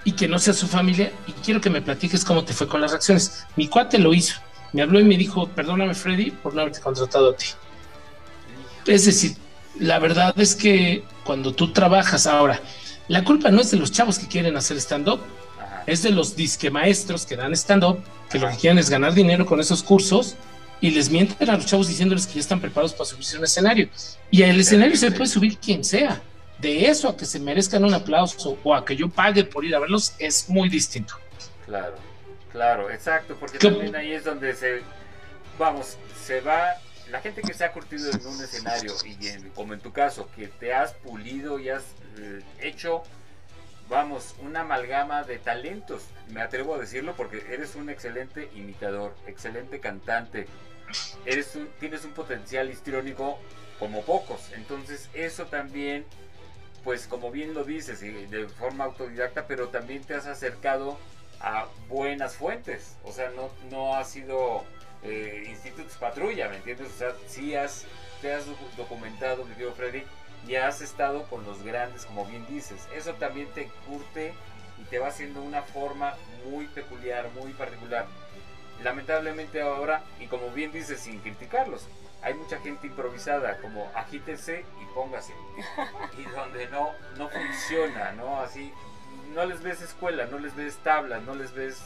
y 0.04 0.12
que 0.12 0.28
no 0.28 0.38
sea 0.38 0.52
su 0.52 0.68
familia. 0.68 1.10
Y 1.26 1.32
quiero 1.32 1.60
que 1.60 1.70
me 1.70 1.80
platiques 1.80 2.24
cómo 2.24 2.44
te 2.44 2.52
fue 2.52 2.68
con 2.68 2.82
las 2.82 2.90
reacciones. 2.90 3.46
Mi 3.56 3.66
cuate 3.68 3.98
lo 3.98 4.12
hizo. 4.12 4.40
Me 4.72 4.82
habló 4.82 5.00
y 5.00 5.04
me 5.04 5.16
dijo, 5.16 5.48
perdóname 5.48 5.94
Freddy 5.94 6.30
por 6.30 6.54
no 6.54 6.60
haberte 6.60 6.80
contratado 6.80 7.30
a 7.30 7.36
ti. 7.36 7.46
Es 8.86 9.06
decir, 9.06 9.36
la 9.78 9.98
verdad 9.98 10.38
es 10.38 10.54
que 10.54 11.02
cuando 11.24 11.54
tú 11.54 11.72
trabajas 11.72 12.26
ahora, 12.26 12.60
la 13.10 13.24
culpa 13.24 13.50
no 13.50 13.60
es 13.60 13.70
de 13.72 13.76
los 13.76 13.90
chavos 13.90 14.18
que 14.20 14.28
quieren 14.28 14.56
hacer 14.56 14.76
stand-up, 14.78 15.20
es 15.86 16.02
de 16.02 16.10
los 16.10 16.36
disque 16.36 16.70
maestros 16.70 17.26
que 17.26 17.34
dan 17.36 17.52
stand-up, 17.54 17.98
que 18.30 18.38
lo 18.38 18.48
que 18.48 18.56
quieren 18.56 18.78
es 18.78 18.88
ganar 18.88 19.12
dinero 19.14 19.44
con 19.46 19.58
esos 19.58 19.82
cursos 19.82 20.36
y 20.80 20.92
les 20.92 21.10
mienten 21.10 21.50
a 21.50 21.56
los 21.56 21.66
chavos 21.66 21.88
diciéndoles 21.88 22.26
que 22.28 22.34
ya 22.34 22.40
están 22.40 22.60
preparados 22.60 22.92
para 22.92 23.04
subirse 23.06 23.34
a 23.34 23.38
un 23.40 23.44
escenario. 23.44 23.88
Y 24.30 24.44
al 24.44 24.58
escenario 24.60 24.96
se 24.96 25.10
puede 25.10 25.26
subir 25.28 25.58
quien 25.58 25.82
sea. 25.84 26.22
De 26.58 26.86
eso 26.86 27.08
a 27.08 27.16
que 27.16 27.24
se 27.26 27.40
merezcan 27.40 27.84
un 27.84 27.94
aplauso 27.94 28.56
o 28.62 28.74
a 28.74 28.84
que 28.84 28.94
yo 28.94 29.08
pague 29.08 29.42
por 29.44 29.64
ir 29.64 29.74
a 29.74 29.80
verlos 29.80 30.12
es 30.18 30.48
muy 30.48 30.68
distinto. 30.68 31.14
Claro, 31.66 31.96
claro, 32.52 32.90
exacto, 32.90 33.34
porque 33.40 33.58
¿Qué- 33.58 33.70
también 33.70 33.96
ahí 33.96 34.12
es 34.12 34.24
donde 34.24 34.54
se, 34.54 34.82
vamos, 35.58 35.96
se 36.26 36.40
va, 36.42 36.74
la 37.10 37.20
gente 37.20 37.42
que 37.42 37.54
se 37.54 37.64
ha 37.64 37.72
curtido 37.72 38.10
en 38.10 38.26
un 38.26 38.42
escenario 38.42 38.94
y 39.04 39.50
como 39.50 39.74
en 39.74 39.80
tu 39.80 39.92
caso, 39.92 40.28
que 40.34 40.48
te 40.48 40.72
has 40.72 40.92
pulido 40.92 41.58
y 41.58 41.68
has 41.68 41.84
eh, 42.18 42.42
hecho, 42.60 43.02
vamos, 43.88 44.34
una 44.40 44.60
amalgama 44.60 45.22
de 45.24 45.38
talentos, 45.38 46.04
me 46.28 46.42
atrevo 46.42 46.74
a 46.74 46.78
decirlo 46.78 47.14
porque 47.16 47.44
eres 47.50 47.74
un 47.74 47.90
excelente 47.90 48.50
imitador, 48.54 49.14
excelente 49.26 49.80
cantante, 49.80 50.46
eres 51.24 51.56
tienes 51.78 52.04
un 52.04 52.12
potencial 52.12 52.70
histriónico 52.70 53.38
como 53.78 54.02
pocos, 54.02 54.50
entonces 54.52 55.08
eso 55.14 55.46
también 55.46 56.04
pues 56.84 57.06
como 57.06 57.30
bien 57.30 57.54
lo 57.54 57.64
dices, 57.64 58.02
y 58.02 58.10
de 58.10 58.48
forma 58.48 58.84
autodidacta, 58.84 59.46
pero 59.46 59.68
también 59.68 60.02
te 60.02 60.14
has 60.14 60.26
acercado 60.26 60.98
a 61.40 61.66
buenas 61.88 62.36
fuentes. 62.36 62.96
O 63.04 63.12
sea, 63.12 63.30
no, 63.30 63.50
no 63.70 63.96
ha 63.96 64.04
sido 64.04 64.64
eh, 65.02 65.44
institutos 65.48 65.94
patrulla, 65.98 66.48
¿me 66.48 66.56
entiendes? 66.56 66.88
O 66.88 66.98
sea, 66.98 67.12
sí 67.26 67.54
has, 67.54 67.86
te 68.20 68.32
has 68.32 68.46
docu- 68.46 68.70
documentado, 68.76 69.44
mi 69.44 69.52
querido 69.54 69.72
Freddy, 69.72 70.04
y 70.46 70.54
has 70.56 70.80
estado 70.80 71.24
con 71.24 71.44
los 71.44 71.62
grandes, 71.62 72.04
como 72.06 72.24
bien 72.26 72.46
dices. 72.48 72.86
Eso 72.94 73.14
también 73.14 73.48
te 73.54 73.70
curte 73.86 74.32
y 74.78 74.84
te 74.84 74.98
va 74.98 75.08
haciendo 75.08 75.42
una 75.42 75.62
forma 75.62 76.14
muy 76.46 76.66
peculiar, 76.66 77.28
muy 77.32 77.52
particular. 77.52 78.06
Lamentablemente 78.82 79.60
ahora, 79.60 80.02
y 80.18 80.26
como 80.26 80.50
bien 80.50 80.72
dices, 80.72 81.00
sin 81.00 81.20
criticarlos, 81.20 81.86
hay 82.22 82.32
mucha 82.34 82.58
gente 82.60 82.86
improvisada, 82.86 83.58
como 83.60 83.90
agítese 83.94 84.64
y 84.82 84.94
póngase. 84.94 85.34
Y 86.18 86.22
donde 86.24 86.66
no, 86.68 86.90
no 87.16 87.28
funciona, 87.28 88.12
¿no? 88.12 88.40
Así, 88.40 88.72
no 89.34 89.44
les 89.44 89.62
ves 89.62 89.82
escuela, 89.82 90.26
no 90.26 90.38
les 90.38 90.54
ves 90.56 90.76
tablas, 90.78 91.22
no 91.22 91.34
les 91.34 91.52
ves 91.52 91.78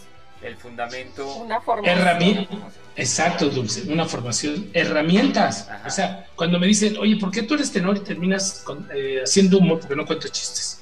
el 0.45 0.57
fundamento. 0.57 1.37
Una 1.37 1.61
Herramienta. 1.85 2.49
Exacto, 2.97 3.49
Dulce, 3.51 3.91
una 3.93 4.05
formación, 4.05 4.71
herramientas. 4.73 5.69
O 5.87 5.91
sea, 5.91 6.27
cuando 6.37 6.59
me 6.61 6.67
dicen, 6.67 6.97
oye, 6.99 7.17
¿por 7.17 7.31
qué 7.31 7.43
tú 7.43 7.55
eres 7.55 7.73
tenor 7.73 7.97
y 7.97 8.01
terminas 8.01 8.63
con- 8.65 8.89
eh, 8.95 9.21
haciendo 9.25 9.59
humor? 9.59 9.81
Porque 9.81 9.97
no 9.97 10.07
cuento 10.07 10.29
chistes. 10.29 10.81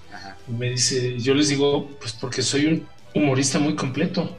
Y 0.48 0.52
me 0.52 0.70
dice, 0.70 1.18
yo 1.18 1.34
les 1.34 1.48
digo, 1.48 1.88
pues 2.00 2.12
porque 2.12 2.42
soy 2.42 2.66
un 2.66 2.86
humorista 3.14 3.58
muy 3.58 3.74
completo. 3.74 4.36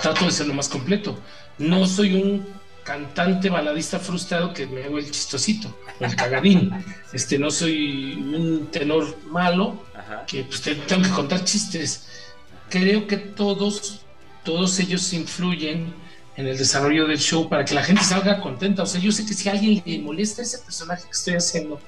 Trato 0.00 0.24
de 0.26 0.30
ser 0.30 0.46
lo 0.46 0.54
más 0.54 0.68
completo. 0.68 1.18
No 1.58 1.86
soy 1.86 2.14
un 2.14 2.46
cantante 2.84 3.48
baladista 3.48 3.98
frustrado 3.98 4.52
que 4.52 4.66
me 4.66 4.84
hago 4.84 4.98
el 4.98 5.10
chistosito, 5.10 5.74
el 6.00 6.14
cagadín. 6.16 6.70
Este, 7.14 7.38
no 7.38 7.50
soy 7.52 8.14
un 8.14 8.66
tenor 8.72 9.16
malo 9.30 9.84
que 10.26 10.42
pues, 10.44 10.60
te- 10.62 10.74
tengo 10.74 11.02
que 11.04 11.10
contar 11.10 11.44
chistes. 11.44 12.08
Creo 12.68 13.06
que 13.06 13.16
todos, 13.18 14.03
todos 14.44 14.78
ellos 14.78 15.12
influyen 15.12 15.94
en 16.36 16.46
el 16.46 16.58
desarrollo 16.58 17.06
del 17.06 17.18
show 17.18 17.48
para 17.48 17.64
que 17.64 17.74
la 17.74 17.82
gente 17.82 18.02
salga 18.02 18.40
contenta. 18.40 18.82
O 18.82 18.86
sea, 18.86 19.00
yo 19.00 19.12
sé 19.12 19.24
que 19.24 19.34
si 19.34 19.48
a 19.48 19.52
alguien 19.52 19.82
le 19.84 19.98
molesta 19.98 20.42
ese 20.42 20.58
personaje 20.58 21.04
que 21.04 21.12
estoy 21.12 21.34
haciendo, 21.34 21.80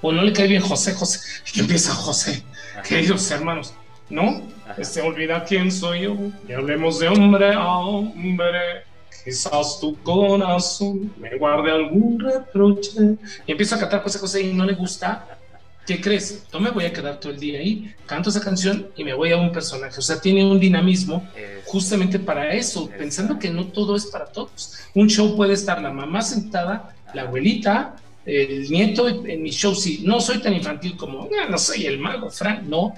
o 0.00 0.12
no 0.12 0.22
le 0.22 0.32
cae 0.32 0.48
bien 0.48 0.62
José 0.62 0.92
José, 0.94 1.20
y 1.54 1.60
empieza 1.60 1.94
José, 1.94 2.42
queridos 2.86 3.30
hermanos, 3.30 3.74
¿no? 4.10 4.42
Se 4.82 5.00
olvida 5.00 5.44
quién 5.44 5.70
soy 5.70 6.02
yo, 6.02 6.16
y 6.48 6.52
hablemos 6.52 6.98
de 6.98 7.08
hombre 7.08 7.54
a 7.54 7.66
hombre. 7.66 8.84
Quizás 9.24 9.78
tu 9.80 9.96
corazón 10.02 11.12
me 11.16 11.36
guarde 11.36 11.70
algún 11.70 12.18
reproche. 12.18 13.16
Y 13.46 13.52
empiezo 13.52 13.76
a 13.76 13.78
cantar 13.78 14.02
José 14.02 14.18
José 14.18 14.40
y 14.42 14.52
no 14.52 14.64
le 14.64 14.74
gusta. 14.74 15.38
¿Qué 15.86 16.00
crees? 16.00 16.44
No 16.52 16.60
me 16.60 16.70
voy 16.70 16.84
a 16.84 16.92
quedar 16.92 17.18
todo 17.18 17.32
el 17.32 17.40
día 17.40 17.58
ahí. 17.58 17.92
Canto 18.06 18.30
esa 18.30 18.40
canción 18.40 18.88
y 18.96 19.02
me 19.02 19.14
voy 19.14 19.32
a 19.32 19.36
un 19.36 19.50
personaje. 19.50 19.98
O 19.98 20.02
sea, 20.02 20.20
tiene 20.20 20.44
un 20.44 20.60
dinamismo 20.60 21.28
justamente 21.64 22.18
para 22.20 22.52
eso, 22.54 22.88
pensando 22.98 23.38
que 23.38 23.50
no 23.50 23.66
todo 23.66 23.96
es 23.96 24.06
para 24.06 24.26
todos. 24.26 24.78
Un 24.94 25.08
show 25.08 25.34
puede 25.36 25.54
estar 25.54 25.82
la 25.82 25.90
mamá 25.90 26.22
sentada, 26.22 26.94
la 27.14 27.22
abuelita, 27.22 27.96
el 28.24 28.70
nieto 28.70 29.08
en 29.08 29.42
mi 29.42 29.50
show. 29.50 29.74
Sí, 29.74 30.02
no 30.04 30.20
soy 30.20 30.38
tan 30.38 30.52
infantil 30.54 30.96
como, 30.96 31.28
"Ah, 31.42 31.48
no 31.50 31.58
soy 31.58 31.86
el 31.86 31.98
mago, 31.98 32.30
Frank, 32.30 32.62
no. 32.62 32.94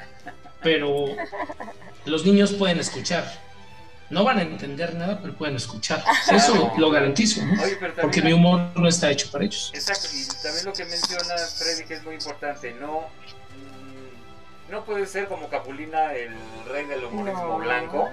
Pero 0.63 1.07
los 2.05 2.25
niños 2.27 2.53
pueden 2.53 2.79
escuchar. 2.81 3.25
No 4.11 4.23
van 4.23 4.39
a 4.39 4.43
entender 4.43 4.95
nada, 4.95 5.19
pero 5.21 5.35
pueden 5.35 5.57
escuchar. 5.57 6.05
Eso 6.31 6.73
lo 6.77 6.91
garantizo, 6.91 7.45
¿no? 7.45 7.53
Oye, 7.55 7.77
pero 7.81 7.93
también- 7.95 7.97
porque 8.03 8.23
mi 8.23 8.33
humor 8.33 8.61
no 8.77 8.87
está 8.89 9.11
hecho 9.11 9.31
para 9.31 9.45
ellos. 9.45 9.71
Exacto, 9.75 10.09
y 10.13 10.27
también 10.43 10.65
lo 10.67 10.73
que 10.73 10.85
menciona 10.85 11.37
Freddy 11.39 11.85
que 11.85 11.95
es 11.95 12.05
muy 12.05 12.15
importante, 12.15 12.75
no 12.75 13.01
mm, 13.01 14.71
no 14.73 14.85
puede 14.85 15.07
ser 15.07 15.27
como 15.29 15.49
Capulina 15.49 16.13
el 16.15 16.35
rey 16.71 16.85
del 16.87 17.05
humorismo 17.05 17.47
No. 17.47 17.59
blanco, 17.59 18.11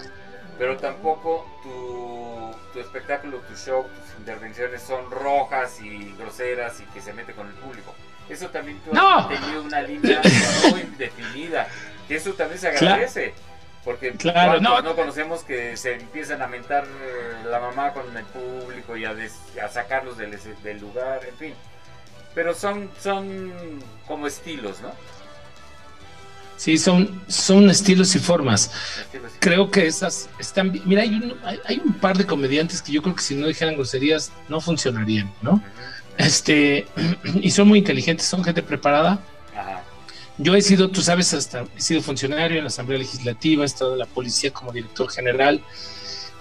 pero 0.57 0.77
tampoco 0.77 1.45
tu, 1.63 2.55
tu 2.73 2.79
espectáculo, 2.79 3.37
tu 3.39 3.55
show, 3.55 3.83
tus 3.83 4.19
intervenciones 4.19 4.81
son 4.81 5.09
rojas 5.11 5.79
y 5.81 6.13
groseras 6.17 6.79
y 6.79 6.83
que 6.93 7.01
se 7.01 7.13
mete 7.13 7.33
con 7.33 7.47
el 7.47 7.53
público. 7.53 7.93
Eso 8.29 8.47
también 8.49 8.79
tú 8.85 8.93
No. 8.93 9.17
has 9.17 9.27
tenido 9.29 9.61
una 9.63 9.81
línea 9.81 10.21
muy 10.69 10.81
definida, 10.97 11.67
que 12.07 12.15
eso 12.15 12.31
también 12.33 12.59
se 12.61 12.71
Claro. 12.75 13.01
Porque 13.83 14.11
Claro, 14.11 14.59
¿cuántos 14.61 14.83
no. 14.83 14.89
no 14.91 14.95
conocemos 14.95 15.43
que 15.43 15.75
se 15.75 15.95
empiezan 15.95 16.41
a 16.43 16.47
mentar 16.47 16.85
eh, 16.85 17.45
la 17.49 17.59
mamá 17.59 17.93
con 17.93 18.15
el 18.15 18.25
público 18.25 18.95
y 18.95 19.05
a, 19.05 19.13
des- 19.15 19.39
a 19.63 19.67
sacarlos 19.69 20.17
del, 20.17 20.31
lugar, 20.79 21.21
en 21.27 21.35
fin. 21.35 21.53
Pero 22.35 22.53
son, 22.53 22.89
son 23.01 23.51
como 24.07 24.27
estilos, 24.27 24.81
¿no? 24.81 24.91
Sí, 26.57 26.77
son, 26.77 27.23
son 27.27 27.71
estilos 27.71 28.13
y 28.15 28.19
formas. 28.19 28.71
Estilos 28.99 29.31
y- 29.35 29.39
Creo 29.39 29.71
que 29.71 29.87
esas 29.87 30.29
están 30.37 30.71
bien. 30.71 30.83
Mira, 30.87 31.01
hay 31.01 31.15
un, 31.15 31.35
hay, 31.43 31.59
hay 31.65 31.81
un 31.83 31.93
par 31.93 32.15
de 32.17 32.25
comediantes 32.27 32.83
que 32.83 32.91
yo 32.91 33.01
creo 33.01 33.15
que 33.15 33.23
si 33.23 33.35
no 33.35 33.47
dijeran 33.47 33.73
groserías 33.75 34.31
no 34.47 34.61
funcionarían, 34.61 35.33
¿no? 35.41 35.61
Este, 36.17 36.85
y 37.41 37.49
son 37.49 37.67
muy 37.67 37.79
inteligentes, 37.79 38.27
son 38.27 38.43
gente 38.43 38.61
preparada. 38.61 39.19
Ajá. 39.57 39.81
Yo 40.37 40.55
he 40.55 40.61
sido, 40.61 40.89
tú 40.89 41.01
sabes, 41.01 41.33
hasta 41.33 41.65
he 41.77 41.81
sido 41.81 42.01
funcionario 42.01 42.57
en 42.57 42.63
la 42.63 42.69
Asamblea 42.69 42.99
Legislativa, 42.99 43.63
he 43.63 43.65
estado 43.65 43.93
en 43.93 43.99
la 43.99 44.05
policía 44.05 44.51
como 44.51 44.71
director 44.71 45.09
general 45.11 45.61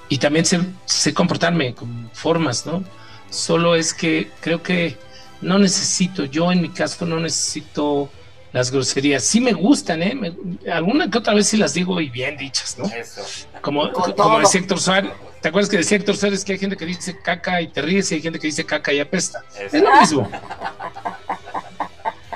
y 0.09 0.19
también 0.19 0.45
sé, 0.47 0.61
sé 0.87 1.13
comportarme 1.13 1.75
con 1.75 2.11
formas, 2.15 2.65
¿no? 2.67 2.83
Solo 3.29 3.75
es 3.77 3.93
que 3.93 4.31
creo 4.41 4.63
que 4.63 4.97
no 5.43 5.59
necesito, 5.59 6.25
yo 6.25 6.51
en 6.51 6.63
mi 6.63 6.71
caso 6.71 7.05
no 7.07 7.19
necesito 7.21 8.11
las 8.53 8.71
groserías. 8.71 9.23
Sí 9.23 9.41
me 9.41 9.53
gustan, 9.53 10.03
¿eh? 10.03 10.15
Me- 10.15 10.35
alguna 10.73 11.09
que 11.11 11.19
otra 11.19 11.35
vez 11.35 11.47
sí 11.49 11.57
las 11.57 11.75
digo 11.75 12.01
y 12.01 12.09
bien 12.11 12.37
dichas, 12.37 12.77
¿no? 12.79 12.87
Eso. 12.87 13.23
Como, 13.61 13.93
como 13.93 14.41
decía 14.41 14.61
Héctor 14.61 14.81
Suárez, 14.81 15.13
¿te 15.41 15.49
acuerdas 15.49 15.71
que 15.71 15.77
decía 15.77 15.99
Héctor 15.99 16.17
Suárez 16.17 16.45
que 16.45 16.53
hay 16.55 16.59
gente 16.59 16.77
que 16.77 16.87
dice 16.87 17.17
caca 17.23 17.61
y 17.61 17.69
te 17.69 17.83
ríes 17.83 18.11
y 18.11 18.17
hay 18.17 18.23
gente 18.23 18.39
que 18.41 18.47
dice 18.49 18.65
caca 18.65 18.93
y 18.93 18.99
apesta? 19.01 19.45
Eso. 19.55 19.77
Es 19.77 19.83
lo 19.83 20.01
mismo. 20.01 20.31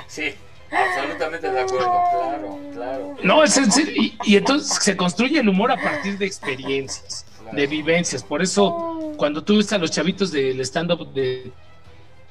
Sí, 0.07 0.33
absolutamente 0.75 1.51
de 1.51 1.59
acuerdo, 1.59 2.03
claro, 2.11 2.59
claro. 2.73 3.17
No, 3.23 3.43
es 3.43 3.53
serio. 3.53 3.93
Y, 3.95 4.17
y 4.25 4.35
entonces 4.37 4.77
se 4.81 4.95
construye 4.95 5.39
el 5.39 5.49
humor 5.49 5.71
a 5.71 5.77
partir 5.77 6.17
de 6.17 6.25
experiencias, 6.25 7.25
de 7.51 7.67
vivencias. 7.67 8.23
Por 8.23 8.41
eso, 8.41 9.13
cuando 9.17 9.43
tú 9.43 9.57
ves 9.57 9.71
a 9.73 9.77
los 9.77 9.91
chavitos 9.91 10.31
del 10.31 10.59
stand-up 10.61 11.13
de 11.13 11.51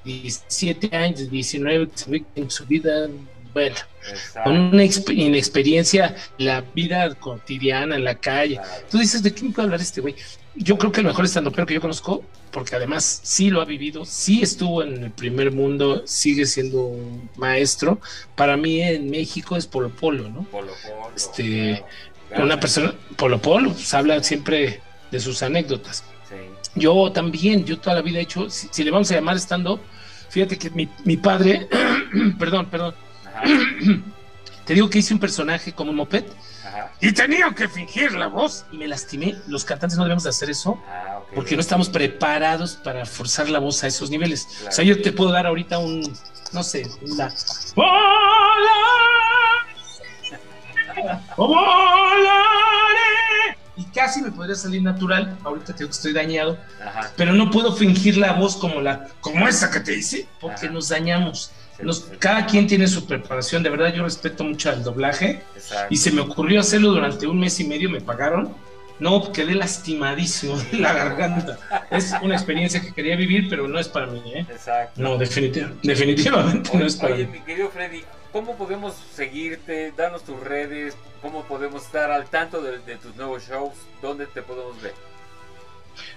17 0.04 0.94
años, 0.96 1.18
de 1.20 1.26
19, 1.28 1.88
que 1.88 1.98
se 1.98 2.10
ve 2.10 2.20
que 2.34 2.40
en 2.42 2.50
su 2.50 2.66
vida, 2.66 3.08
bueno, 3.52 3.76
con 4.42 4.56
una 4.58 4.82
exp- 4.82 5.14
inexperiencia, 5.16 6.14
la 6.38 6.60
vida 6.60 7.14
cotidiana 7.14 7.96
en 7.96 8.04
la 8.04 8.14
calle. 8.16 8.60
Tú 8.90 8.98
dices, 8.98 9.22
¿de 9.22 9.32
qué 9.34 9.44
me 9.44 9.50
puede 9.50 9.66
hablar 9.66 9.80
este 9.80 10.00
güey? 10.00 10.14
Yo 10.56 10.78
creo 10.78 10.92
que 10.92 11.00
el 11.00 11.06
mejor 11.06 11.26
stand 11.26 11.52
pero 11.52 11.66
que 11.66 11.74
yo 11.74 11.80
conozco, 11.80 12.22
porque 12.52 12.76
además 12.76 13.20
sí 13.24 13.50
lo 13.50 13.60
ha 13.60 13.64
vivido, 13.64 14.04
sí 14.04 14.40
estuvo 14.42 14.82
en 14.82 15.04
el 15.04 15.10
primer 15.10 15.50
mundo, 15.50 16.02
sigue 16.06 16.46
siendo 16.46 16.82
un 16.82 17.28
maestro. 17.36 18.00
Para 18.36 18.56
mí 18.56 18.80
en 18.80 19.10
México 19.10 19.56
es 19.56 19.66
Polo 19.66 19.90
Polo, 19.90 20.28
¿no? 20.28 20.44
Polo 20.44 20.72
Polo. 20.82 21.10
Este, 21.16 21.84
claro. 22.28 22.44
una 22.44 22.60
persona, 22.60 22.94
Polo 23.16 23.42
Polo, 23.42 23.72
pues, 23.72 23.92
habla 23.94 24.22
siempre 24.22 24.80
de 25.10 25.20
sus 25.20 25.42
anécdotas. 25.42 26.04
Sí. 26.28 26.36
Yo 26.76 27.10
también, 27.10 27.64
yo 27.64 27.78
toda 27.78 27.96
la 27.96 28.02
vida 28.02 28.20
he 28.20 28.22
hecho, 28.22 28.48
si, 28.48 28.68
si 28.70 28.84
le 28.84 28.92
vamos 28.92 29.10
a 29.10 29.14
llamar 29.14 29.36
stand-up, 29.40 29.80
fíjate 30.28 30.56
que 30.56 30.70
mi, 30.70 30.88
mi 31.04 31.16
padre, 31.16 31.68
perdón, 32.38 32.66
perdón, 32.70 32.94
te 34.64 34.74
digo 34.74 34.88
que 34.88 35.00
hice 35.00 35.14
un 35.14 35.20
personaje 35.20 35.72
como 35.72 35.90
un 35.90 35.96
moped 35.96 36.24
Ajá. 36.74 36.90
y 37.00 37.12
tenía 37.12 37.52
que 37.54 37.68
fingir 37.68 38.12
la 38.12 38.26
voz 38.26 38.64
y 38.72 38.76
me 38.78 38.88
lastimé. 38.88 39.36
Los 39.46 39.64
cantantes 39.64 39.96
no 39.96 40.04
debemos 40.04 40.24
de 40.24 40.30
hacer 40.30 40.50
eso 40.50 40.78
Ah, 40.88 41.18
ok. 41.22 41.34
porque 41.34 41.54
no 41.54 41.60
estamos 41.60 41.88
preparados 41.88 42.76
para 42.76 43.06
forzar 43.06 43.48
la 43.48 43.58
voz 43.60 43.82
a 43.84 43.86
esos 43.86 44.10
niveles. 44.10 44.46
Claro. 44.46 44.68
O 44.68 44.72
sea, 44.72 44.84
yo 44.84 45.00
te 45.00 45.12
puedo 45.12 45.30
dar 45.32 45.46
ahorita 45.46 45.78
un, 45.78 46.02
no 46.52 46.62
sé, 46.62 46.86
una... 47.02 47.32
¡Volaré! 52.64 53.58
Y 53.76 53.84
casi 53.86 54.22
me 54.22 54.30
podría 54.30 54.54
salir 54.54 54.82
natural, 54.82 55.36
ahorita 55.42 55.66
te 55.72 55.78
digo 55.80 55.88
que 55.90 55.96
estoy 55.96 56.12
dañado, 56.12 56.56
Ajá. 56.84 57.10
pero 57.16 57.32
no 57.32 57.50
puedo 57.50 57.74
fingir 57.74 58.16
la 58.16 58.32
voz 58.34 58.56
como 58.56 58.80
la 58.80 59.08
como 59.20 59.48
esa 59.48 59.68
que 59.70 59.80
te 59.80 59.94
hice, 59.96 60.28
porque 60.40 60.66
Ajá. 60.66 60.74
nos 60.74 60.88
dañamos. 60.88 61.50
Sí. 61.76 62.04
cada 62.18 62.46
quien 62.46 62.66
tiene 62.66 62.86
su 62.86 63.06
preparación, 63.06 63.62
de 63.62 63.70
verdad 63.70 63.92
yo 63.92 64.04
respeto 64.04 64.44
mucho 64.44 64.70
al 64.70 64.82
doblaje 64.84 65.42
Exacto. 65.56 65.86
y 65.92 65.96
se 65.96 66.10
me 66.12 66.20
ocurrió 66.20 66.60
hacerlo 66.60 66.90
durante 66.90 67.26
un 67.26 67.38
mes 67.40 67.58
y 67.60 67.64
medio, 67.66 67.90
me 67.90 68.00
pagaron. 68.00 68.54
No, 69.00 69.32
quedé 69.32 69.56
lastimadísimo 69.56 70.56
de 70.56 70.78
la 70.78 70.92
garganta. 70.92 71.58
Es 71.90 72.14
una 72.22 72.34
experiencia 72.36 72.80
que 72.80 72.92
quería 72.94 73.16
vivir, 73.16 73.48
pero 73.50 73.66
no 73.66 73.78
es 73.80 73.88
para 73.88 74.06
mí, 74.06 74.22
¿eh? 74.32 74.46
Exacto. 74.48 75.02
No, 75.02 75.18
definitiv- 75.18 75.72
definitivamente 75.82 76.70
no 76.72 76.78
Oye, 76.78 76.86
es 76.86 76.96
para 76.96 77.14
oye, 77.14 77.26
mí. 77.26 77.32
mi 77.38 77.40
querido 77.40 77.70
Freddy, 77.70 78.04
¿cómo 78.32 78.56
podemos 78.56 78.94
seguirte? 79.12 79.92
Danos 79.96 80.22
tus 80.22 80.38
redes, 80.40 80.96
¿cómo 81.20 81.42
podemos 81.42 81.84
estar 81.84 82.12
al 82.12 82.26
tanto 82.26 82.62
de, 82.62 82.78
de 82.78 82.96
tus 82.96 83.16
nuevos 83.16 83.42
shows? 83.48 83.72
¿Dónde 84.00 84.26
te 84.26 84.42
podemos 84.42 84.80
ver? 84.80 84.94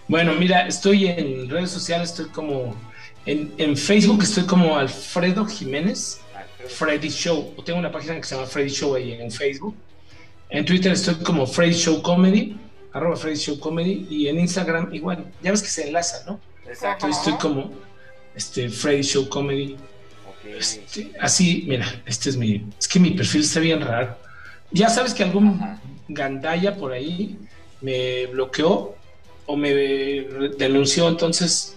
Bueno, 0.08 0.34
mira, 0.36 0.68
estoy 0.68 1.08
en 1.08 1.50
redes 1.50 1.72
sociales, 1.72 2.12
estoy 2.12 2.28
como 2.28 2.76
en, 3.26 3.54
en 3.58 3.76
Facebook, 3.76 4.24
estoy 4.24 4.46
como 4.46 4.78
Alfredo 4.78 5.46
Jiménez, 5.46 6.22
Freddy 6.70 7.10
Show. 7.10 7.54
O 7.58 7.64
tengo 7.64 7.80
una 7.80 7.92
página 7.92 8.16
que 8.16 8.24
se 8.24 8.36
llama 8.36 8.48
Freddy 8.48 8.70
Show 8.70 8.96
ahí 8.96 9.14
en 9.14 9.32
Facebook. 9.32 9.76
En 10.50 10.64
Twitter 10.64 10.94
estoy 10.94 11.16
como 11.16 11.46
Freddy 11.46 11.74
Show 11.74 12.02
Comedy, 12.02 12.58
arroba 12.94 13.18
Freddy 13.18 13.36
Show 13.36 13.60
Comedy, 13.60 14.08
y 14.10 14.28
en 14.28 14.40
Instagram 14.40 14.94
igual. 14.94 15.26
Ya 15.42 15.52
ves 15.52 15.62
que 15.62 15.68
se 15.70 15.88
enlaza, 15.88 16.24
¿no? 16.26 16.40
Exacto. 16.66 17.06
Entonces 17.06 17.28
estoy 17.28 17.40
como 17.40 17.72
este, 18.34 18.70
Freddy 18.70 19.02
Show 19.02 19.28
Comedy. 19.28 19.76
Este, 20.58 21.12
así, 21.20 21.66
mira, 21.68 21.86
este 22.06 22.30
es 22.30 22.38
mi. 22.38 22.66
Es 22.80 22.88
que 22.88 23.00
mi 23.00 23.12
perfil 23.12 23.42
está 23.42 23.60
bien 23.60 23.82
raro. 23.82 24.18
Ya 24.72 24.90
sabes 24.90 25.14
que 25.14 25.24
algún 25.24 25.60
gandaya 26.08 26.78
por 26.78 26.94
ahí 26.94 27.38
me 27.82 28.28
bloqueó 28.28 28.97
o 29.48 29.56
me 29.58 29.74
denunció, 29.74 31.08
entonces 31.08 31.76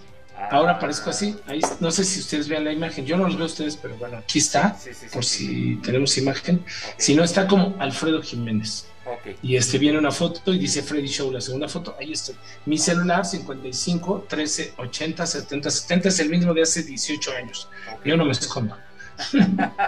ahora 0.51 0.73
aparezco 0.73 1.09
así. 1.09 1.35
Ahí, 1.47 1.61
no 1.79 1.89
sé 1.91 2.03
si 2.03 2.19
ustedes 2.19 2.47
vean 2.47 2.63
la 2.65 2.71
imagen. 2.71 3.05
Yo 3.05 3.17
no 3.17 3.25
los 3.25 3.35
veo 3.35 3.43
a 3.45 3.47
ustedes, 3.47 3.75
pero 3.77 3.95
bueno, 3.97 4.17
aquí 4.17 4.37
está, 4.39 4.77
Sí, 4.77 4.89
sí, 4.93 5.05
sí, 5.07 5.13
por 5.13 5.25
si 5.25 5.75
tenemos 5.83 6.17
imagen. 6.17 6.63
Si 6.97 7.15
no, 7.15 7.23
está 7.23 7.47
como 7.47 7.75
Alfredo 7.79 8.21
Jiménez. 8.21 8.85
Ok. 9.05 9.35
Y 9.41 9.55
este 9.55 9.79
viene 9.79 9.97
una 9.97 10.11
foto 10.11 10.53
y 10.53 10.59
dice 10.59 10.83
Freddy 10.83 11.07
Show, 11.07 11.31
la 11.31 11.41
segunda 11.41 11.67
foto, 11.67 11.95
ahí 11.99 12.11
estoy. 12.11 12.35
Mi 12.67 12.77
celular 12.77 13.25
55 13.25 14.25
13 14.29 14.73
80 14.77 15.25
70 15.25 15.71
70 15.71 16.09
es 16.09 16.19
el 16.19 16.29
mismo 16.29 16.53
de 16.53 16.61
hace 16.61 16.83
18 16.83 17.31
años. 17.33 17.67
Yo 18.05 18.15
no 18.15 18.25
me 18.25 18.31
escondo. 18.31 18.77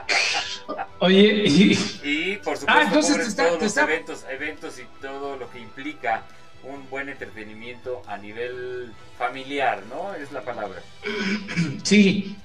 Oye, 1.00 1.44
y, 1.48 1.72
Y 2.04 2.36
por 2.38 2.58
supuesto, 2.58 2.66
Ah, 2.68 2.84
entonces 2.84 3.12
cubres 3.12 3.26
te 3.26 3.30
está- 3.32 3.46
todos 3.48 3.60
te 3.60 3.66
los 3.66 3.78
eventos, 3.78 4.26
eventos 4.32 4.80
y 4.80 4.84
todo 5.02 5.36
lo 5.38 5.50
que 5.52 5.60
implica 5.60 6.24
un 6.64 6.90
buen 6.90 7.10
entretenimiento 7.10 8.02
a 8.08 8.18
nivel 8.18 8.92
familiar, 9.18 9.84
¿no? 9.90 10.14
Es 10.16 10.32
la 10.32 10.42
palabra. 10.42 10.82
sí, 11.84 12.36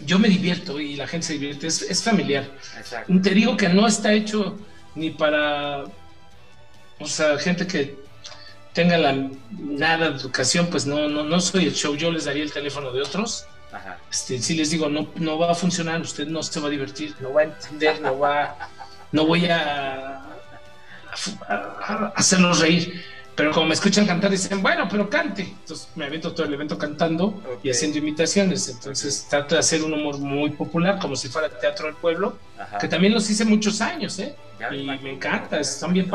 yo 0.00 0.18
me 0.18 0.28
divierto 0.28 0.80
y 0.80 0.96
la 0.96 1.06
gente 1.06 1.26
se 1.26 1.32
divierte, 1.34 1.66
es, 1.66 1.82
es 1.82 2.02
familiar. 2.02 2.44
Exacto. 2.78 3.12
Te 3.22 3.30
digo 3.30 3.56
que 3.56 3.68
no 3.68 3.86
está 3.86 4.12
hecho 4.12 4.58
ni 4.94 5.10
para, 5.10 5.84
o 6.98 7.06
sea, 7.06 7.38
gente 7.38 7.66
que 7.66 7.98
tenga 8.72 8.96
la 8.98 9.12
nada 9.58 10.10
de 10.10 10.16
educación, 10.16 10.68
pues 10.70 10.86
no, 10.86 11.08
no, 11.08 11.24
no 11.24 11.40
soy 11.40 11.66
el 11.66 11.74
show, 11.74 11.94
yo 11.96 12.10
les 12.10 12.24
daría 12.24 12.42
el 12.44 12.52
teléfono 12.52 12.92
de 12.92 13.02
otros. 13.02 13.44
Ajá. 13.72 13.98
Este, 14.10 14.40
sí 14.40 14.54
les 14.54 14.70
digo, 14.70 14.88
no, 14.88 15.08
no 15.16 15.38
va 15.38 15.52
a 15.52 15.54
funcionar, 15.54 16.00
usted 16.00 16.26
no 16.26 16.42
se 16.42 16.58
va 16.60 16.66
a 16.68 16.70
divertir, 16.70 17.14
no 17.20 17.32
va 17.32 17.42
a 17.42 17.44
entender, 17.44 18.00
no 18.00 18.18
va, 18.18 18.56
no 19.12 19.26
voy 19.26 19.46
a, 19.46 20.22
a- 21.48 21.76
a 21.80 22.12
hacerlos 22.16 22.60
reír. 22.60 23.04
Pero 23.40 23.52
como 23.52 23.68
me 23.68 23.74
escuchan 23.74 24.06
cantar, 24.06 24.30
dicen, 24.30 24.60
bueno, 24.60 24.86
pero 24.90 25.08
cante. 25.08 25.42
Entonces 25.44 25.88
me 25.96 26.04
avento 26.04 26.34
todo 26.34 26.44
el 26.46 26.52
evento 26.52 26.76
cantando 26.76 27.42
y 27.62 27.70
haciendo 27.70 27.96
imitaciones. 27.96 28.68
Entonces 28.68 29.26
trato 29.30 29.54
de 29.54 29.60
hacer 29.60 29.82
un 29.82 29.94
humor 29.94 30.18
muy 30.18 30.50
popular, 30.50 30.98
como 30.98 31.16
si 31.16 31.28
fuera 31.28 31.48
teatro 31.48 31.86
del 31.86 31.94
pueblo, 31.96 32.36
Ajá. 32.58 32.76
que 32.76 32.86
también 32.86 33.14
los 33.14 33.30
hice 33.30 33.46
muchos 33.46 33.80
años, 33.80 34.18
¿eh? 34.18 34.36
Ya 34.58 34.74
y 34.74 34.84
me 34.84 35.14
encanta, 35.14 35.58
están 35.58 35.94
bien 35.94 36.06